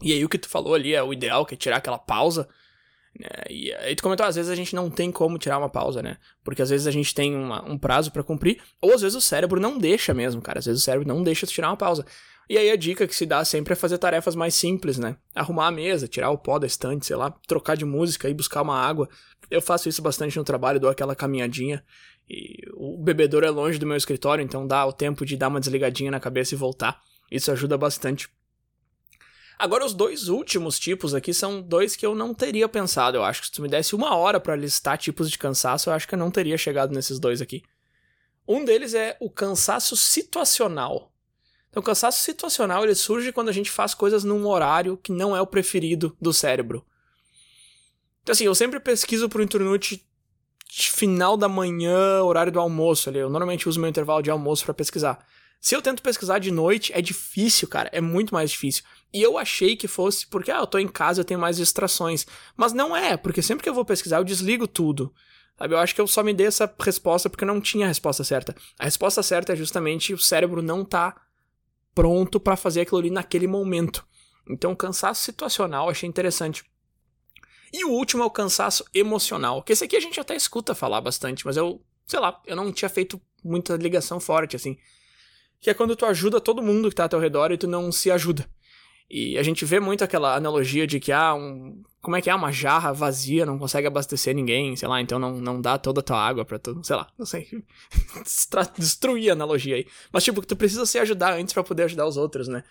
E 0.00 0.10
aí 0.10 0.24
o 0.24 0.30
que 0.30 0.38
tu 0.38 0.48
falou 0.48 0.74
ali 0.74 0.94
é 0.94 1.02
o 1.02 1.12
ideal, 1.12 1.44
que 1.44 1.52
é 1.52 1.56
tirar 1.56 1.76
aquela 1.76 1.98
pausa. 1.98 2.48
Né? 3.14 3.28
E 3.50 3.74
aí 3.74 3.94
tu 3.94 4.02
comentou, 4.02 4.24
às 4.24 4.36
vezes 4.36 4.50
a 4.50 4.54
gente 4.54 4.74
não 4.74 4.88
tem 4.88 5.12
como 5.12 5.36
tirar 5.36 5.58
uma 5.58 5.68
pausa, 5.68 6.02
né? 6.02 6.16
Porque 6.42 6.62
às 6.62 6.70
vezes 6.70 6.86
a 6.86 6.90
gente 6.90 7.14
tem 7.14 7.36
uma, 7.36 7.62
um 7.70 7.76
prazo 7.76 8.10
para 8.10 8.22
cumprir, 8.22 8.58
ou 8.80 8.94
às 8.94 9.02
vezes 9.02 9.14
o 9.14 9.20
cérebro 9.20 9.60
não 9.60 9.76
deixa 9.76 10.14
mesmo, 10.14 10.40
cara. 10.40 10.60
Às 10.60 10.64
vezes 10.64 10.80
o 10.80 10.84
cérebro 10.84 11.06
não 11.06 11.22
deixa 11.22 11.46
tu 11.46 11.52
tirar 11.52 11.68
uma 11.68 11.76
pausa. 11.76 12.06
E 12.48 12.58
aí 12.58 12.70
a 12.70 12.76
dica 12.76 13.06
que 13.06 13.14
se 13.14 13.24
dá 13.24 13.44
sempre 13.44 13.72
é 13.72 13.76
fazer 13.76 13.98
tarefas 13.98 14.34
mais 14.34 14.54
simples, 14.54 14.98
né? 14.98 15.16
Arrumar 15.34 15.68
a 15.68 15.70
mesa, 15.70 16.08
tirar 16.08 16.30
o 16.30 16.38
pó 16.38 16.58
da 16.58 16.66
estante, 16.66 17.06
sei 17.06 17.16
lá, 17.16 17.30
trocar 17.46 17.76
de 17.76 17.84
música 17.84 18.28
e 18.28 18.34
buscar 18.34 18.62
uma 18.62 18.78
água. 18.78 19.08
Eu 19.50 19.62
faço 19.62 19.88
isso 19.88 20.02
bastante 20.02 20.36
no 20.36 20.44
trabalho, 20.44 20.80
dou 20.80 20.90
aquela 20.90 21.14
caminhadinha. 21.14 21.84
E 22.28 22.62
o 22.74 22.96
bebedouro 22.98 23.46
é 23.46 23.50
longe 23.50 23.78
do 23.78 23.86
meu 23.86 23.96
escritório, 23.96 24.42
então 24.42 24.66
dá 24.66 24.84
o 24.84 24.92
tempo 24.92 25.24
de 25.24 25.36
dar 25.36 25.48
uma 25.48 25.60
desligadinha 25.60 26.10
na 26.10 26.20
cabeça 26.20 26.54
e 26.54 26.58
voltar. 26.58 27.00
Isso 27.30 27.50
ajuda 27.50 27.78
bastante. 27.78 28.28
Agora, 29.58 29.84
os 29.84 29.94
dois 29.94 30.28
últimos 30.28 30.78
tipos 30.78 31.14
aqui 31.14 31.32
são 31.32 31.62
dois 31.62 31.94
que 31.94 32.04
eu 32.04 32.14
não 32.14 32.34
teria 32.34 32.68
pensado. 32.68 33.16
Eu 33.16 33.24
acho 33.24 33.40
que 33.40 33.46
se 33.46 33.52
tu 33.52 33.62
me 33.62 33.68
desse 33.68 33.94
uma 33.94 34.16
hora 34.16 34.40
para 34.40 34.56
listar 34.56 34.98
tipos 34.98 35.30
de 35.30 35.38
cansaço, 35.38 35.88
eu 35.88 35.94
acho 35.94 36.08
que 36.08 36.14
eu 36.14 36.18
não 36.18 36.30
teria 36.30 36.58
chegado 36.58 36.92
nesses 36.92 37.20
dois 37.20 37.40
aqui. 37.40 37.62
Um 38.46 38.64
deles 38.64 38.92
é 38.92 39.16
o 39.20 39.30
cansaço 39.30 39.96
situacional. 39.96 41.11
Então, 41.72 41.80
o 41.80 41.84
cansaço 41.84 42.22
situacional 42.22 42.84
ele 42.84 42.94
surge 42.94 43.32
quando 43.32 43.48
a 43.48 43.52
gente 43.52 43.70
faz 43.70 43.94
coisas 43.94 44.24
num 44.24 44.46
horário 44.46 44.98
que 44.98 45.10
não 45.10 45.34
é 45.34 45.40
o 45.40 45.46
preferido 45.46 46.14
do 46.20 46.30
cérebro. 46.30 46.84
Então, 48.22 48.34
assim, 48.34 48.44
eu 48.44 48.54
sempre 48.54 48.78
pesquiso 48.78 49.26
pro 49.26 49.42
Internute 49.42 50.06
final 50.70 51.34
da 51.34 51.48
manhã, 51.48 52.22
horário 52.22 52.52
do 52.52 52.60
almoço 52.60 53.08
ali. 53.08 53.18
Eu 53.18 53.30
normalmente 53.30 53.66
uso 53.66 53.80
meu 53.80 53.88
intervalo 53.88 54.22
de 54.22 54.30
almoço 54.30 54.64
para 54.66 54.74
pesquisar. 54.74 55.26
Se 55.58 55.74
eu 55.74 55.80
tento 55.80 56.02
pesquisar 56.02 56.38
de 56.38 56.50
noite, 56.50 56.92
é 56.92 57.00
difícil, 57.00 57.66
cara. 57.66 57.88
É 57.90 58.02
muito 58.02 58.34
mais 58.34 58.50
difícil. 58.50 58.84
E 59.10 59.22
eu 59.22 59.38
achei 59.38 59.74
que 59.74 59.88
fosse 59.88 60.26
porque, 60.26 60.50
ah, 60.50 60.58
eu 60.58 60.66
tô 60.66 60.78
em 60.78 60.88
casa, 60.88 61.20
eu 61.20 61.24
tenho 61.24 61.40
mais 61.40 61.56
distrações. 61.56 62.26
Mas 62.54 62.74
não 62.74 62.94
é, 62.94 63.16
porque 63.16 63.40
sempre 63.40 63.62
que 63.62 63.68
eu 63.68 63.74
vou 63.74 63.84
pesquisar, 63.84 64.18
eu 64.18 64.24
desligo 64.24 64.66
tudo. 64.66 65.10
Sabe, 65.58 65.74
eu 65.74 65.78
acho 65.78 65.94
que 65.94 66.00
eu 66.00 66.06
só 66.06 66.22
me 66.22 66.34
dei 66.34 66.48
essa 66.48 66.72
resposta 66.80 67.30
porque 67.30 67.44
não 67.44 67.60
tinha 67.60 67.86
a 67.86 67.88
resposta 67.88 68.24
certa. 68.24 68.54
A 68.78 68.84
resposta 68.84 69.22
certa 69.22 69.52
é 69.52 69.56
justamente 69.56 70.12
o 70.12 70.18
cérebro 70.18 70.60
não 70.60 70.84
tá 70.84 71.14
pronto 71.94 72.40
para 72.40 72.56
fazer 72.56 72.82
aquilo 72.82 72.98
ali 72.98 73.10
naquele 73.10 73.46
momento. 73.46 74.06
Então, 74.48 74.74
cansaço 74.74 75.22
situacional, 75.22 75.88
achei 75.88 76.08
interessante. 76.08 76.64
E 77.72 77.84
o 77.84 77.90
último 77.90 78.22
é 78.22 78.26
o 78.26 78.30
cansaço 78.30 78.84
emocional, 78.92 79.62
que 79.62 79.72
esse 79.72 79.84
aqui 79.84 79.96
a 79.96 80.00
gente 80.00 80.20
até 80.20 80.36
escuta 80.36 80.74
falar 80.74 81.00
bastante, 81.00 81.46
mas 81.46 81.56
eu, 81.56 81.82
sei 82.06 82.20
lá, 82.20 82.40
eu 82.46 82.54
não 82.54 82.70
tinha 82.70 82.88
feito 82.88 83.20
muita 83.42 83.76
ligação 83.76 84.20
forte, 84.20 84.56
assim. 84.56 84.76
Que 85.60 85.70
é 85.70 85.74
quando 85.74 85.96
tu 85.96 86.04
ajuda 86.04 86.40
todo 86.40 86.62
mundo 86.62 86.90
que 86.90 86.94
tá 86.94 87.04
ao 87.04 87.08
teu 87.08 87.18
redor 87.20 87.50
e 87.50 87.56
tu 87.56 87.66
não 87.66 87.90
se 87.90 88.10
ajuda. 88.10 88.48
E 89.08 89.38
a 89.38 89.42
gente 89.42 89.64
vê 89.64 89.80
muito 89.80 90.04
aquela 90.04 90.34
analogia 90.34 90.86
de 90.86 90.98
que, 91.00 91.12
ah, 91.12 91.34
um, 91.34 91.82
como 92.02 92.16
é 92.16 92.20
que 92.20 92.28
é? 92.28 92.34
Uma 92.34 92.50
jarra 92.50 92.92
vazia 92.92 93.46
não 93.46 93.58
consegue 93.58 93.86
abastecer 93.86 94.34
ninguém, 94.34 94.74
sei 94.74 94.88
lá, 94.88 95.00
então 95.00 95.18
não, 95.20 95.40
não 95.40 95.60
dá 95.60 95.78
toda 95.78 96.00
a 96.00 96.02
tua 96.02 96.18
água 96.18 96.44
pra 96.44 96.58
tu, 96.58 96.82
sei 96.82 96.96
lá, 96.96 97.08
não 97.16 97.24
sei. 97.24 97.48
Destruir 98.76 99.30
a 99.30 99.34
analogia 99.34 99.76
aí. 99.76 99.86
Mas, 100.12 100.24
tipo, 100.24 100.44
tu 100.44 100.56
precisa 100.56 100.84
se 100.84 100.98
ajudar 100.98 101.34
antes 101.34 101.54
para 101.54 101.62
poder 101.62 101.84
ajudar 101.84 102.06
os 102.06 102.16
outros, 102.16 102.48
né? 102.48 102.64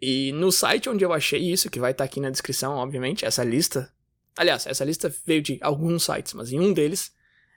E 0.00 0.32
no 0.32 0.52
site 0.52 0.88
onde 0.88 1.04
eu 1.04 1.12
achei 1.12 1.40
isso, 1.40 1.68
que 1.68 1.80
vai 1.80 1.90
estar 1.90 2.04
tá 2.04 2.08
aqui 2.08 2.20
na 2.20 2.30
descrição, 2.30 2.76
obviamente, 2.76 3.24
essa 3.24 3.42
lista. 3.42 3.92
Aliás, 4.36 4.64
essa 4.66 4.84
lista 4.84 5.12
veio 5.26 5.42
de 5.42 5.58
alguns 5.60 6.04
sites, 6.04 6.32
mas 6.32 6.52
em 6.52 6.60
um 6.60 6.72
deles 6.72 7.12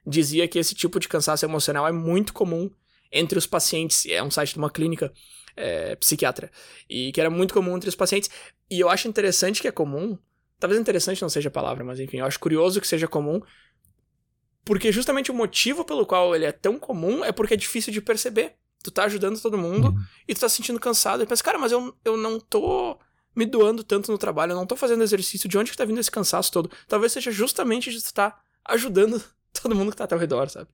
dizia 0.05 0.47
que 0.47 0.59
esse 0.59 0.73
tipo 0.73 0.99
de 0.99 1.07
cansaço 1.07 1.45
emocional 1.45 1.87
é 1.87 1.91
muito 1.91 2.33
comum 2.33 2.69
entre 3.11 3.37
os 3.37 3.45
pacientes. 3.45 4.05
É 4.07 4.21
um 4.21 4.31
site 4.31 4.53
de 4.53 4.57
uma 4.57 4.69
clínica 4.69 5.13
é, 5.55 5.95
psiquiatra. 5.95 6.51
E 6.89 7.11
que 7.11 7.21
era 7.21 7.29
muito 7.29 7.53
comum 7.53 7.77
entre 7.77 7.87
os 7.87 7.95
pacientes. 7.95 8.29
E 8.69 8.79
eu 8.79 8.89
acho 8.89 9.07
interessante 9.07 9.61
que 9.61 9.67
é 9.67 9.71
comum. 9.71 10.17
Talvez 10.63 10.79
interessante 10.79 11.21
não 11.21 11.27
seja 11.27 11.49
a 11.49 11.51
palavra, 11.51 11.83
mas 11.83 11.99
enfim, 11.99 12.19
eu 12.19 12.25
acho 12.25 12.39
curioso 12.39 12.79
que 12.79 12.87
seja 12.87 13.05
comum. 13.05 13.41
Porque 14.63 14.93
justamente 14.93 15.29
o 15.29 15.33
motivo 15.33 15.83
pelo 15.83 16.05
qual 16.05 16.33
ele 16.33 16.45
é 16.45 16.53
tão 16.53 16.79
comum 16.79 17.21
é 17.21 17.33
porque 17.33 17.55
é 17.55 17.57
difícil 17.57 17.91
de 17.91 17.99
perceber. 17.99 18.55
Tu 18.81 18.89
tá 18.89 19.03
ajudando 19.03 19.37
todo 19.41 19.57
mundo 19.57 19.89
uhum. 19.89 20.05
e 20.25 20.33
tu 20.33 20.39
tá 20.39 20.47
se 20.47 20.55
sentindo 20.55 20.79
cansado. 20.79 21.21
E 21.21 21.25
pensa, 21.25 21.43
cara, 21.43 21.59
mas 21.59 21.73
eu, 21.73 21.93
eu 22.05 22.15
não 22.15 22.39
tô 22.39 22.97
me 23.35 23.45
doando 23.45 23.83
tanto 23.83 24.09
no 24.09 24.17
trabalho, 24.17 24.53
eu 24.53 24.55
não 24.55 24.65
tô 24.65 24.77
fazendo 24.77 25.03
exercício. 25.03 25.49
De 25.49 25.57
onde 25.57 25.69
que 25.69 25.75
tá 25.75 25.83
vindo 25.83 25.99
esse 25.99 26.09
cansaço 26.09 26.49
todo? 26.49 26.71
Talvez 26.87 27.11
seja 27.11 27.29
justamente 27.29 27.91
de 27.91 27.97
tu 27.97 28.05
estar 28.05 28.31
tá 28.31 28.43
ajudando 28.63 29.21
todo 29.61 29.75
mundo 29.75 29.91
que 29.91 29.97
tá 29.97 30.05
ao 30.05 30.07
teu 30.07 30.17
redor, 30.17 30.49
sabe? 30.49 30.69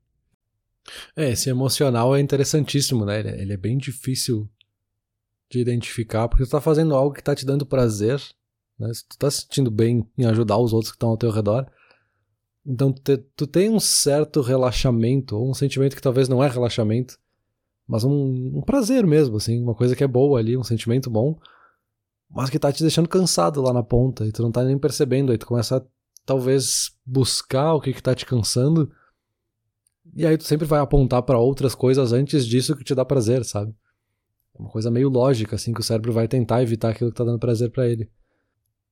É, 1.15 1.32
esse 1.32 1.49
emocional 1.49 2.15
é 2.15 2.19
interessantíssimo, 2.19 3.06
né? 3.06 3.21
Ele, 3.21 3.30
é, 3.30 3.41
ele 3.41 3.54
é 3.54 3.58
bem 3.58 3.75
difícil 3.75 4.47
de 5.49 5.60
identificar, 5.60 6.28
porque 6.28 6.45
tu 6.45 6.52
tá 6.52 6.62
fazendo 6.62 6.93
algo 6.93 7.12
que 7.12 7.23
tá 7.23 7.34
te 7.34 7.43
dando 7.43 7.65
prazer, 7.65 8.21
né? 8.80 8.94
Se 8.94 9.08
tu 9.08 9.18
tá 9.18 9.30
se 9.30 9.42
sentindo 9.42 9.70
bem 9.70 10.08
em 10.18 10.26
ajudar 10.26 10.58
os 10.58 10.74
outros 10.74 10.92
que 10.92 10.96
estão 10.96 11.10
ao 11.10 11.18
teu 11.18 11.32
redor, 11.32 11.70
então 12.65 12.94
te, 12.94 13.18
tu 13.36 13.48
tem 13.48 13.70
um 13.70 13.80
certo 13.80 14.42
relaxamento, 14.42 15.36
ou 15.36 15.50
um 15.50 15.54
sentimento 15.54 15.96
que 15.96 16.02
talvez 16.02 16.30
não 16.30 16.44
é 16.44 16.48
relaxamento, 16.48 17.18
mas 17.88 18.04
um, 18.04 18.58
um 18.58 18.62
prazer 18.62 19.06
mesmo, 19.06 19.38
assim, 19.38 19.62
uma 19.62 19.74
coisa 19.74 19.96
que 19.96 20.04
é 20.04 20.08
boa 20.08 20.39
ali, 20.39 20.56
um 20.56 20.63
sentimento 20.63 21.10
bom, 21.10 21.38
mas 22.30 22.50
que 22.50 22.60
tá 22.60 22.72
te 22.72 22.84
deixando 22.84 23.10
cansado 23.10 23.62
lá 23.62 23.74
na 23.74 23.84
ponta, 23.84 24.26
e 24.26 24.32
tu 24.32 24.42
não 24.42 24.52
tá 24.52 24.63
nem 24.63 24.78
percebendo, 24.78 25.32
aí 25.32 25.38
tu 25.38 25.48
começa 25.48 25.78
a 25.78 25.82
talvez 26.26 26.92
buscar 27.06 27.74
o 27.74 27.82
que 27.82 27.92
que 27.92 28.04
tá 28.04 28.13
te 28.13 28.26
cansando, 28.26 28.92
e 30.13 30.26
aí 30.26 30.38
tu 30.38 30.44
sempre 30.44 30.68
vai 30.68 30.80
apontar 30.80 31.24
para 31.24 31.39
outras 31.39 31.74
coisas 31.74 32.13
antes 32.13 32.46
disso 32.46 32.76
que 32.76 32.84
te 32.84 32.94
dá 32.94 33.04
prazer, 33.04 33.44
sabe? 33.46 33.74
É 34.56 34.62
uma 34.62 34.70
coisa 34.70 34.92
meio 34.92 35.10
lógica, 35.10 35.56
assim, 35.56 35.74
que 35.74 35.80
o 35.80 35.84
cérebro 35.84 36.12
vai 36.12 36.28
tentar 36.28 36.62
evitar 36.62 36.89
aquilo 36.89 37.12
que 37.12 37.18
tá 37.18 37.24
dando 37.24 37.39
prazer 37.39 37.72
para 37.72 37.88
ele. 37.88 38.10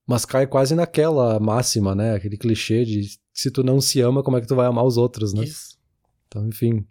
Mas 0.08 0.24
cai 0.24 0.46
quase 0.46 0.74
naquela 0.74 1.38
máxima, 1.38 1.94
né? 1.94 2.14
Aquele 2.14 2.38
clichê 2.38 2.82
de 2.82 3.18
se 3.30 3.50
tu 3.50 3.62
não 3.62 3.78
se 3.78 4.00
ama, 4.00 4.22
como 4.22 4.38
é 4.38 4.40
que 4.40 4.46
tu 4.46 4.56
vai 4.56 4.66
amar 4.66 4.84
os 4.84 4.96
outros, 4.96 5.34
né? 5.34 5.44
Isso. 5.44 5.76
Então, 6.26 6.48
enfim. 6.48 6.86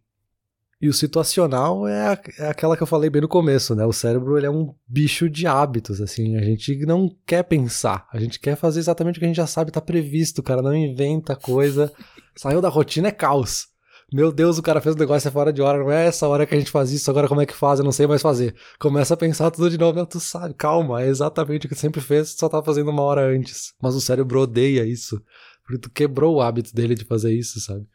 E 0.80 0.88
o 0.88 0.94
situacional 0.94 1.88
é, 1.88 2.10
a, 2.10 2.22
é 2.38 2.48
aquela 2.50 2.78
que 2.78 2.84
eu 2.84 2.88
falei 2.88 3.10
bem 3.10 3.24
no 3.24 3.28
começo, 3.28 3.74
né? 3.74 3.84
O 3.84 3.92
cérebro 3.92 4.38
ele 4.38 4.46
é 4.46 4.52
um 4.52 4.72
bicho 4.88 5.28
de 5.28 5.48
hábitos, 5.48 6.00
assim. 6.00 6.38
A 6.38 6.44
gente 6.44 6.78
não 6.86 7.10
quer 7.26 7.44
pensar, 7.44 8.08
a 8.14 8.20
gente 8.20 8.40
quer 8.40 8.56
fazer 8.56 8.80
exatamente 8.80 9.16
o 9.16 9.20
que 9.20 9.26
a 9.26 9.28
gente 9.28 9.38
já 9.38 9.48
sabe, 9.48 9.72
tá 9.72 9.82
previsto, 9.82 10.44
cara. 10.44 10.62
Não 10.62 10.76
inventa 10.76 11.36
coisa. 11.36 11.92
Saiu 12.36 12.62
da 12.62 12.70
rotina 12.70 13.08
é 13.08 13.12
caos. 13.12 13.68
Meu 14.12 14.32
Deus, 14.32 14.58
o 14.58 14.62
cara 14.62 14.80
fez 14.80 14.96
o 14.96 14.98
negócio 14.98 15.28
é 15.28 15.32
fora 15.32 15.52
de 15.52 15.62
hora, 15.62 15.80
não 15.80 15.92
é 15.92 16.06
essa 16.06 16.26
hora 16.30 16.46
que 16.46 16.56
a 16.56 16.58
gente 16.58 16.72
faz 16.72 16.92
isso, 16.92 17.12
agora 17.12 17.28
como 17.28 17.42
é 17.42 17.46
que 17.46 17.54
faz? 17.54 17.80
Eu 17.80 17.84
não 17.84 17.92
sei 17.92 18.08
mais 18.08 18.22
fazer. 18.22 18.56
Começa 18.80 19.14
a 19.14 19.18
pensar 19.18 19.52
tudo 19.52 19.70
de 19.70 19.78
novo, 19.78 20.06
tu 20.06 20.18
sabe, 20.18 20.54
calma, 20.54 21.02
é 21.02 21.08
exatamente 21.08 21.66
o 21.66 21.70
que 21.70 21.76
tu 21.76 21.82
sempre 21.82 22.00
fez, 22.00 22.30
só 22.30 22.48
tá 22.48 22.64
fazendo 22.64 22.90
uma 22.90 23.02
hora 23.02 23.28
antes. 23.28 23.74
Mas 23.82 23.96
o 23.96 24.02
cérebro 24.02 24.40
odeia 24.40 24.86
isso, 24.86 25.22
porque 25.62 25.78
tu 25.78 25.90
quebrou 25.92 26.36
o 26.36 26.42
hábito 26.42 26.74
dele 26.74 26.96
de 26.96 27.04
fazer 27.04 27.34
isso, 27.34 27.60
sabe? 27.60 27.86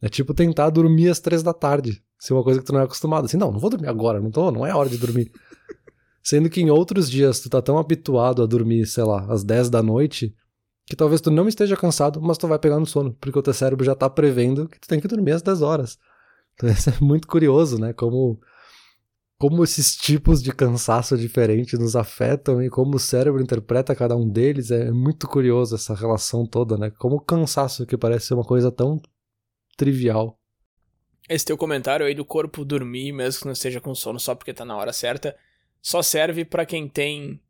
É 0.00 0.08
tipo 0.08 0.32
tentar 0.32 0.70
dormir 0.70 1.10
às 1.10 1.20
três 1.20 1.42
da 1.42 1.52
tarde, 1.52 2.02
se 2.18 2.32
é 2.32 2.34
uma 2.34 2.42
coisa 2.42 2.60
que 2.60 2.66
tu 2.66 2.72
não 2.72 2.80
é 2.80 2.84
acostumado. 2.84 3.26
Assim, 3.26 3.36
não, 3.36 3.52
não 3.52 3.60
vou 3.60 3.68
dormir 3.68 3.88
agora, 3.88 4.20
não 4.20 4.30
tô, 4.30 4.50
não 4.50 4.64
é 4.66 4.74
hora 4.74 4.88
de 4.88 4.96
dormir. 4.96 5.30
Sendo 6.24 6.48
que 6.48 6.62
em 6.62 6.70
outros 6.70 7.10
dias 7.10 7.40
tu 7.40 7.50
tá 7.50 7.60
tão 7.60 7.76
habituado 7.76 8.42
a 8.42 8.46
dormir, 8.46 8.86
sei 8.86 9.04
lá, 9.04 9.26
às 9.30 9.44
10 9.44 9.68
da 9.68 9.82
noite, 9.82 10.34
que 10.92 10.96
talvez 10.96 11.22
tu 11.22 11.30
não 11.30 11.48
esteja 11.48 11.74
cansado, 11.74 12.20
mas 12.20 12.36
tu 12.36 12.46
vai 12.46 12.58
pegar 12.58 12.78
no 12.78 12.84
sono, 12.84 13.14
porque 13.18 13.38
o 13.38 13.42
teu 13.42 13.54
cérebro 13.54 13.82
já 13.82 13.94
tá 13.94 14.10
prevendo 14.10 14.68
que 14.68 14.78
tu 14.78 14.86
tem 14.86 15.00
que 15.00 15.08
dormir 15.08 15.32
às 15.32 15.40
10 15.40 15.62
horas. 15.62 15.98
Então 16.52 16.68
isso 16.68 16.90
é 16.90 16.94
muito 17.00 17.26
curioso, 17.26 17.78
né? 17.78 17.94
Como, 17.94 18.38
como 19.38 19.64
esses 19.64 19.96
tipos 19.96 20.42
de 20.42 20.52
cansaço 20.52 21.16
diferentes 21.16 21.78
nos 21.78 21.96
afetam 21.96 22.62
e 22.62 22.68
como 22.68 22.96
o 22.96 22.98
cérebro 22.98 23.40
interpreta 23.40 23.96
cada 23.96 24.14
um 24.14 24.28
deles. 24.28 24.70
É 24.70 24.90
muito 24.90 25.26
curioso 25.26 25.76
essa 25.76 25.94
relação 25.94 26.44
toda, 26.44 26.76
né? 26.76 26.90
Como 26.90 27.16
o 27.16 27.20
cansaço, 27.20 27.86
que 27.86 27.96
parece 27.96 28.26
ser 28.26 28.34
uma 28.34 28.44
coisa 28.44 28.70
tão 28.70 29.00
trivial. 29.78 30.38
Esse 31.26 31.46
teu 31.46 31.56
comentário 31.56 32.04
aí 32.04 32.14
do 32.14 32.22
corpo 32.26 32.66
dormir, 32.66 33.12
mesmo 33.12 33.40
que 33.40 33.46
não 33.46 33.52
esteja 33.52 33.80
com 33.80 33.94
sono 33.94 34.20
só 34.20 34.34
porque 34.34 34.52
tá 34.52 34.66
na 34.66 34.76
hora 34.76 34.92
certa, 34.92 35.34
só 35.80 36.02
serve 36.02 36.44
para 36.44 36.66
quem 36.66 36.86
tem 36.86 37.40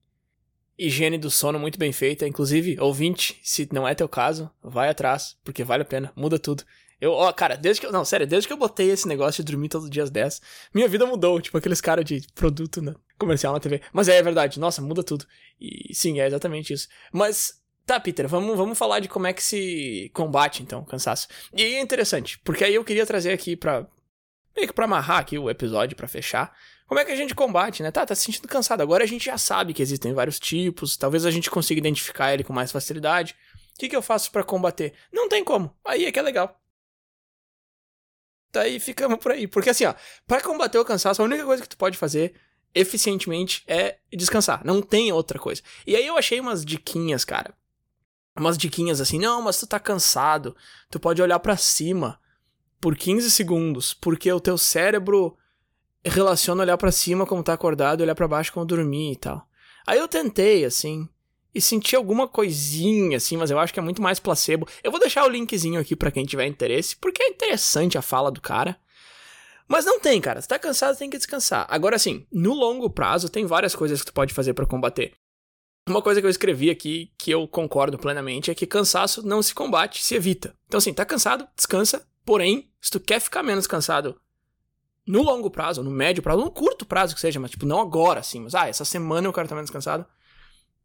higiene 0.86 1.18
do 1.18 1.30
sono 1.30 1.58
muito 1.58 1.78
bem 1.78 1.92
feita. 1.92 2.26
Inclusive, 2.26 2.76
ouvinte, 2.80 3.38
se 3.42 3.68
não 3.72 3.86
é 3.86 3.94
teu 3.94 4.08
caso, 4.08 4.50
vai 4.62 4.88
atrás, 4.88 5.36
porque 5.44 5.64
vale 5.64 5.82
a 5.82 5.86
pena, 5.86 6.12
muda 6.16 6.38
tudo. 6.38 6.64
Eu, 7.02 7.10
ó, 7.10 7.32
cara, 7.32 7.56
desde 7.56 7.80
que 7.80 7.86
eu. 7.86 7.90
Não, 7.90 8.04
sério, 8.04 8.24
desde 8.26 8.46
que 8.46 8.52
eu 8.52 8.56
botei 8.56 8.88
esse 8.88 9.08
negócio 9.08 9.42
de 9.42 9.50
dormir 9.50 9.68
todos 9.68 9.86
os 9.86 9.90
dias 9.90 10.08
10, 10.08 10.40
minha 10.72 10.86
vida 10.86 11.04
mudou. 11.04 11.40
Tipo, 11.40 11.58
aqueles 11.58 11.80
caras 11.80 12.04
de 12.04 12.24
produto 12.32 12.80
né, 12.80 12.94
comercial 13.18 13.52
na 13.52 13.58
TV. 13.58 13.80
Mas 13.92 14.06
é, 14.06 14.16
é 14.18 14.22
verdade, 14.22 14.60
nossa, 14.60 14.80
muda 14.80 15.02
tudo. 15.02 15.26
E 15.60 15.92
sim, 15.92 16.20
é 16.20 16.26
exatamente 16.28 16.72
isso. 16.72 16.86
Mas. 17.12 17.60
Tá, 17.84 17.98
Peter, 17.98 18.28
vamos, 18.28 18.56
vamos 18.56 18.78
falar 18.78 19.00
de 19.00 19.08
como 19.08 19.26
é 19.26 19.32
que 19.32 19.42
se 19.42 20.08
combate, 20.14 20.62
então, 20.62 20.84
cansaço. 20.84 21.26
E 21.52 21.60
é 21.60 21.80
interessante, 21.80 22.38
porque 22.44 22.62
aí 22.62 22.76
eu 22.76 22.84
queria 22.84 23.04
trazer 23.04 23.32
aqui 23.32 23.56
pra. 23.56 23.84
Meio 24.56 24.68
que 24.68 24.74
pra 24.74 24.84
amarrar 24.84 25.18
aqui 25.18 25.38
o 25.38 25.50
episódio, 25.50 25.96
para 25.96 26.08
fechar. 26.08 26.56
Como 26.86 27.00
é 27.00 27.04
que 27.04 27.12
a 27.12 27.16
gente 27.16 27.34
combate, 27.34 27.82
né? 27.82 27.90
Tá, 27.90 28.04
tá 28.04 28.14
se 28.14 28.24
sentindo 28.24 28.46
cansado. 28.48 28.82
Agora 28.82 29.04
a 29.04 29.06
gente 29.06 29.24
já 29.24 29.38
sabe 29.38 29.72
que 29.72 29.82
existem 29.82 30.12
vários 30.12 30.38
tipos, 30.38 30.96
talvez 30.96 31.24
a 31.24 31.30
gente 31.30 31.50
consiga 31.50 31.78
identificar 31.78 32.34
ele 32.34 32.44
com 32.44 32.52
mais 32.52 32.70
facilidade. 32.70 33.34
O 33.74 33.78
que, 33.78 33.88
que 33.88 33.96
eu 33.96 34.02
faço 34.02 34.30
para 34.30 34.44
combater? 34.44 34.92
Não 35.12 35.28
tem 35.28 35.42
como. 35.42 35.74
Aí 35.84 36.04
é 36.04 36.12
que 36.12 36.18
é 36.18 36.22
legal. 36.22 36.60
Daí 38.52 38.78
ficamos 38.78 39.18
por 39.18 39.32
aí. 39.32 39.46
Porque 39.46 39.70
assim, 39.70 39.86
ó, 39.86 39.94
pra 40.26 40.40
combater 40.42 40.78
o 40.78 40.84
cansaço, 40.84 41.22
a 41.22 41.24
única 41.24 41.44
coisa 41.44 41.62
que 41.62 41.68
tu 41.68 41.76
pode 41.76 41.96
fazer 41.96 42.34
eficientemente 42.74 43.64
é 43.66 43.98
descansar. 44.12 44.62
Não 44.64 44.82
tem 44.82 45.10
outra 45.12 45.38
coisa. 45.38 45.62
E 45.86 45.96
aí 45.96 46.06
eu 46.06 46.18
achei 46.18 46.38
umas 46.38 46.64
diquinhas, 46.64 47.24
cara. 47.24 47.54
Umas 48.38 48.56
diquinhas 48.56 49.00
assim, 49.00 49.18
não, 49.18 49.42
mas 49.42 49.58
tu 49.58 49.66
tá 49.66 49.80
cansado. 49.80 50.54
Tu 50.90 51.00
pode 51.00 51.22
olhar 51.22 51.38
para 51.38 51.56
cima 51.56 52.20
por 52.82 52.96
15 52.96 53.30
segundos, 53.30 53.94
porque 53.94 54.30
o 54.32 54.40
teu 54.40 54.58
cérebro 54.58 55.38
relaciona 56.04 56.64
olhar 56.64 56.76
para 56.76 56.90
cima 56.90 57.24
como 57.24 57.40
tá 57.40 57.52
acordado 57.52 58.00
e 58.00 58.02
olhar 58.02 58.16
para 58.16 58.26
baixo 58.26 58.52
como 58.52 58.66
dormir 58.66 59.12
e 59.12 59.16
tal. 59.16 59.48
Aí 59.86 60.00
eu 60.00 60.08
tentei, 60.08 60.64
assim, 60.64 61.08
e 61.54 61.60
senti 61.60 61.94
alguma 61.94 62.26
coisinha, 62.26 63.18
assim, 63.18 63.36
mas 63.36 63.52
eu 63.52 63.58
acho 63.60 63.72
que 63.72 63.78
é 63.78 63.82
muito 63.82 64.02
mais 64.02 64.18
placebo. 64.18 64.66
Eu 64.82 64.90
vou 64.90 64.98
deixar 64.98 65.24
o 65.24 65.28
linkzinho 65.28 65.80
aqui 65.80 65.94
para 65.94 66.10
quem 66.10 66.24
tiver 66.24 66.44
interesse, 66.44 66.96
porque 66.96 67.22
é 67.22 67.28
interessante 67.28 67.96
a 67.96 68.02
fala 68.02 68.32
do 68.32 68.40
cara. 68.40 68.76
Mas 69.68 69.84
não 69.84 70.00
tem, 70.00 70.20
cara. 70.20 70.42
Se 70.42 70.48
tá 70.48 70.58
cansado, 70.58 70.98
tem 70.98 71.08
que 71.08 71.16
descansar. 71.16 71.64
Agora, 71.70 71.94
assim, 71.94 72.26
no 72.32 72.52
longo 72.52 72.90
prazo, 72.90 73.28
tem 73.28 73.46
várias 73.46 73.76
coisas 73.76 74.00
que 74.00 74.06
tu 74.06 74.12
pode 74.12 74.34
fazer 74.34 74.54
para 74.54 74.66
combater. 74.66 75.12
Uma 75.88 76.02
coisa 76.02 76.20
que 76.20 76.26
eu 76.26 76.30
escrevi 76.30 76.68
aqui, 76.68 77.12
que 77.16 77.30
eu 77.30 77.46
concordo 77.46 77.96
plenamente, 77.96 78.50
é 78.50 78.54
que 78.56 78.66
cansaço 78.66 79.24
não 79.24 79.40
se 79.40 79.54
combate, 79.54 80.02
se 80.02 80.16
evita. 80.16 80.52
Então, 80.66 80.78
assim, 80.78 80.92
tá 80.92 81.04
cansado, 81.04 81.46
descansa. 81.56 82.04
Porém, 82.24 82.71
se 82.82 82.90
tu 82.90 82.98
quer 82.98 83.20
ficar 83.20 83.44
menos 83.44 83.66
cansado 83.66 84.20
no 85.06 85.22
longo 85.22 85.48
prazo, 85.48 85.82
no 85.82 85.90
médio 85.90 86.22
prazo, 86.22 86.42
no 86.42 86.50
curto 86.50 86.84
prazo 86.84 87.14
que 87.14 87.20
seja, 87.20 87.38
mas 87.38 87.52
tipo, 87.52 87.64
não 87.64 87.80
agora, 87.80 88.20
assim, 88.20 88.40
mas 88.40 88.54
ah, 88.56 88.68
essa 88.68 88.84
semana 88.84 89.26
eu 89.26 89.32
quero 89.32 89.46
estar 89.46 89.54
menos 89.54 89.70
cansado. 89.70 90.04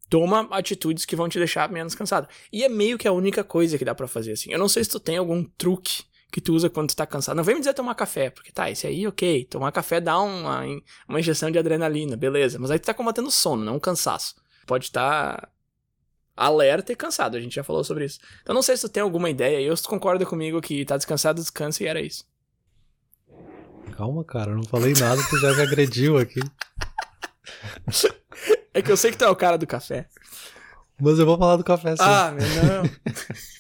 Toma 0.10 0.48
atitudes 0.52 1.06
que 1.06 1.16
vão 1.16 1.28
te 1.28 1.38
deixar 1.38 1.70
menos 1.70 1.94
cansado. 1.94 2.30
E 2.54 2.64
é 2.64 2.70
meio 2.70 2.98
que 2.98 3.08
a 3.08 3.12
única 3.12 3.44
coisa 3.44 3.78
que 3.78 3.84
dá 3.84 3.94
para 3.94 4.08
fazer, 4.08 4.34
assim. 4.34 4.54
Eu 4.54 4.60
não 4.60 4.70
sei 4.70 4.84
se 4.84 4.90
tu 4.90 5.00
tem 5.02 5.18
algum 5.18 5.44
truque 5.44 6.04
que 6.32 6.40
tu 6.40 6.54
usa 6.54 6.70
quando 6.70 6.90
tu 6.90 6.96
tá 6.96 7.06
cansado. 7.06 7.36
Não 7.36 7.44
vem 7.44 7.56
me 7.56 7.62
dizer 7.62 7.74
tomar 7.74 7.94
café, 7.94 8.30
porque 8.30 8.52
tá, 8.52 8.72
esse 8.72 8.88
aí, 8.88 9.06
ok. 9.06 9.44
Tomar 9.46 9.72
café 9.74 10.00
dá 10.00 10.18
uma, 10.20 10.64
uma 11.10 11.20
injeção 11.20 11.52
de 11.52 11.60
adrenalina, 11.60 12.16
beleza. 12.16 12.58
Mas 12.58 12.72
aí 12.72 12.80
tu 12.80 12.86
tá 12.86 12.94
combatendo 12.94 13.30
sono, 13.30 13.66
não 13.66 13.80
cansaço. 13.80 14.36
Pode 14.66 14.86
estar 14.86 15.42
tá 15.42 15.50
alerta 16.38 16.94
e 16.94 16.96
cansado, 16.96 17.36
a 17.36 17.40
gente 17.40 17.56
já 17.56 17.64
falou 17.64 17.84
sobre 17.84 18.06
isso. 18.06 18.20
Então 18.44 18.54
não 18.54 18.62
sei 18.62 18.78
se 18.78 18.84
tu 18.88 18.90
tem 18.90 19.02
alguma 19.02 19.30
ideia, 19.30 19.60
eu 19.60 19.76
se 19.76 19.84
tu 19.84 19.90
concorda 19.90 20.26
comigo 20.26 20.62
que 20.62 20.86
tá 20.86 20.96
descansado, 20.96 21.42
descansa 21.42 21.84
e 21.84 21.88
era 21.88 22.00
isso. 22.00 22.24
Calma, 23.98 24.24
cara, 24.24 24.52
eu 24.52 24.56
não 24.56 24.64
falei 24.64 24.94
nada, 24.94 25.20
tu 25.30 25.40
já 25.40 25.54
me 25.54 25.62
agrediu 25.64 26.18
aqui. 26.18 26.40
É 28.74 28.82
que 28.84 28.92
eu 28.92 28.98
sei 28.98 29.10
que 29.10 29.18
tu 29.18 29.24
é 29.24 29.30
o 29.30 29.36
cara 29.36 29.58
do 29.58 29.66
café. 29.66 30.08
Mas 31.02 31.18
eu 31.18 31.26
vou 31.26 31.36
falar 31.36 31.56
do 31.56 31.64
café 31.64 31.96
sim. 31.96 32.04
Ah, 32.04 32.32
meu 32.32 32.48
não. 32.64 32.84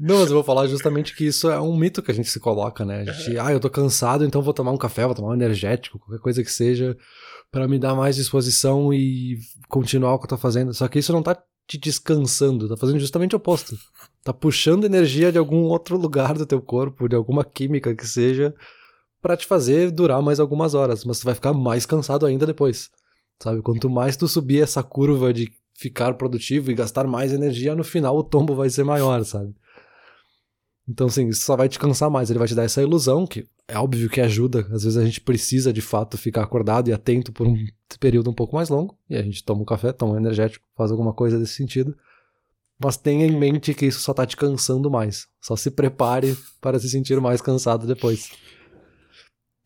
Não, 0.00 0.20
mas 0.20 0.28
eu 0.28 0.34
vou 0.34 0.44
falar 0.44 0.68
justamente 0.68 1.14
que 1.14 1.26
isso 1.26 1.50
é 1.50 1.60
um 1.60 1.76
mito 1.76 2.00
que 2.00 2.10
a 2.12 2.14
gente 2.14 2.30
se 2.30 2.38
coloca, 2.38 2.84
né? 2.84 3.00
A 3.00 3.04
gente, 3.12 3.36
ah, 3.36 3.50
eu 3.50 3.58
tô 3.58 3.68
cansado, 3.68 4.24
então 4.24 4.40
vou 4.40 4.54
tomar 4.54 4.70
um 4.70 4.76
café, 4.76 5.04
vou 5.04 5.14
tomar 5.14 5.30
um 5.30 5.34
energético, 5.34 5.98
qualquer 5.98 6.22
coisa 6.22 6.42
que 6.44 6.52
seja, 6.52 6.96
para 7.50 7.66
me 7.66 7.78
dar 7.78 7.94
mais 7.94 8.16
disposição 8.16 8.92
e 8.92 9.38
continuar 9.68 10.14
o 10.14 10.18
que 10.18 10.24
eu 10.24 10.30
tô 10.30 10.36
fazendo. 10.36 10.74
Só 10.74 10.86
que 10.88 10.98
isso 10.98 11.12
não 11.12 11.22
tá 11.22 11.40
te 11.66 11.78
descansando, 11.78 12.68
tá 12.68 12.76
fazendo 12.76 12.98
justamente 12.98 13.34
o 13.34 13.38
oposto. 13.38 13.76
Tá 14.24 14.32
puxando 14.32 14.84
energia 14.84 15.30
de 15.30 15.38
algum 15.38 15.64
outro 15.64 15.96
lugar 15.96 16.34
do 16.34 16.46
teu 16.46 16.60
corpo, 16.60 17.08
de 17.08 17.14
alguma 17.14 17.44
química 17.44 17.94
que 17.94 18.06
seja, 18.06 18.54
para 19.20 19.36
te 19.36 19.46
fazer 19.46 19.90
durar 19.90 20.22
mais 20.22 20.40
algumas 20.40 20.74
horas, 20.74 21.04
mas 21.04 21.20
tu 21.20 21.24
vai 21.24 21.34
ficar 21.34 21.52
mais 21.52 21.84
cansado 21.84 22.24
ainda 22.24 22.46
depois. 22.46 22.90
Sabe? 23.40 23.62
Quanto 23.62 23.88
mais 23.88 24.16
tu 24.16 24.26
subir 24.26 24.62
essa 24.62 24.82
curva 24.82 25.32
de 25.32 25.52
ficar 25.74 26.14
produtivo 26.14 26.70
e 26.70 26.74
gastar 26.74 27.06
mais 27.06 27.32
energia, 27.32 27.74
no 27.74 27.84
final 27.84 28.16
o 28.16 28.24
tombo 28.24 28.54
vai 28.54 28.68
ser 28.68 28.84
maior, 28.84 29.24
sabe? 29.24 29.54
Então, 30.88 31.06
assim, 31.06 31.28
isso 31.28 31.42
só 31.42 31.54
vai 31.54 31.68
te 31.68 31.78
cansar 31.78 32.10
mais. 32.10 32.30
Ele 32.30 32.38
vai 32.38 32.48
te 32.48 32.54
dar 32.54 32.64
essa 32.64 32.80
ilusão, 32.80 33.26
que 33.26 33.46
é 33.68 33.78
óbvio 33.78 34.08
que 34.08 34.22
ajuda. 34.22 34.60
Às 34.72 34.84
vezes 34.84 34.96
a 34.96 35.04
gente 35.04 35.20
precisa, 35.20 35.70
de 35.70 35.82
fato, 35.82 36.16
ficar 36.16 36.42
acordado 36.42 36.88
e 36.88 36.92
atento 36.92 37.30
por 37.30 37.46
um 37.46 37.54
período 38.00 38.30
um 38.30 38.34
pouco 38.34 38.56
mais 38.56 38.70
longo. 38.70 38.98
E 39.08 39.14
a 39.14 39.22
gente 39.22 39.44
toma 39.44 39.60
um 39.60 39.66
café, 39.66 39.92
toma 39.92 40.14
um 40.14 40.16
energético, 40.16 40.66
faz 40.74 40.90
alguma 40.90 41.12
coisa 41.12 41.38
desse 41.38 41.52
sentido. 41.52 41.94
Mas 42.82 42.96
tenha 42.96 43.26
em 43.26 43.38
mente 43.38 43.74
que 43.74 43.84
isso 43.84 44.00
só 44.00 44.14
tá 44.14 44.24
te 44.24 44.36
cansando 44.36 44.90
mais. 44.90 45.26
Só 45.42 45.56
se 45.56 45.70
prepare 45.70 46.34
para 46.60 46.78
se 46.78 46.88
sentir 46.88 47.20
mais 47.20 47.42
cansado 47.42 47.86
depois. 47.86 48.30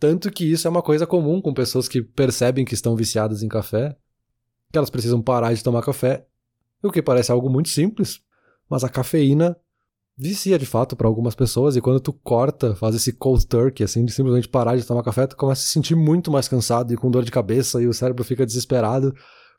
Tanto 0.01 0.33
que 0.33 0.45
isso 0.45 0.67
é 0.67 0.71
uma 0.71 0.83
coisa 0.83 1.07
comum 1.07 1.41
com 1.41 1.55
pessoas 1.55 1.87
que 1.87 2.03
percebem 2.03 2.65
que 2.65 2.75
estão 2.75 2.97
viciadas 2.97 3.45
em 3.45 3.49
café, 3.49 3.97
que 4.73 4.79
elas 4.79 4.91
precisam 4.91 5.23
parar 5.23 5.55
de 5.55 5.63
tomar 5.63 5.83
café, 5.83 6.27
o 6.83 6.91
que 6.91 7.01
parece 7.01 7.31
algo 7.31 7.49
muito 7.49 7.69
simples, 7.69 8.21
mas 8.69 8.83
a 8.83 8.89
cafeína 8.89 9.57
vicia 10.17 10.59
de 10.59 10.67
fato 10.67 10.95
para 10.95 11.07
algumas 11.07 11.35
pessoas 11.35 11.77
e 11.77 11.81
quando 11.81 12.01
tu 12.01 12.13
corta, 12.13 12.75
faz 12.75 12.95
esse 12.95 13.13
cold 13.13 13.47
turkey, 13.47 13.85
assim, 13.85 14.05
de 14.05 14.13
simplesmente 14.13 14.49
parar 14.49 14.77
de 14.77 14.85
tomar 14.87 15.03
café, 15.03 15.27
tu 15.27 15.37
começa 15.37 15.63
a 15.63 15.65
se 15.65 15.71
sentir 15.71 15.95
muito 15.95 16.31
mais 16.31 16.49
cansado 16.49 16.93
e 16.93 16.97
com 16.97 17.11
dor 17.11 17.25
de 17.25 17.31
cabeça 17.31 17.81
e 17.83 17.87
o 17.87 17.95
cérebro 17.95 18.25
fica 18.25 18.47
desesperado 18.47 19.15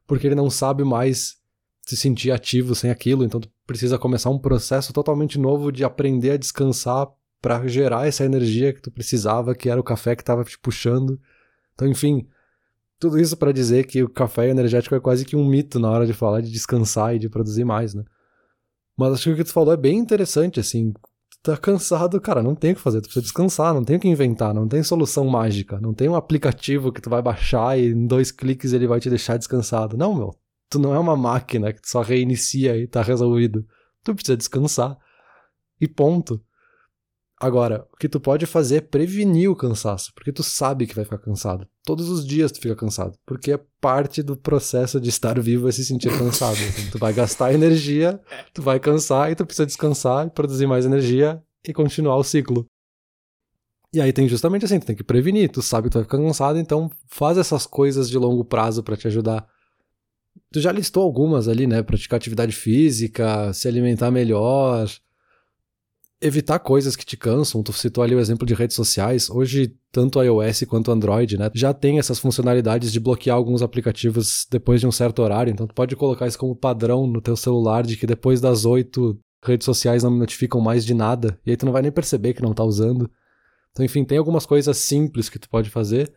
porque 0.06 0.28
ele 0.28 0.36
não 0.36 0.50
sabe 0.50 0.84
mais 0.84 1.38
se 1.82 1.98
sentir 1.98 2.32
ativo 2.32 2.76
sem 2.76 2.90
aquilo, 2.90 3.26
então 3.26 3.42
tu 3.42 3.50
precisa 3.68 3.98
começar 3.98 4.30
um 4.30 4.40
processo 4.40 4.94
totalmente 4.94 5.38
novo 5.38 5.72
de 5.72 5.84
aprender 5.84 6.32
a 6.32 6.38
descansar 6.38 7.08
para 7.42 7.68
gerar 7.68 8.08
essa 8.08 8.24
energia 8.24 8.72
que 8.72 8.82
tu 8.82 8.90
precisava, 8.90 9.54
que 9.54 9.70
era 9.70 9.80
o 9.80 9.84
café 9.84 10.16
que 10.16 10.22
estava 10.22 10.46
te 10.46 10.58
puxando. 10.58 11.20
Então, 11.74 11.86
enfim, 11.86 12.26
tudo 12.98 13.20
isso 13.20 13.36
para 13.36 13.52
dizer 13.52 13.86
que 13.86 14.02
o 14.02 14.08
café 14.08 14.48
energético 14.50 14.96
é 14.96 15.00
quase 15.00 15.26
que 15.26 15.36
um 15.36 15.46
mito 15.46 15.78
na 15.78 15.92
hora 15.92 16.06
de 16.06 16.14
falar 16.14 16.40
de 16.40 16.50
descansar 16.50 17.16
e 17.16 17.20
de 17.20 17.28
produzir 17.28 17.66
mais, 17.66 17.94
né? 17.94 18.06
Mas 18.98 19.14
acho 19.14 19.24
que 19.24 19.30
o 19.32 19.36
que 19.36 19.44
tu 19.44 19.54
falou 19.54 19.74
é 19.74 19.78
bem 19.78 19.98
interessante, 19.98 20.60
assim. 20.60 20.92
Tu 20.92 21.38
tá 21.42 21.58
cansado, 21.58 22.20
cara, 22.22 22.44
não 22.44 22.56
tem 22.56 22.72
o 22.72 22.76
que 22.76 22.82
fazer, 22.82 23.02
tu 23.02 23.06
precisa 23.06 23.24
descansar, 23.24 23.74
não 23.74 23.84
tem 23.84 23.98
o 23.98 24.00
que 24.00 24.08
inventar, 24.08 24.54
não 24.54 24.68
tem 24.68 24.84
solução 24.84 25.26
mágica, 25.26 25.80
não 25.80 25.94
tem 25.94 26.08
um 26.08 26.16
aplicativo 26.16 26.92
que 26.92 27.02
tu 27.02 27.10
vai 27.10 27.22
baixar 27.22 27.78
e 27.78 27.88
em 27.88 28.08
dois 28.08 28.32
cliques 28.32 28.72
ele 28.74 28.88
vai 28.88 29.00
te 29.00 29.10
deixar 29.10 29.38
descansado. 29.38 29.98
Não, 29.98 30.16
meu. 30.16 30.36
Tu 30.70 30.80
não 30.80 30.94
é 30.94 31.00
uma 31.00 31.16
máquina 31.16 31.72
que 31.72 31.82
tu 31.82 31.90
só 31.90 32.02
reinicia 32.02 32.78
e 32.78 32.88
tá 32.88 33.02
resolvido. 33.02 33.66
Tu 34.04 34.16
precisa 34.16 34.38
descansar. 34.38 34.98
E 35.80 35.88
ponto. 35.88 36.42
Agora, 37.40 37.86
o 37.92 37.98
que 37.98 38.08
tu 38.08 38.20
pode 38.20 38.46
fazer 38.46 38.78
é 38.78 38.82
prevenir 38.82 39.50
o 39.50 39.56
cansaço, 39.56 40.14
porque 40.16 40.32
tu 40.32 40.44
sabe 40.44 40.88
que 40.88 40.96
vai 40.96 41.04
ficar 41.04 41.18
cansado. 41.18 41.68
Todos 41.84 42.08
os 42.10 42.26
dias 42.26 42.52
tu 42.52 42.62
fica 42.62 42.76
cansado, 42.76 43.18
porque 43.26 43.52
é 43.52 43.60
parte 43.82 44.24
do 44.24 44.38
processo 44.38 45.00
de 45.00 45.10
estar 45.10 45.40
vivo 45.40 45.68
é 45.68 45.72
se 45.72 45.84
sentir 45.84 46.18
cansado. 46.18 46.54
Assim, 46.54 46.90
tu 46.92 46.98
vai 46.98 47.12
gastar 47.12 47.54
energia, 47.54 48.20
tu 48.54 48.62
vai 48.62 48.80
cansar 48.80 49.32
e 49.32 49.36
tu 49.36 49.46
precisa 49.46 49.66
descansar 49.66 50.28
e 50.28 50.30
produzir 50.30 50.68
mais 50.68 50.86
energia 50.86 51.44
e 51.68 51.74
continuar 51.74 52.16
o 52.18 52.24
ciclo. 52.24 52.66
E 53.94 54.02
aí 54.02 54.12
tem 54.12 54.28
justamente 54.28 54.66
assim, 54.66 54.80
tu 54.80 54.86
tem 54.86 54.96
que 54.96 55.04
prevenir, 55.04 55.50
tu 55.52 55.62
sabe 55.62 55.88
que 55.88 55.92
tu 55.92 55.96
vai 55.96 56.04
ficar 56.04 56.18
cansado, 56.18 56.58
então 56.58 56.90
faz 57.08 57.38
essas 57.38 57.68
coisas 57.68 58.10
de 58.10 58.18
longo 58.18 58.44
prazo 58.44 58.82
para 58.82 58.98
te 58.98 59.08
ajudar. 59.08 59.46
Tu 60.52 60.60
já 60.62 60.72
listou 60.72 61.04
algumas 61.04 61.48
ali, 61.48 61.68
né? 61.68 61.84
Praticar 61.84 62.18
atividade 62.18 62.54
física, 62.54 63.54
se 63.54 63.68
alimentar 63.68 64.10
melhor, 64.10 64.90
evitar 66.24 66.58
coisas 66.60 66.96
que 66.96 67.06
te 67.06 67.18
cansam. 67.18 67.62
Tu 67.62 67.74
citou 67.74 68.04
ali 68.04 68.16
o 68.16 68.20
exemplo 68.20 68.48
de 68.48 68.54
redes 68.54 68.76
sociais. 68.76 69.30
Hoje, 69.30 69.76
tanto 69.92 70.22
iOS 70.22 70.64
quanto 70.64 70.92
Android, 70.92 71.38
né, 71.38 71.52
já 71.54 71.74
tem 71.74 72.00
essas 72.00 72.18
funcionalidades 72.18 72.92
de 72.92 73.00
bloquear 73.00 73.36
alguns 73.36 73.62
aplicativos 73.62 74.48
depois 74.50 74.80
de 74.80 74.88
um 74.88 74.92
certo 74.92 75.22
horário. 75.22 75.52
Então, 75.52 75.68
tu 75.68 75.76
pode 75.76 75.96
colocar 75.96 76.28
isso 76.28 76.40
como 76.40 76.56
padrão 76.56 77.06
no 77.06 77.22
teu 77.22 77.36
celular 77.36 77.84
de 77.84 77.98
que 77.98 78.08
depois 78.08 78.42
das 78.42 78.66
oito 78.66 79.20
redes 79.44 79.66
sociais 79.66 80.04
não 80.04 80.12
me 80.12 80.20
notificam 80.20 80.62
mais 80.62 80.86
de 80.86 80.94
nada. 80.94 81.38
E 81.46 81.52
aí 81.52 81.58
tu 81.58 81.66
não 81.66 81.74
vai 81.74 81.82
nem 81.82 81.92
perceber 81.92 82.34
que 82.34 82.42
não 82.42 82.54
tá 82.54 82.64
usando. 82.64 83.10
Então, 83.72 83.86
enfim, 83.86 84.06
tem 84.06 84.18
algumas 84.18 84.46
coisas 84.46 84.78
simples 84.78 85.30
que 85.30 85.40
tu 85.40 85.50
pode 85.50 85.70
fazer. 85.70 86.14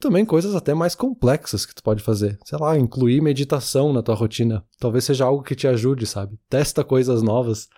Também 0.00 0.24
coisas 0.24 0.54
até 0.54 0.74
mais 0.74 0.94
complexas 0.94 1.66
que 1.66 1.74
tu 1.74 1.82
pode 1.82 2.02
fazer. 2.02 2.38
Sei 2.44 2.56
lá, 2.56 2.78
incluir 2.78 3.20
meditação 3.20 3.92
na 3.92 4.00
tua 4.00 4.14
rotina. 4.14 4.64
Talvez 4.78 5.04
seja 5.04 5.24
algo 5.24 5.42
que 5.42 5.56
te 5.56 5.66
ajude, 5.66 6.06
sabe? 6.06 6.38
Testa 6.48 6.84
coisas 6.84 7.20
novas. 7.20 7.68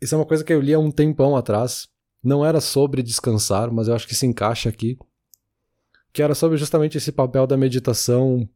Isso 0.00 0.14
é 0.14 0.18
uma 0.18 0.26
coisa 0.26 0.44
que 0.44 0.52
eu 0.52 0.60
li 0.60 0.72
há 0.72 0.78
um 0.78 0.90
tempão 0.90 1.36
atrás. 1.36 1.88
Não 2.22 2.44
era 2.44 2.60
sobre 2.60 3.02
descansar, 3.02 3.70
mas 3.70 3.88
eu 3.88 3.94
acho 3.94 4.06
que 4.06 4.14
se 4.14 4.26
encaixa 4.26 4.68
aqui. 4.68 4.98
Que 6.12 6.22
era 6.22 6.34
sobre 6.34 6.56
justamente 6.56 6.98
esse 6.98 7.12
papel 7.12 7.46
da 7.46 7.56
meditação, 7.56 8.48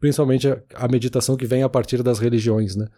principalmente 0.00 0.48
a 0.74 0.88
meditação 0.88 1.36
que 1.36 1.46
vem 1.46 1.62
a 1.62 1.68
partir 1.68 2.02
das 2.02 2.18
religiões, 2.18 2.76
né? 2.76 2.88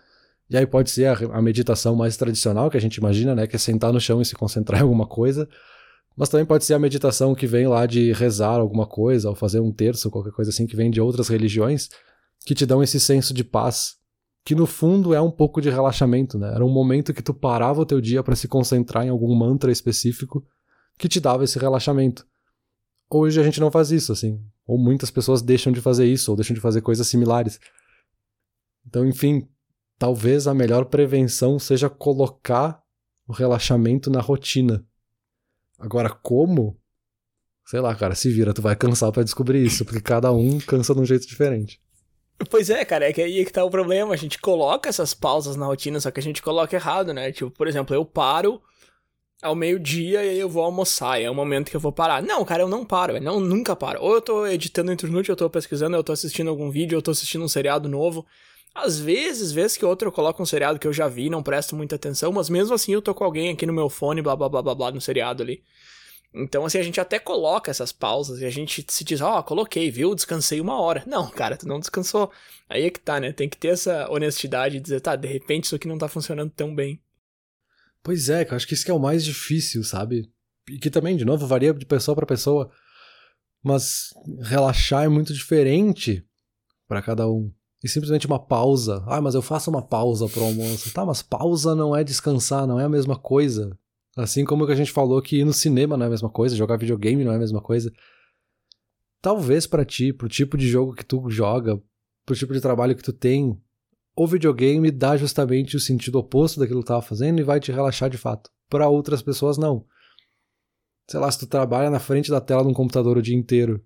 E 0.49 0.57
aí 0.57 0.67
pode 0.67 0.91
ser 0.91 1.07
a, 1.07 1.43
meditação 1.43 1.97
mais 1.97 2.17
tradicional 2.17 2.71
que 2.71 2.77
a 2.77 2.81
gente 2.81 2.97
imagina, 2.97 3.35
né? 3.35 3.47
Que 3.47 3.57
é 3.57 3.59
sentar 3.59 3.93
no 3.93 4.01
chão 4.01 4.23
e 4.23 4.25
se 4.25 4.35
concentrar 4.35 4.81
em 4.81 4.85
alguma 4.85 5.07
coisa. 5.07 5.49
Mas 6.17 6.29
também 6.29 6.47
pode 6.47 6.65
ser 6.65 6.75
a 6.75 6.79
meditação 6.79 7.35
que 7.35 7.47
vem 7.47 7.67
lá 7.67 7.85
de 7.85 8.13
rezar 8.13 8.59
alguma 8.59 8.87
coisa, 8.87 9.29
ou 9.29 9.35
fazer 9.35 9.61
um 9.61 9.73
terço, 9.73 10.11
qualquer 10.11 10.33
coisa 10.33 10.51
assim, 10.51 10.67
que 10.67 10.77
vem 10.77 10.91
de 10.91 11.01
outras 11.01 11.29
religiões, 11.29 11.91
que 12.47 12.55
te 12.55 12.65
dão 12.65 12.83
esse 12.83 12.99
senso 12.99 13.35
de 13.35 13.45
paz 13.45 13.97
que 14.47 14.55
no 14.55 14.65
fundo 14.65 15.13
é 15.13 15.21
um 15.21 15.31
pouco 15.31 15.61
de 15.61 15.69
relaxamento, 15.69 16.39
né? 16.39 16.55
Era 16.55 16.65
um 16.65 16.71
momento 16.71 17.13
que 17.13 17.21
tu 17.21 17.35
parava 17.35 17.81
o 17.81 17.85
teu 17.85 18.01
dia 18.01 18.23
para 18.23 18.37
se 18.37 18.47
concentrar 18.47 19.05
em 19.05 19.09
algum 19.09 19.35
mantra 19.35 19.73
específico 19.73 20.47
que 20.97 21.09
te 21.09 21.19
dava 21.19 21.43
esse 21.43 21.59
relaxamento. 21.59 22.25
Hoje 23.11 23.41
a 23.41 23.43
gente 23.43 23.59
não 23.59 23.73
faz 23.73 23.91
isso, 23.91 24.13
assim. 24.13 24.41
Ou 24.65 24.79
muitas 24.79 25.11
pessoas 25.11 25.43
deixam 25.43 25.73
de 25.73 25.81
fazer 25.81 26.07
isso, 26.07 26.31
ou 26.31 26.37
deixam 26.37 26.55
de 26.55 26.61
fazer 26.61 26.81
coisas 26.81 27.09
similares. 27.09 27.59
Então, 28.87 29.05
enfim, 29.05 29.49
talvez 29.99 30.47
a 30.47 30.55
melhor 30.55 30.85
prevenção 30.85 31.59
seja 31.59 31.91
colocar 31.91 32.81
o 33.27 33.33
relaxamento 33.33 34.09
na 34.11 34.21
rotina. 34.21 34.87
Agora, 35.77 36.09
como? 36.09 36.81
Sei 37.67 37.81
lá, 37.81 37.93
cara, 37.97 38.15
se 38.15 38.31
vira, 38.31 38.55
tu 38.55 38.63
vai 38.63 38.77
cansar 38.77 39.11
para 39.11 39.25
descobrir 39.25 39.67
isso, 39.67 39.85
porque 39.85 40.01
cada 40.01 40.33
um 40.33 40.61
cansa 40.61 40.95
de 40.95 41.01
um 41.01 41.05
jeito 41.05 41.27
diferente. 41.27 41.81
Pois 42.51 42.69
é, 42.69 42.85
cara, 42.85 43.09
é 43.09 43.13
que 43.13 43.23
aí 43.23 43.41
é 43.41 43.45
que 43.45 43.53
tá 43.53 43.65
o 43.65 43.71
problema. 43.71 44.13
A 44.13 44.17
gente 44.17 44.39
coloca 44.39 44.89
essas 44.89 45.15
pausas 45.15 45.57
na 45.57 45.67
rotina, 45.67 45.99
só 46.01 46.11
que 46.11 46.21
a 46.21 46.23
gente 46.23 46.43
coloca 46.43 46.77
errado, 46.77 47.13
né? 47.15 47.33
Tipo, 47.33 47.51
por 47.51 47.67
exemplo, 47.67 47.95
eu 47.95 48.05
paro 48.05 48.61
ao 49.43 49.55
meio-dia 49.55 50.25
e 50.25 50.31
aí 50.31 50.39
eu 50.39 50.49
vou 50.49 50.63
almoçar, 50.63 51.21
e 51.21 51.25
é 51.25 51.31
o 51.31 51.35
momento 51.35 51.71
que 51.71 51.77
eu 51.77 51.81
vou 51.81 51.93
parar. 51.93 52.23
Não, 52.23 52.45
cara, 52.45 52.63
eu 52.63 52.69
não 52.69 52.85
paro, 52.85 53.17
eu 53.17 53.21
não, 53.21 53.41
nunca 53.41 53.77
paro. 53.77 54.01
Ou 54.03 54.15
eu 54.15 54.21
tô 54.21 54.47
editando 54.47 54.93
internet, 54.93 55.29
eu 55.29 55.37
tô 55.37 55.49
pesquisando, 55.49 55.97
eu 55.97 56.05
tô 56.05 56.13
assistindo 56.13 56.49
algum 56.49 56.71
vídeo, 56.71 56.97
eu 56.97 57.03
tô 57.03 57.11
assistindo 57.11 57.45
um 57.45 57.49
seriado 57.49 57.89
novo. 57.89 58.27
Às 58.75 58.99
vezes, 58.99 59.53
vez 59.53 59.77
que 59.77 59.85
outro 59.87 60.09
eu 60.09 60.13
coloco 60.13 60.43
um 60.43 60.47
seriado 60.47 60.79
que 60.79 60.87
eu 60.87 60.93
já 60.93 61.09
vi, 61.09 61.31
não 61.31 61.43
presto 61.43 61.75
muita 61.75 61.97
atenção, 61.97 62.33
mas 62.33 62.51
mesmo 62.51 62.75
assim 62.75 62.93
eu 62.93 63.01
tô 63.01 63.15
com 63.15 63.25
alguém 63.25 63.51
aqui 63.51 63.65
no 63.65 63.73
meu 63.73 63.89
fone, 63.89 64.21
blá 64.21 64.37
blá 64.37 64.49
blá 64.49 64.63
blá 64.63 64.75
blá, 64.75 64.91
no 64.91 65.01
seriado 65.01 65.43
ali. 65.43 65.63
Então, 66.39 66.67
assim, 66.67 66.77
a 66.77 66.83
gente 66.83 67.01
até 67.01 67.19
coloca 67.19 67.71
essas 67.71 67.93
pausas 67.93 68.41
e 68.41 68.45
a 68.45 68.51
gente 68.51 68.85
se 68.89 69.03
diz, 69.03 69.23
ó, 69.23 69.39
oh, 69.39 69.43
coloquei, 69.43 69.91
viu? 69.91 70.15
Descansei 70.15 70.61
uma 70.61 70.79
hora. 70.79 71.03
Não, 71.07 71.31
cara, 71.31 71.57
tu 71.57 71.67
não 71.67 71.81
descansou. 71.81 72.31
Aí 72.69 72.85
é 72.85 72.91
que 72.91 73.01
tá, 73.01 73.19
né? 73.19 73.33
Tem 73.33 73.49
que 73.49 73.57
ter 73.57 73.69
essa 73.69 74.07
honestidade 74.11 74.77
e 74.77 74.81
dizer, 74.81 75.01
tá, 75.01 75.17
de 75.17 75.27
repente 75.27 75.65
isso 75.65 75.75
aqui 75.75 75.89
não 75.89 75.97
tá 75.97 76.09
funcionando 76.09 76.51
tão 76.51 76.75
bem. 76.75 77.01
Pois 78.03 78.29
é, 78.29 78.47
eu 78.49 78.55
acho 78.55 78.69
que 78.69 78.75
isso 78.75 78.85
que 78.85 78.91
é 78.91 78.95
o 78.95 79.01
mais 79.01 79.25
difícil, 79.25 79.83
sabe? 79.83 80.31
E 80.69 80.79
que 80.79 80.91
também, 80.91 81.17
de 81.17 81.25
novo, 81.25 81.47
varia 81.47 81.73
de 81.73 81.87
pessoa 81.87 82.15
para 82.15 82.27
pessoa. 82.27 82.71
Mas 83.63 84.11
relaxar 84.43 85.05
é 85.05 85.09
muito 85.09 85.33
diferente 85.33 86.23
para 86.87 87.01
cada 87.01 87.27
um. 87.27 87.51
E 87.83 87.89
simplesmente 87.89 88.27
uma 88.27 88.39
pausa. 88.39 89.03
Ah, 89.07 89.23
mas 89.23 89.35
eu 89.35 89.43
faço 89.43 89.71
uma 89.71 89.83
pausa 89.83 90.29
pro 90.29 90.45
almoço. 90.45 90.93
Tá, 90.93 91.05
mas 91.05 91.23
pausa 91.23 91.75
não 91.75 91.97
é 91.97 92.05
descansar, 92.05 92.67
não 92.67 92.79
é 92.79 92.85
a 92.85 92.89
mesma 92.91 93.17
coisa. 93.17 93.77
Assim 94.17 94.47
como 94.47 94.65
que 94.65 94.73
a 94.73 94.77
gente 94.77 94.91
falou 94.91 95.21
que 95.21 95.37
ir 95.37 95.45
no 95.45 95.53
cinema 95.53 95.95
não 95.95 96.05
é 96.05 96.07
a 96.07 96.11
mesma 96.11 96.31
coisa, 96.31 96.57
jogar 96.57 96.79
videogame 96.79 97.23
não 97.23 97.33
é 97.33 97.37
a 97.37 97.39
mesma 97.39 97.61
coisa. 97.61 97.93
Talvez 99.21 99.67
para 99.67 99.85
ti, 99.85 100.11
pro 100.13 100.29
tipo 100.29 100.57
de 100.57 100.67
jogo 100.67 100.95
que 100.95 101.05
tu 101.05 101.29
joga, 101.29 101.79
pro 102.25 102.35
tipo 102.35 102.55
de 102.55 102.61
trabalho 102.61 102.97
que 102.97 103.03
tu 103.03 103.13
tem, 103.13 103.61
o 104.17 104.27
videogame 104.27 104.91
dá 104.91 105.19
justamente 105.19 105.77
o 105.77 105.81
sentido 105.81 106.19
oposto 106.19 106.59
daquilo 106.59 106.81
que 106.81 106.87
tu 106.87 106.89
tava 106.89 107.03
fazendo 107.03 107.39
e 107.41 107.45
vai 107.45 107.61
te 107.61 107.71
relaxar 107.71 108.09
de 108.09 108.17
fato. 108.17 108.51
Para 108.71 108.89
outras 108.89 109.21
pessoas 109.21 109.59
não. 109.59 109.85
Sei 111.09 111.21
lá, 111.21 111.31
se 111.31 111.39
tu 111.39 111.47
trabalha 111.47 111.91
na 111.91 112.01
frente 112.01 112.31
da 112.31 112.41
tela 112.41 112.63
de 112.63 112.69
um 112.69 112.75
computador 112.75 113.19
o 113.19 113.23
dia 113.23 113.37
inteiro, 113.37 113.85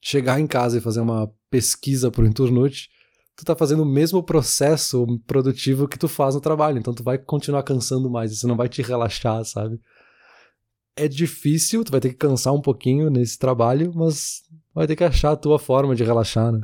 chegar 0.00 0.38
em 0.38 0.46
casa 0.46 0.78
e 0.78 0.80
fazer 0.80 1.00
uma 1.00 1.30
pesquisa 1.50 2.10
pro 2.10 2.24
Inturnute, 2.24 2.88
tu 3.38 3.44
tá 3.44 3.54
fazendo 3.54 3.84
o 3.84 3.86
mesmo 3.86 4.20
processo 4.20 5.06
produtivo 5.24 5.86
que 5.86 5.96
tu 5.96 6.08
faz 6.08 6.34
no 6.34 6.40
trabalho. 6.40 6.76
Então 6.76 6.92
tu 6.92 7.04
vai 7.04 7.16
continuar 7.16 7.62
cansando 7.62 8.10
mais, 8.10 8.32
isso 8.32 8.48
não 8.48 8.56
vai 8.56 8.68
te 8.68 8.82
relaxar, 8.82 9.44
sabe? 9.44 9.80
É 10.96 11.06
difícil, 11.06 11.84
tu 11.84 11.92
vai 11.92 12.00
ter 12.00 12.08
que 12.08 12.16
cansar 12.16 12.52
um 12.52 12.60
pouquinho 12.60 13.08
nesse 13.08 13.38
trabalho, 13.38 13.92
mas 13.94 14.42
vai 14.74 14.88
ter 14.88 14.96
que 14.96 15.04
achar 15.04 15.30
a 15.30 15.36
tua 15.36 15.56
forma 15.56 15.94
de 15.94 16.02
relaxar, 16.02 16.50
né? 16.50 16.62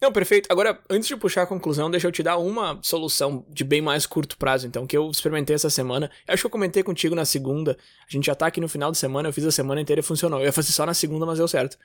Não, 0.00 0.10
perfeito. 0.10 0.50
Agora, 0.50 0.80
antes 0.88 1.08
de 1.08 1.16
puxar 1.16 1.42
a 1.42 1.46
conclusão, 1.46 1.90
deixa 1.90 2.06
eu 2.08 2.12
te 2.12 2.22
dar 2.22 2.38
uma 2.38 2.78
solução 2.82 3.44
de 3.50 3.64
bem 3.64 3.82
mais 3.82 4.06
curto 4.06 4.38
prazo, 4.38 4.66
então, 4.66 4.86
que 4.86 4.96
eu 4.96 5.10
experimentei 5.10 5.54
essa 5.54 5.68
semana. 5.68 6.10
Eu 6.26 6.32
acho 6.34 6.42
que 6.42 6.46
eu 6.46 6.50
comentei 6.50 6.82
contigo 6.82 7.14
na 7.14 7.24
segunda. 7.26 7.76
A 8.08 8.12
gente 8.12 8.26
já 8.26 8.34
tá 8.34 8.46
aqui 8.46 8.60
no 8.62 8.68
final 8.68 8.90
de 8.90 8.98
semana, 8.98 9.28
eu 9.28 9.32
fiz 9.32 9.44
a 9.44 9.52
semana 9.52 9.80
inteira 9.80 10.00
e 10.00 10.02
funcionou. 10.02 10.40
Eu 10.40 10.46
ia 10.46 10.52
fazer 10.52 10.72
só 10.72 10.86
na 10.86 10.94
segunda, 10.94 11.26
mas 11.26 11.38
deu 11.38 11.48
certo 11.48 11.78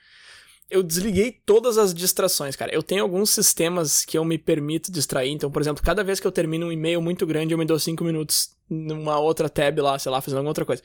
eu 0.70 0.84
desliguei 0.84 1.32
todas 1.44 1.76
as 1.76 1.92
distrações, 1.92 2.54
cara. 2.54 2.72
Eu 2.72 2.82
tenho 2.82 3.02
alguns 3.02 3.30
sistemas 3.30 4.04
que 4.04 4.16
eu 4.16 4.24
me 4.24 4.38
permito 4.38 4.92
distrair. 4.92 5.32
Então, 5.32 5.50
por 5.50 5.60
exemplo, 5.60 5.82
cada 5.82 6.04
vez 6.04 6.20
que 6.20 6.26
eu 6.26 6.32
termino 6.32 6.66
um 6.66 6.72
e-mail 6.72 7.02
muito 7.02 7.26
grande, 7.26 7.52
eu 7.52 7.58
me 7.58 7.64
dou 7.64 7.78
cinco 7.78 8.04
minutos 8.04 8.54
numa 8.68 9.18
outra 9.18 9.48
tab 9.48 9.80
lá, 9.80 9.98
sei 9.98 10.12
lá, 10.12 10.20
fazendo 10.20 10.38
alguma 10.38 10.50
outra 10.50 10.64
coisa. 10.64 10.82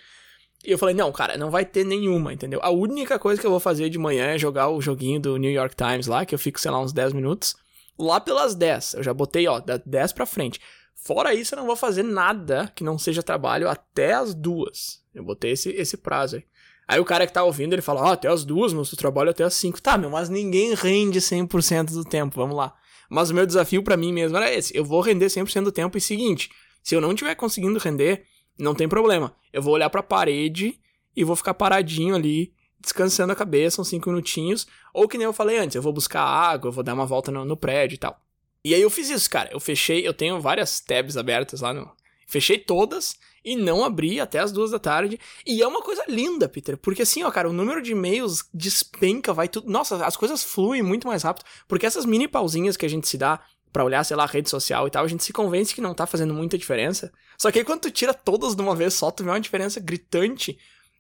E 0.66 0.72
eu 0.72 0.78
falei, 0.80 0.96
não, 0.96 1.12
cara, 1.12 1.38
não 1.38 1.52
vai 1.52 1.64
ter 1.64 1.86
nenhuma, 1.86 2.34
entendeu? 2.34 2.60
A 2.64 2.72
única 2.72 3.20
coisa 3.20 3.40
que 3.40 3.46
eu 3.46 3.52
vou 3.52 3.60
fazer 3.60 3.88
de 3.90 4.00
manhã 4.00 4.26
é 4.26 4.38
jogar 4.40 4.70
o 4.70 4.82
joguinho 4.82 5.20
do 5.20 5.38
New 5.38 5.52
York 5.52 5.76
Times 5.76 6.08
lá, 6.08 6.26
que 6.26 6.34
eu 6.34 6.40
fico, 6.40 6.60
sei 6.60 6.72
lá, 6.72 6.82
uns 6.82 6.92
10 6.92 7.14
minutos. 7.14 7.56
Lá 7.98 8.20
pelas 8.20 8.56
10, 8.56 8.96
eu 8.96 9.04
já 9.04 9.14
botei, 9.14 9.48
ó, 9.48 9.60
da 9.60 9.78
10 9.78 10.14
pra 10.14 10.26
frente. 10.26 10.60
Fora 10.96 11.36
isso, 11.36 11.54
eu 11.54 11.58
não 11.58 11.68
vou 11.68 11.76
fazer 11.76 12.02
nada 12.02 12.72
que 12.76 12.84
não 12.84 12.98
seja 12.98 13.22
trabalho 13.22 13.70
até 13.70 14.14
as 14.14 14.34
duas. 14.34 15.04
Eu 15.14 15.24
botei 15.24 15.52
esse, 15.52 15.70
esse 15.70 15.96
prazo 15.96 16.38
aí. 16.38 16.44
Aí 16.88 17.00
o 17.00 17.06
cara 17.06 17.26
que 17.26 17.34
tá 17.34 17.44
ouvindo, 17.44 17.74
ele 17.74 17.82
fala, 17.82 18.10
ah, 18.10 18.14
até 18.14 18.28
as 18.28 18.46
duas, 18.46 18.74
mas 18.74 18.90
tu 18.90 18.96
trabalha 18.96 19.32
até 19.32 19.44
as 19.44 19.56
cinco. 19.56 19.82
Tá, 19.82 19.98
meu, 19.98 20.10
mas 20.10 20.30
ninguém 20.30 20.74
rende 20.76 21.20
100% 21.20 21.92
do 21.92 22.04
tempo, 22.04 22.36
vamos 22.36 22.56
lá. 22.56 22.76
Mas 23.10 23.30
o 23.30 23.34
meu 23.34 23.46
desafio 23.46 23.84
para 23.84 23.98
mim 23.98 24.12
mesmo 24.14 24.38
era 24.38 24.52
esse, 24.52 24.76
eu 24.76 24.84
vou 24.84 25.02
render 25.02 25.28
100% 25.28 25.64
do 25.64 25.72
tempo 25.72 25.98
e 25.98 26.02
seguinte, 26.02 26.50
se 26.84 26.96
eu 26.96 27.02
não 27.02 27.12
estiver 27.12 27.36
conseguindo 27.36 27.80
render, 27.80 28.26
não 28.58 28.74
tem 28.74 28.88
problema. 28.88 29.36
Eu 29.52 29.62
vou 29.62 29.74
olhar 29.74 29.90
para 29.90 30.00
a 30.00 30.04
parede 30.04 30.80
e 31.16 31.24
vou 31.24 31.36
ficar 31.36 31.54
paradinho 31.54 32.16
ali, 32.16 32.54
descansando 32.80 33.34
a 33.34 33.36
cabeça 33.36 33.82
uns 33.82 33.88
5 33.90 34.10
minutinhos, 34.10 34.68
ou 34.94 35.08
que 35.08 35.18
nem 35.18 35.26
eu 35.26 35.34
falei 35.34 35.58
antes, 35.58 35.76
eu 35.76 35.82
vou 35.82 35.94
buscar 35.94 36.22
água, 36.22 36.70
eu 36.70 36.72
vou 36.72 36.84
dar 36.84 36.94
uma 36.94 37.06
volta 37.06 37.32
no, 37.32 37.44
no 37.46 37.58
prédio 37.58 37.96
e 37.96 38.00
tal. 38.00 38.20
E 38.64 38.74
aí 38.74 38.82
eu 38.82 38.90
fiz 38.90 39.10
isso, 39.10 39.30
cara. 39.30 39.50
Eu 39.52 39.60
fechei, 39.60 40.08
eu 40.08 40.14
tenho 40.14 40.42
várias 40.42 40.80
tabs 40.80 41.18
abertas 41.18 41.62
lá 41.62 41.72
no. 41.72 41.88
Fechei 42.28 42.58
todas 42.58 43.16
e 43.46 43.56
não 43.56 43.86
abri 43.86 44.20
até 44.20 44.40
as 44.40 44.52
duas 44.52 44.72
da 44.72 44.80
tarde. 44.80 45.20
E 45.46 45.62
é 45.62 45.68
uma 45.68 45.82
coisa 45.82 46.04
linda, 46.08 46.50
Peter. 46.50 46.76
Porque 46.76 47.04
assim, 47.04 47.24
ó, 47.24 47.30
cara, 47.30 47.48
o 47.48 47.54
número 47.54 47.82
de 47.82 47.92
e-mails 47.92 48.44
despenca, 48.52 49.32
vai 49.32 49.48
tudo. 49.48 49.70
Nossa, 49.70 50.04
as 50.04 50.18
coisas 50.18 50.44
fluem 50.44 50.82
muito 50.82 51.08
mais 51.08 51.22
rápido. 51.22 51.46
Porque 51.68 51.86
essas 51.86 52.06
mini 52.06 52.28
pausinhas 52.28 52.76
que 52.76 52.86
a 52.86 52.90
gente 52.90 53.08
se 53.08 53.18
dá 53.18 53.40
para 53.72 53.84
olhar, 53.84 54.04
sei 54.04 54.18
lá, 54.18 54.26
rede 54.26 54.50
social 54.50 54.88
e 54.88 54.90
tal, 54.90 55.06
a 55.06 55.08
gente 55.08 55.24
se 55.24 55.32
convence 55.32 55.76
que 55.76 55.82
não 55.82 55.94
tá 55.94 56.08
fazendo 56.08 56.34
muita 56.34 56.58
diferença. 56.58 57.12
Só 57.38 57.52
que 57.52 57.60
aí 57.60 57.66
quando 57.66 57.82
tu 57.82 57.92
tira 57.92 58.14
todas 58.14 58.56
de 58.56 58.62
uma 58.62 58.76
vez 58.76 58.96
só, 58.96 59.12
tu 59.12 59.24
vê 59.24 59.30
uma 59.30 59.40
diferença 59.40 59.80
gritante. 59.80 60.58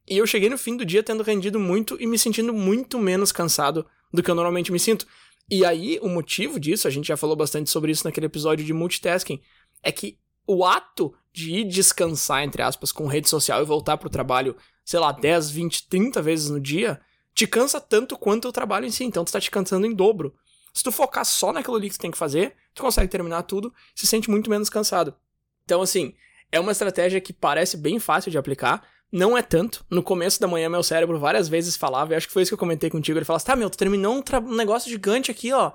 E 0.07 0.17
eu 0.17 0.27
cheguei 0.27 0.49
no 0.49 0.57
fim 0.57 0.77
do 0.77 0.85
dia 0.85 1.01
tendo 1.01 1.23
rendido 1.23 1.59
muito 1.59 1.97
e 1.99 2.05
me 2.05 2.19
sentindo 2.19 2.53
muito 2.53 2.99
menos 2.99 3.31
cansado 3.31 3.85
do 4.13 4.21
que 4.21 4.29
eu 4.29 4.35
normalmente 4.35 4.71
me 4.71 4.79
sinto. 4.79 5.07
E 5.49 5.65
aí, 5.65 5.99
o 6.01 6.09
motivo 6.09 6.59
disso, 6.59 6.87
a 6.87 6.91
gente 6.91 7.07
já 7.07 7.17
falou 7.17 7.35
bastante 7.35 7.69
sobre 7.69 7.91
isso 7.91 8.03
naquele 8.03 8.25
episódio 8.27 8.65
de 8.65 8.73
multitasking, 8.73 9.39
é 9.81 9.91
que 9.91 10.17
o 10.47 10.65
ato 10.65 11.13
de 11.33 11.51
ir 11.51 11.65
descansar, 11.65 12.43
entre 12.43 12.61
aspas, 12.61 12.91
com 12.91 13.07
rede 13.07 13.29
social 13.29 13.61
e 13.61 13.65
voltar 13.65 13.97
pro 13.97 14.09
trabalho, 14.09 14.55
sei 14.83 14.99
lá, 14.99 15.11
10, 15.11 15.49
20, 15.51 15.87
30 15.87 16.21
vezes 16.21 16.49
no 16.49 16.59
dia, 16.59 16.99
te 17.33 17.45
cansa 17.45 17.81
tanto 17.81 18.17
quanto 18.17 18.47
o 18.47 18.51
trabalho 18.51 18.85
em 18.85 18.91
si, 18.91 19.03
então 19.03 19.25
tu 19.25 19.31
tá 19.31 19.41
te 19.41 19.51
cansando 19.51 19.85
em 19.85 19.93
dobro. 19.93 20.33
Se 20.73 20.83
tu 20.83 20.91
focar 20.91 21.25
só 21.25 21.51
naquilo 21.51 21.75
ali 21.75 21.89
que 21.89 21.97
tu 21.97 22.01
tem 22.01 22.11
que 22.11 22.17
fazer, 22.17 22.55
tu 22.73 22.81
consegue 22.81 23.09
terminar 23.09 23.43
tudo, 23.43 23.73
se 23.93 24.07
sente 24.07 24.29
muito 24.29 24.49
menos 24.49 24.69
cansado. 24.69 25.15
Então, 25.63 25.81
assim, 25.81 26.13
é 26.51 26.59
uma 26.59 26.71
estratégia 26.71 27.19
que 27.19 27.33
parece 27.33 27.75
bem 27.77 27.99
fácil 27.99 28.31
de 28.31 28.37
aplicar, 28.37 28.87
não 29.11 29.37
é 29.37 29.41
tanto. 29.41 29.85
No 29.89 30.03
começo 30.03 30.39
da 30.39 30.47
manhã, 30.47 30.69
meu 30.69 30.83
cérebro 30.83 31.19
várias 31.19 31.47
vezes 31.47 31.75
falava, 31.75 32.13
e 32.13 32.15
acho 32.15 32.27
que 32.27 32.33
foi 32.33 32.43
isso 32.43 32.49
que 32.49 32.53
eu 32.53 32.59
comentei 32.59 32.89
contigo. 32.89 33.17
Ele 33.17 33.25
falava 33.25 33.37
assim: 33.37 33.47
tá, 33.47 33.55
meu, 33.55 33.69
tu 33.69 33.77
terminou 33.77 34.15
um, 34.15 34.23
um 34.45 34.55
negócio 34.55 34.89
gigante 34.89 35.31
aqui, 35.31 35.51
ó. 35.51 35.71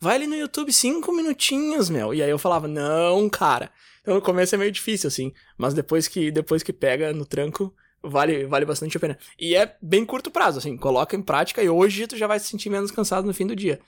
Vai 0.00 0.16
ali 0.16 0.26
no 0.26 0.34
YouTube 0.34 0.72
cinco 0.72 1.12
minutinhos, 1.12 1.90
meu. 1.90 2.14
E 2.14 2.22
aí 2.22 2.30
eu 2.30 2.38
falava: 2.38 2.66
não, 2.66 3.28
cara. 3.28 3.70
Então 4.00 4.14
no 4.14 4.22
começo 4.22 4.54
é 4.54 4.58
meio 4.58 4.72
difícil, 4.72 5.08
assim. 5.08 5.32
Mas 5.58 5.74
depois 5.74 6.08
que, 6.08 6.30
depois 6.30 6.62
que 6.62 6.72
pega 6.72 7.12
no 7.12 7.26
tranco, 7.26 7.74
vale, 8.02 8.46
vale 8.46 8.64
bastante 8.64 8.96
a 8.96 9.00
pena. 9.00 9.18
E 9.38 9.54
é 9.54 9.76
bem 9.82 10.06
curto 10.06 10.30
prazo, 10.30 10.58
assim. 10.58 10.76
Coloca 10.76 11.14
em 11.14 11.22
prática 11.22 11.62
e 11.62 11.68
hoje 11.68 12.06
tu 12.06 12.16
já 12.16 12.26
vai 12.26 12.40
se 12.40 12.48
sentir 12.48 12.70
menos 12.70 12.90
cansado 12.90 13.26
no 13.26 13.34
fim 13.34 13.46
do 13.46 13.54
dia. 13.54 13.78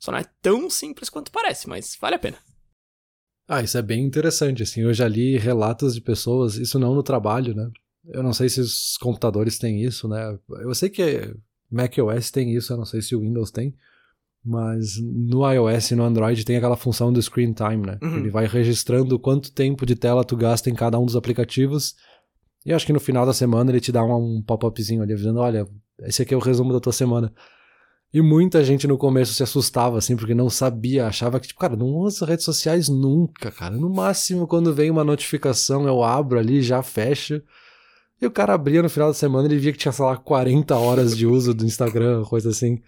Só 0.00 0.10
não 0.10 0.18
é 0.18 0.24
tão 0.42 0.68
simples 0.68 1.08
quanto 1.08 1.30
parece, 1.30 1.68
mas 1.68 1.96
vale 2.00 2.16
a 2.16 2.18
pena. 2.18 2.38
Ah, 3.48 3.62
isso 3.62 3.78
é 3.78 3.82
bem 3.82 4.04
interessante, 4.04 4.62
assim. 4.64 4.80
Eu 4.80 4.92
já 4.92 5.06
li 5.06 5.36
relatos 5.36 5.94
de 5.94 6.00
pessoas, 6.00 6.56
isso 6.56 6.78
não 6.78 6.94
no 6.94 7.02
trabalho, 7.02 7.54
né? 7.54 7.70
Eu 8.06 8.22
não 8.22 8.32
sei 8.32 8.48
se 8.48 8.60
os 8.60 8.96
computadores 8.96 9.58
têm 9.58 9.82
isso, 9.84 10.08
né? 10.08 10.36
Eu 10.60 10.74
sei 10.74 10.90
que 10.90 11.32
macOS 11.70 12.32
tem 12.32 12.52
isso, 12.52 12.72
eu 12.72 12.76
não 12.76 12.84
sei 12.84 13.00
se 13.00 13.14
o 13.14 13.20
Windows 13.20 13.52
tem. 13.52 13.76
Mas 14.44 14.96
no 15.00 15.48
iOS 15.48 15.92
e 15.92 15.94
no 15.94 16.02
Android 16.02 16.44
tem 16.44 16.56
aquela 16.56 16.76
função 16.76 17.12
do 17.12 17.22
screen 17.22 17.52
time, 17.52 17.86
né? 17.86 17.98
Uhum. 18.02 18.18
Ele 18.18 18.30
vai 18.30 18.46
registrando 18.46 19.18
quanto 19.18 19.52
tempo 19.52 19.86
de 19.86 19.94
tela 19.94 20.24
tu 20.24 20.36
gasta 20.36 20.68
em 20.68 20.74
cada 20.74 20.98
um 20.98 21.06
dos 21.06 21.14
aplicativos. 21.14 21.94
E 22.66 22.72
acho 22.72 22.86
que 22.86 22.92
no 22.92 23.00
final 23.00 23.24
da 23.24 23.32
semana 23.32 23.70
ele 23.70 23.80
te 23.80 23.92
dá 23.92 24.04
um, 24.04 24.38
um 24.38 24.42
pop-upzinho 24.42 25.02
ali 25.02 25.12
avisando: 25.12 25.38
olha, 25.38 25.66
esse 26.02 26.22
aqui 26.22 26.34
é 26.34 26.36
o 26.36 26.40
resumo 26.40 26.72
da 26.72 26.80
tua 26.80 26.92
semana. 26.92 27.32
E 28.12 28.20
muita 28.20 28.62
gente 28.62 28.86
no 28.86 28.98
começo 28.98 29.32
se 29.32 29.42
assustava, 29.42 29.96
assim, 29.96 30.16
porque 30.16 30.34
não 30.34 30.50
sabia, 30.50 31.06
achava 31.06 31.40
que, 31.40 31.48
tipo, 31.48 31.58
cara, 31.58 31.74
não 31.74 31.86
usa 31.86 32.26
redes 32.26 32.44
sociais 32.44 32.88
nunca, 32.88 33.50
cara. 33.50 33.74
No 33.74 33.88
máximo, 33.88 34.46
quando 34.46 34.74
vem 34.74 34.90
uma 34.90 35.02
notificação, 35.02 35.86
eu 35.86 36.02
abro 36.02 36.38
ali, 36.38 36.60
já 36.60 36.82
fecho. 36.82 37.40
E 38.20 38.26
o 38.26 38.30
cara 38.30 38.52
abria 38.52 38.82
no 38.82 38.90
final 38.90 39.08
da 39.08 39.14
semana 39.14 39.48
ele 39.48 39.56
via 39.56 39.72
que 39.72 39.78
tinha, 39.78 39.92
sei 39.92 40.04
lá, 40.04 40.16
40 40.16 40.76
horas 40.76 41.16
de 41.16 41.26
uso 41.26 41.54
do 41.54 41.64
Instagram, 41.64 42.22
coisa 42.24 42.50
assim. 42.50 42.82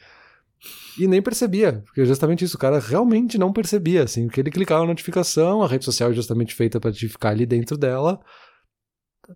E 0.99 1.09
nem 1.09 1.21
percebia, 1.21 1.83
porque 1.85 2.05
justamente 2.05 2.45
isso, 2.45 2.57
o 2.57 2.61
cara 2.61 2.79
realmente 2.79 3.37
não 3.37 3.53
percebia, 3.53 4.05
assim, 4.05 4.27
porque 4.27 4.41
ele 4.41 4.51
clicava 4.51 4.83
na 4.83 4.89
notificação, 4.89 5.63
a 5.63 5.67
rede 5.67 5.85
social 5.85 6.11
é 6.11 6.15
justamente 6.15 6.55
feita 6.55 6.79
para 6.79 6.93
te 6.93 7.09
ficar 7.09 7.31
ali 7.31 7.45
dentro 7.45 7.77
dela. 7.77 8.21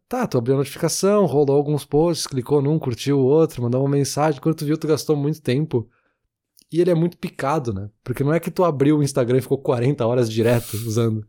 Tá, 0.08 0.26
tu 0.26 0.38
abriu 0.38 0.54
a 0.54 0.58
notificação, 0.58 1.26
rolou 1.26 1.56
alguns 1.56 1.84
posts, 1.84 2.26
clicou 2.26 2.62
num, 2.62 2.78
curtiu 2.78 3.18
o 3.18 3.24
outro, 3.24 3.62
mandou 3.62 3.82
uma 3.82 3.88
mensagem, 3.88 4.40
quando 4.40 4.56
tu 4.56 4.64
viu, 4.64 4.78
tu 4.78 4.86
gastou 4.86 5.16
muito 5.16 5.40
tempo. 5.40 5.88
E 6.70 6.80
ele 6.80 6.90
é 6.90 6.94
muito 6.94 7.16
picado, 7.16 7.72
né? 7.72 7.88
Porque 8.04 8.22
não 8.22 8.32
é 8.32 8.38
que 8.38 8.50
tu 8.50 8.62
abriu 8.62 8.98
o 8.98 9.02
Instagram 9.02 9.38
e 9.38 9.40
ficou 9.40 9.58
40 9.58 10.06
horas 10.06 10.30
direto 10.30 10.74
usando. 10.86 11.26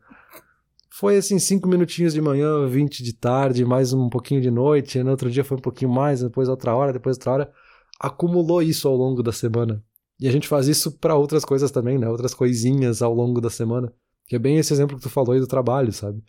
Foi 0.91 1.15
assim, 1.15 1.39
5 1.39 1.67
minutinhos 1.67 2.13
de 2.13 2.21
manhã, 2.21 2.67
20 2.67 3.01
de 3.01 3.13
tarde, 3.13 3.63
mais 3.63 3.93
um 3.93 4.09
pouquinho 4.09 4.41
de 4.41 4.51
noite, 4.51 5.01
no 5.01 5.11
outro 5.11 5.31
dia 5.31 5.45
foi 5.45 5.57
um 5.57 5.61
pouquinho 5.61 5.89
mais, 5.89 6.21
depois 6.21 6.49
outra 6.49 6.75
hora, 6.75 6.91
depois 6.91 7.15
outra 7.15 7.31
hora. 7.31 7.53
Acumulou 7.97 8.61
isso 8.61 8.85
ao 8.85 8.95
longo 8.95 9.23
da 9.23 9.31
semana. 9.31 9.81
E 10.19 10.27
a 10.27 10.31
gente 10.31 10.47
faz 10.47 10.67
isso 10.67 10.91
para 10.91 11.15
outras 11.15 11.45
coisas 11.45 11.71
também, 11.71 11.97
né? 11.97 12.09
Outras 12.09 12.33
coisinhas 12.33 13.01
ao 13.01 13.13
longo 13.13 13.39
da 13.39 13.49
semana. 13.49 13.93
Que 14.27 14.35
é 14.35 14.39
bem 14.39 14.57
esse 14.57 14.73
exemplo 14.73 14.97
que 14.97 15.03
tu 15.03 15.09
falou 15.09 15.31
aí 15.31 15.39
do 15.39 15.47
trabalho, 15.47 15.93
sabe? 15.93 16.21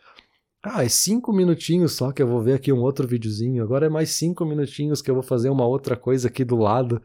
Ah, 0.62 0.84
é 0.84 0.88
cinco 0.88 1.32
minutinhos 1.32 1.92
só 1.92 2.12
que 2.12 2.22
eu 2.22 2.26
vou 2.26 2.40
ver 2.40 2.54
aqui 2.54 2.72
um 2.72 2.80
outro 2.80 3.08
videozinho. 3.08 3.62
Agora 3.62 3.86
é 3.86 3.88
mais 3.88 4.10
cinco 4.10 4.44
minutinhos 4.44 5.02
que 5.02 5.10
eu 5.10 5.14
vou 5.14 5.22
fazer 5.22 5.48
uma 5.48 5.66
outra 5.66 5.96
coisa 5.96 6.28
aqui 6.28 6.44
do 6.44 6.56
lado. 6.56 7.02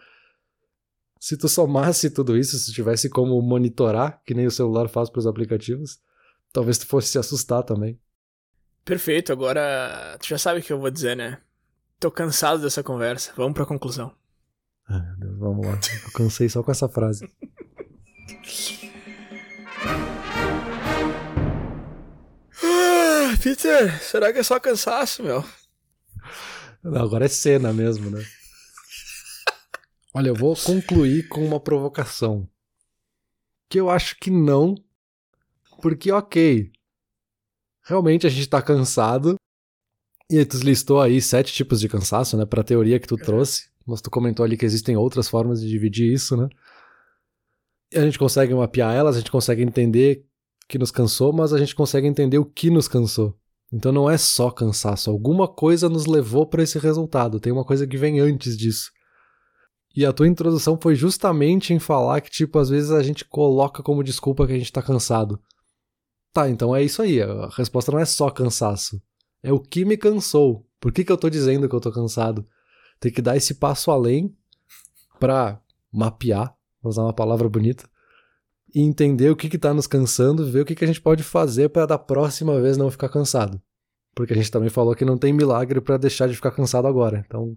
Se 1.20 1.38
tu 1.38 1.48
somasse 1.48 2.10
tudo 2.10 2.38
isso, 2.38 2.58
se 2.60 2.72
tivesse 2.72 3.10
como 3.10 3.42
monitorar, 3.42 4.22
que 4.26 4.34
nem 4.34 4.46
o 4.46 4.52
celular 4.52 4.88
faz 4.90 5.10
para 5.10 5.20
os 5.20 5.28
aplicativos, 5.28 6.00
talvez 6.52 6.78
tu 6.78 6.86
fosse 6.86 7.08
se 7.08 7.18
assustar 7.18 7.64
também. 7.64 8.00
Perfeito, 8.84 9.32
agora 9.32 10.18
tu 10.20 10.28
já 10.28 10.38
sabe 10.38 10.60
o 10.60 10.64
que 10.64 10.72
eu 10.72 10.80
vou 10.80 10.92
dizer, 10.92 11.16
né? 11.16 11.40
Tô 12.00 12.12
cansado 12.12 12.62
dessa 12.62 12.84
conversa. 12.84 13.34
Vamos 13.36 13.54
pra 13.54 13.66
conclusão. 13.66 14.14
Ai, 14.88 15.02
meu 15.02 15.18
Deus, 15.18 15.38
vamos 15.40 15.66
lá. 15.66 15.74
Eu 15.74 16.12
cansei 16.14 16.48
só 16.50 16.62
com 16.62 16.72
essa 16.72 16.88
frase. 16.88 17.28
ah, 22.64 23.38
Peter, 23.42 24.02
será 24.02 24.32
que 24.32 24.40
é 24.40 24.44
só 24.44 24.60
cansaço, 24.60 25.24
meu? 25.24 25.44
Não, 26.84 27.02
agora 27.02 27.26
é 27.26 27.30
cena 27.30 27.74
mesmo, 27.74 28.12
né? 28.12 28.24
Olha, 30.14 30.30
eu 30.30 30.36
vou 30.36 30.56
concluir 30.56 31.28
com 31.28 31.46
uma 31.46 31.60
provocação. 31.60 32.48
Que 33.70 33.80
eu 33.80 33.90
acho 33.90 34.16
que 34.18 34.30
não, 34.30 34.76
porque, 35.82 36.12
ok, 36.12 36.72
realmente 37.84 38.26
a 38.26 38.30
gente 38.30 38.48
tá 38.48 38.62
cansado. 38.62 39.36
E 40.30 40.44
tu 40.46 40.58
listou 40.58 41.02
aí 41.02 41.22
sete 41.22 41.54
tipos 41.54 41.80
de 41.80 41.90
cansaço, 41.90 42.38
né? 42.38 42.46
Pra 42.46 42.64
teoria 42.64 43.00
que 43.00 43.08
tu 43.08 43.16
trouxe. 43.16 43.70
Mas 43.86 44.02
tu 44.02 44.10
comentou 44.10 44.44
ali 44.44 44.58
que 44.58 44.66
existem 44.66 44.98
outras 44.98 45.30
formas 45.30 45.62
de 45.62 45.70
dividir 45.70 46.12
isso, 46.12 46.36
né? 46.36 46.50
A 47.94 48.02
gente 48.02 48.18
consegue 48.18 48.54
mapear 48.54 48.94
elas, 48.96 49.16
a 49.16 49.20
gente 49.20 49.32
consegue 49.32 49.62
entender 49.62 50.26
que 50.68 50.80
nos 50.80 50.92
cansou, 50.92 51.32
mas 51.32 51.54
a 51.54 51.58
gente 51.58 51.76
consegue 51.76 52.08
entender 52.08 52.40
o 52.40 52.46
que 52.46 52.70
nos 52.70 52.88
cansou. 52.88 53.38
Então 53.72 53.92
não 53.92 54.10
é 54.10 54.18
só 54.18 54.50
cansaço, 54.50 55.10
alguma 55.10 55.48
coisa 55.48 55.90
nos 55.90 56.06
levou 56.06 56.48
para 56.48 56.64
esse 56.64 56.80
resultado, 56.80 57.40
tem 57.40 57.52
uma 57.52 57.66
coisa 57.66 57.86
que 57.86 57.98
vem 57.98 58.20
antes 58.20 58.58
disso. 58.58 58.92
E 59.96 60.06
a 60.06 60.12
tua 60.12 60.28
introdução 60.28 60.78
foi 60.82 60.94
justamente 60.94 61.74
em 61.74 61.80
falar 61.80 62.20
que, 62.20 62.30
tipo, 62.30 62.60
às 62.60 62.70
vezes 62.70 62.92
a 62.92 63.02
gente 63.02 63.24
coloca 63.24 63.82
como 63.82 64.04
desculpa 64.04 64.46
que 64.46 64.52
a 64.52 64.58
gente 64.58 64.72
tá 64.72 64.82
cansado. 64.82 65.40
Tá, 66.34 66.50
então 66.50 66.76
é 66.76 66.84
isso 66.84 67.02
aí. 67.02 67.22
A 67.22 67.48
resposta 67.48 67.94
não 67.94 68.00
é 68.00 68.04
só 68.04 68.30
cansaço. 68.30 69.02
É 69.42 69.54
o 69.54 69.60
que 69.60 69.86
me 69.86 69.96
cansou. 69.96 70.68
Por 70.82 70.92
que, 70.92 71.06
que 71.06 71.12
eu 71.12 71.18
tô 71.18 71.30
dizendo 71.30 71.70
que 71.70 71.74
eu 71.74 71.80
tô 71.80 71.94
cansado? 71.94 72.46
Tem 73.00 73.12
que 73.12 73.22
dar 73.22 73.36
esse 73.36 73.56
passo 73.56 73.92
além 73.92 74.36
pra 75.20 75.60
mapear, 75.92 76.56
vou 76.82 76.90
usar 76.90 77.04
uma 77.04 77.14
palavra 77.14 77.48
bonita, 77.48 77.88
e 78.74 78.82
entender 78.82 79.30
o 79.30 79.36
que 79.36 79.50
que 79.50 79.58
tá 79.58 79.74
nos 79.74 79.88
cansando, 79.88 80.50
ver 80.50 80.62
o 80.62 80.66
que 80.66 80.76
que 80.76 80.84
a 80.84 80.88
gente 80.88 81.02
pode 81.02 81.24
fazer 81.24 81.70
para 81.70 81.86
da 81.86 81.98
próxima 81.98 82.60
vez 82.60 82.78
não 82.78 82.92
ficar 82.92 83.10
cansado. 83.10 83.62
Porque 84.14 84.34
a 84.34 84.36
gente 84.36 84.52
também 84.52 84.70
falou 84.70 84.96
que 84.96 85.06
não 85.06 85.18
tem 85.18 85.32
milagre 85.32 85.80
para 85.80 85.98
deixar 85.98 86.28
de 86.28 86.36
ficar 86.36 86.52
cansado 86.52 86.88
agora. 86.88 87.24
Então, 87.26 87.54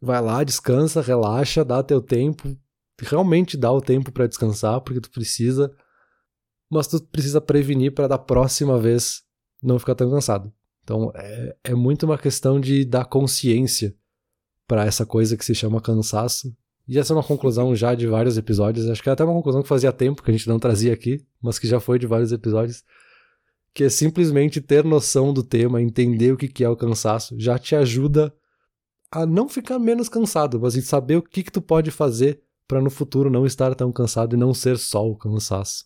vai 0.00 0.20
lá, 0.20 0.44
descansa, 0.44 1.00
relaxa, 1.00 1.64
dá 1.64 1.82
teu 1.82 2.00
tempo, 2.00 2.56
realmente 3.00 3.56
dá 3.56 3.72
o 3.72 3.80
tempo 3.80 4.12
para 4.12 4.26
descansar, 4.26 4.80
porque 4.80 5.00
tu 5.00 5.10
precisa 5.10 5.74
mas 6.70 6.88
tu 6.88 7.00
precisa 7.04 7.40
prevenir 7.40 7.94
para 7.94 8.08
da 8.08 8.18
próxima 8.18 8.78
vez 8.78 9.22
não 9.62 9.78
ficar 9.78 9.94
tão 9.94 10.10
cansado. 10.10 10.52
Então 10.82 11.12
é, 11.14 11.56
é 11.64 11.74
muito 11.74 12.04
uma 12.04 12.18
questão 12.18 12.60
de 12.60 12.84
dar 12.84 13.04
consciência 13.04 13.94
para 14.66 14.84
essa 14.84 15.04
coisa 15.04 15.36
que 15.36 15.44
se 15.44 15.54
chama 15.54 15.80
cansaço. 15.80 16.54
E 16.86 16.98
essa 16.98 17.12
é 17.12 17.16
uma 17.16 17.22
conclusão 17.22 17.74
já 17.74 17.94
de 17.94 18.06
vários 18.06 18.36
episódios. 18.36 18.88
Acho 18.88 19.02
que 19.02 19.08
é 19.08 19.12
até 19.12 19.24
uma 19.24 19.32
conclusão 19.32 19.62
que 19.62 19.68
fazia 19.68 19.92
tempo 19.92 20.22
que 20.22 20.30
a 20.30 20.34
gente 20.34 20.48
não 20.48 20.58
trazia 20.58 20.92
aqui, 20.92 21.24
mas 21.40 21.58
que 21.58 21.66
já 21.66 21.80
foi 21.80 21.98
de 21.98 22.06
vários 22.06 22.32
episódios. 22.32 22.82
Que 23.72 23.84
é 23.84 23.88
simplesmente 23.88 24.60
ter 24.60 24.84
noção 24.84 25.32
do 25.32 25.42
tema, 25.42 25.80
entender 25.80 26.32
o 26.32 26.36
que 26.36 26.62
é 26.62 26.68
o 26.68 26.76
cansaço, 26.76 27.34
já 27.38 27.58
te 27.58 27.74
ajuda 27.74 28.32
a 29.10 29.24
não 29.24 29.48
ficar 29.48 29.78
menos 29.78 30.08
cansado, 30.08 30.60
mas 30.60 30.76
em 30.76 30.80
saber 30.80 31.16
o 31.16 31.22
que, 31.22 31.42
que 31.42 31.52
tu 31.52 31.62
pode 31.62 31.90
fazer 31.90 32.40
para 32.66 32.80
no 32.80 32.90
futuro 32.90 33.30
não 33.30 33.46
estar 33.46 33.74
tão 33.74 33.92
cansado 33.92 34.34
e 34.34 34.38
não 34.38 34.52
ser 34.52 34.76
só 34.78 35.08
o 35.08 35.16
cansaço. 35.16 35.84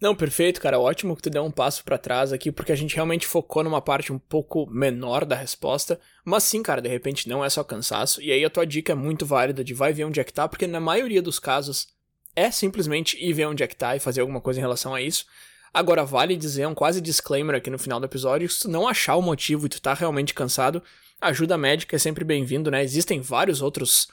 Não, 0.00 0.14
perfeito, 0.14 0.60
cara. 0.60 0.78
Ótimo 0.78 1.16
que 1.16 1.22
tu 1.22 1.30
deu 1.30 1.44
um 1.44 1.50
passo 1.50 1.84
para 1.84 1.96
trás 1.96 2.32
aqui, 2.32 2.50
porque 2.50 2.72
a 2.72 2.76
gente 2.76 2.94
realmente 2.94 3.26
focou 3.26 3.62
numa 3.62 3.80
parte 3.80 4.12
um 4.12 4.18
pouco 4.18 4.66
menor 4.66 5.24
da 5.24 5.36
resposta. 5.36 5.98
Mas 6.24 6.44
sim, 6.44 6.62
cara, 6.62 6.82
de 6.82 6.88
repente 6.88 7.28
não 7.28 7.44
é 7.44 7.48
só 7.48 7.62
cansaço. 7.64 8.20
E 8.20 8.30
aí 8.30 8.44
a 8.44 8.50
tua 8.50 8.66
dica 8.66 8.92
é 8.92 8.94
muito 8.94 9.24
válida 9.24 9.64
de 9.64 9.72
vai 9.72 9.92
ver 9.92 10.04
onde 10.04 10.20
é 10.20 10.24
que 10.24 10.32
tá, 10.32 10.48
porque 10.48 10.66
na 10.66 10.80
maioria 10.80 11.22
dos 11.22 11.38
casos 11.38 11.88
é 12.36 12.50
simplesmente 12.50 13.16
ir 13.22 13.32
ver 13.32 13.46
onde 13.46 13.62
é 13.62 13.66
que 13.66 13.76
tá 13.76 13.94
e 13.94 14.00
fazer 14.00 14.20
alguma 14.20 14.40
coisa 14.40 14.58
em 14.58 14.62
relação 14.62 14.94
a 14.94 15.00
isso. 15.00 15.26
Agora, 15.72 16.04
vale 16.04 16.36
dizer 16.36 16.66
um 16.66 16.74
quase 16.74 17.00
disclaimer 17.00 17.56
aqui 17.56 17.70
no 17.70 17.78
final 17.78 17.98
do 17.98 18.06
episódio: 18.06 18.48
se 18.48 18.60
tu 18.60 18.68
não 18.68 18.86
achar 18.86 19.16
o 19.16 19.22
motivo 19.22 19.66
e 19.66 19.68
tu 19.68 19.80
tá 19.80 19.94
realmente 19.94 20.34
cansado, 20.34 20.82
ajuda 21.20 21.56
médica 21.56 21.96
é 21.96 21.98
sempre 21.98 22.24
bem-vindo, 22.24 22.70
né? 22.70 22.82
Existem 22.82 23.20
vários 23.20 23.62
outros 23.62 24.08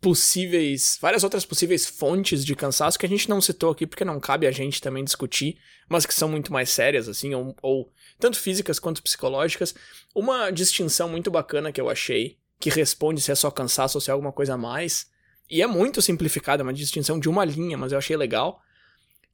possíveis, 0.00 0.98
várias 1.00 1.24
outras 1.24 1.44
possíveis 1.44 1.86
fontes 1.86 2.44
de 2.44 2.54
cansaço 2.54 2.98
que 2.98 3.06
a 3.06 3.08
gente 3.08 3.28
não 3.28 3.40
citou 3.40 3.70
aqui 3.70 3.86
porque 3.86 4.04
não 4.04 4.20
cabe 4.20 4.46
a 4.46 4.50
gente 4.50 4.80
também 4.80 5.04
discutir, 5.04 5.58
mas 5.88 6.06
que 6.06 6.14
são 6.14 6.28
muito 6.28 6.52
mais 6.52 6.70
sérias, 6.70 7.08
assim, 7.08 7.34
ou, 7.34 7.56
ou 7.62 7.92
tanto 8.18 8.38
físicas 8.38 8.78
quanto 8.78 9.02
psicológicas. 9.02 9.74
Uma 10.14 10.50
distinção 10.50 11.08
muito 11.08 11.30
bacana 11.30 11.72
que 11.72 11.80
eu 11.80 11.88
achei, 11.88 12.38
que 12.60 12.70
responde 12.70 13.20
se 13.20 13.32
é 13.32 13.34
só 13.34 13.50
cansaço 13.50 13.96
ou 13.96 14.00
se 14.00 14.10
é 14.10 14.12
alguma 14.12 14.32
coisa 14.32 14.54
a 14.54 14.58
mais, 14.58 15.06
e 15.48 15.62
é 15.62 15.66
muito 15.66 16.02
simplificada, 16.02 16.62
é 16.62 16.64
uma 16.64 16.72
distinção 16.72 17.18
de 17.18 17.28
uma 17.28 17.44
linha, 17.44 17.78
mas 17.78 17.92
eu 17.92 17.98
achei 17.98 18.16
legal, 18.16 18.60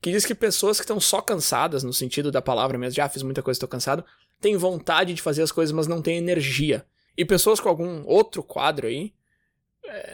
que 0.01 0.11
diz 0.11 0.27
que 0.27 0.35
pessoas 0.35 0.79
que 0.79 0.85
estão 0.85 1.01
só 1.01 1.21
cansadas, 1.21 1.83
no 1.83 1.93
sentido 1.93 2.31
da 2.31 2.43
palavra 2.43 2.77
mesmo, 2.77 2.97
já 2.97 3.09
fiz 3.09 3.23
muita 3.23 3.43
coisa, 3.43 3.57
estou 3.57 3.69
cansado, 3.69 4.05
têm 4.41 4.57
vontade 4.57 5.15
de 5.15 5.23
fazer 5.23 5.43
as 5.43 5.53
coisas, 5.53 5.73
mas 5.73 5.87
não 5.87 6.03
têm 6.03 6.19
energia. 6.19 6.85
E 7.17 7.25
pessoas 7.25 7.61
com 7.61 7.69
algum 7.69 8.05
outro 8.05 8.43
quadro 8.43 8.87
aí, 8.87 9.13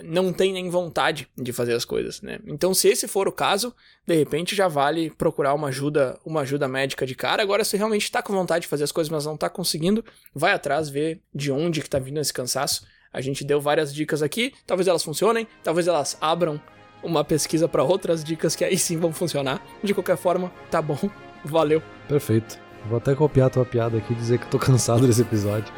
não 0.02 0.32
tem 0.32 0.52
nem 0.52 0.68
vontade 0.70 1.28
de 1.36 1.52
fazer 1.52 1.74
as 1.74 1.84
coisas, 1.84 2.20
né? 2.22 2.38
Então, 2.46 2.72
se 2.72 2.88
esse 2.88 3.06
for 3.06 3.28
o 3.28 3.32
caso, 3.32 3.74
de 4.06 4.14
repente 4.14 4.56
já 4.56 4.66
vale 4.66 5.10
procurar 5.10 5.54
uma 5.54 5.68
ajuda, 5.68 6.18
uma 6.24 6.40
ajuda 6.40 6.66
médica 6.66 7.06
de 7.06 7.14
cara. 7.14 7.42
Agora, 7.42 7.64
se 7.64 7.76
realmente 7.76 8.04
está 8.04 8.22
com 8.22 8.32
vontade 8.32 8.62
de 8.62 8.68
fazer 8.68 8.84
as 8.84 8.92
coisas, 8.92 9.10
mas 9.10 9.26
não 9.26 9.34
está 9.34 9.48
conseguindo, 9.48 10.04
vai 10.34 10.52
atrás 10.52 10.88
ver 10.88 11.20
de 11.34 11.52
onde 11.52 11.82
que 11.82 11.90
tá 11.90 11.98
vindo 11.98 12.18
esse 12.18 12.32
cansaço. 12.32 12.86
A 13.12 13.20
gente 13.20 13.44
deu 13.44 13.60
várias 13.60 13.94
dicas 13.94 14.22
aqui, 14.22 14.52
talvez 14.66 14.88
elas 14.88 15.02
funcionem, 15.02 15.46
talvez 15.62 15.86
elas 15.88 16.16
abram 16.20 16.60
uma 17.02 17.24
pesquisa 17.24 17.68
para 17.68 17.82
outras 17.82 18.24
dicas 18.24 18.56
que 18.56 18.64
aí 18.64 18.76
sim 18.76 18.96
vão 18.96 19.12
funcionar. 19.12 19.62
De 19.82 19.94
qualquer 19.94 20.16
forma, 20.16 20.52
tá 20.70 20.82
bom. 20.82 20.98
Valeu. 21.44 21.82
Perfeito. 22.08 22.58
Vou 22.86 22.98
até 22.98 23.14
copiar 23.14 23.46
a 23.48 23.50
tua 23.50 23.64
piada 23.64 23.98
aqui 23.98 24.12
e 24.12 24.16
dizer 24.16 24.38
que 24.38 24.46
tô 24.46 24.58
cansado 24.58 25.06
desse 25.06 25.22
episódio. 25.22 25.72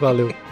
Valeu. 0.00 0.51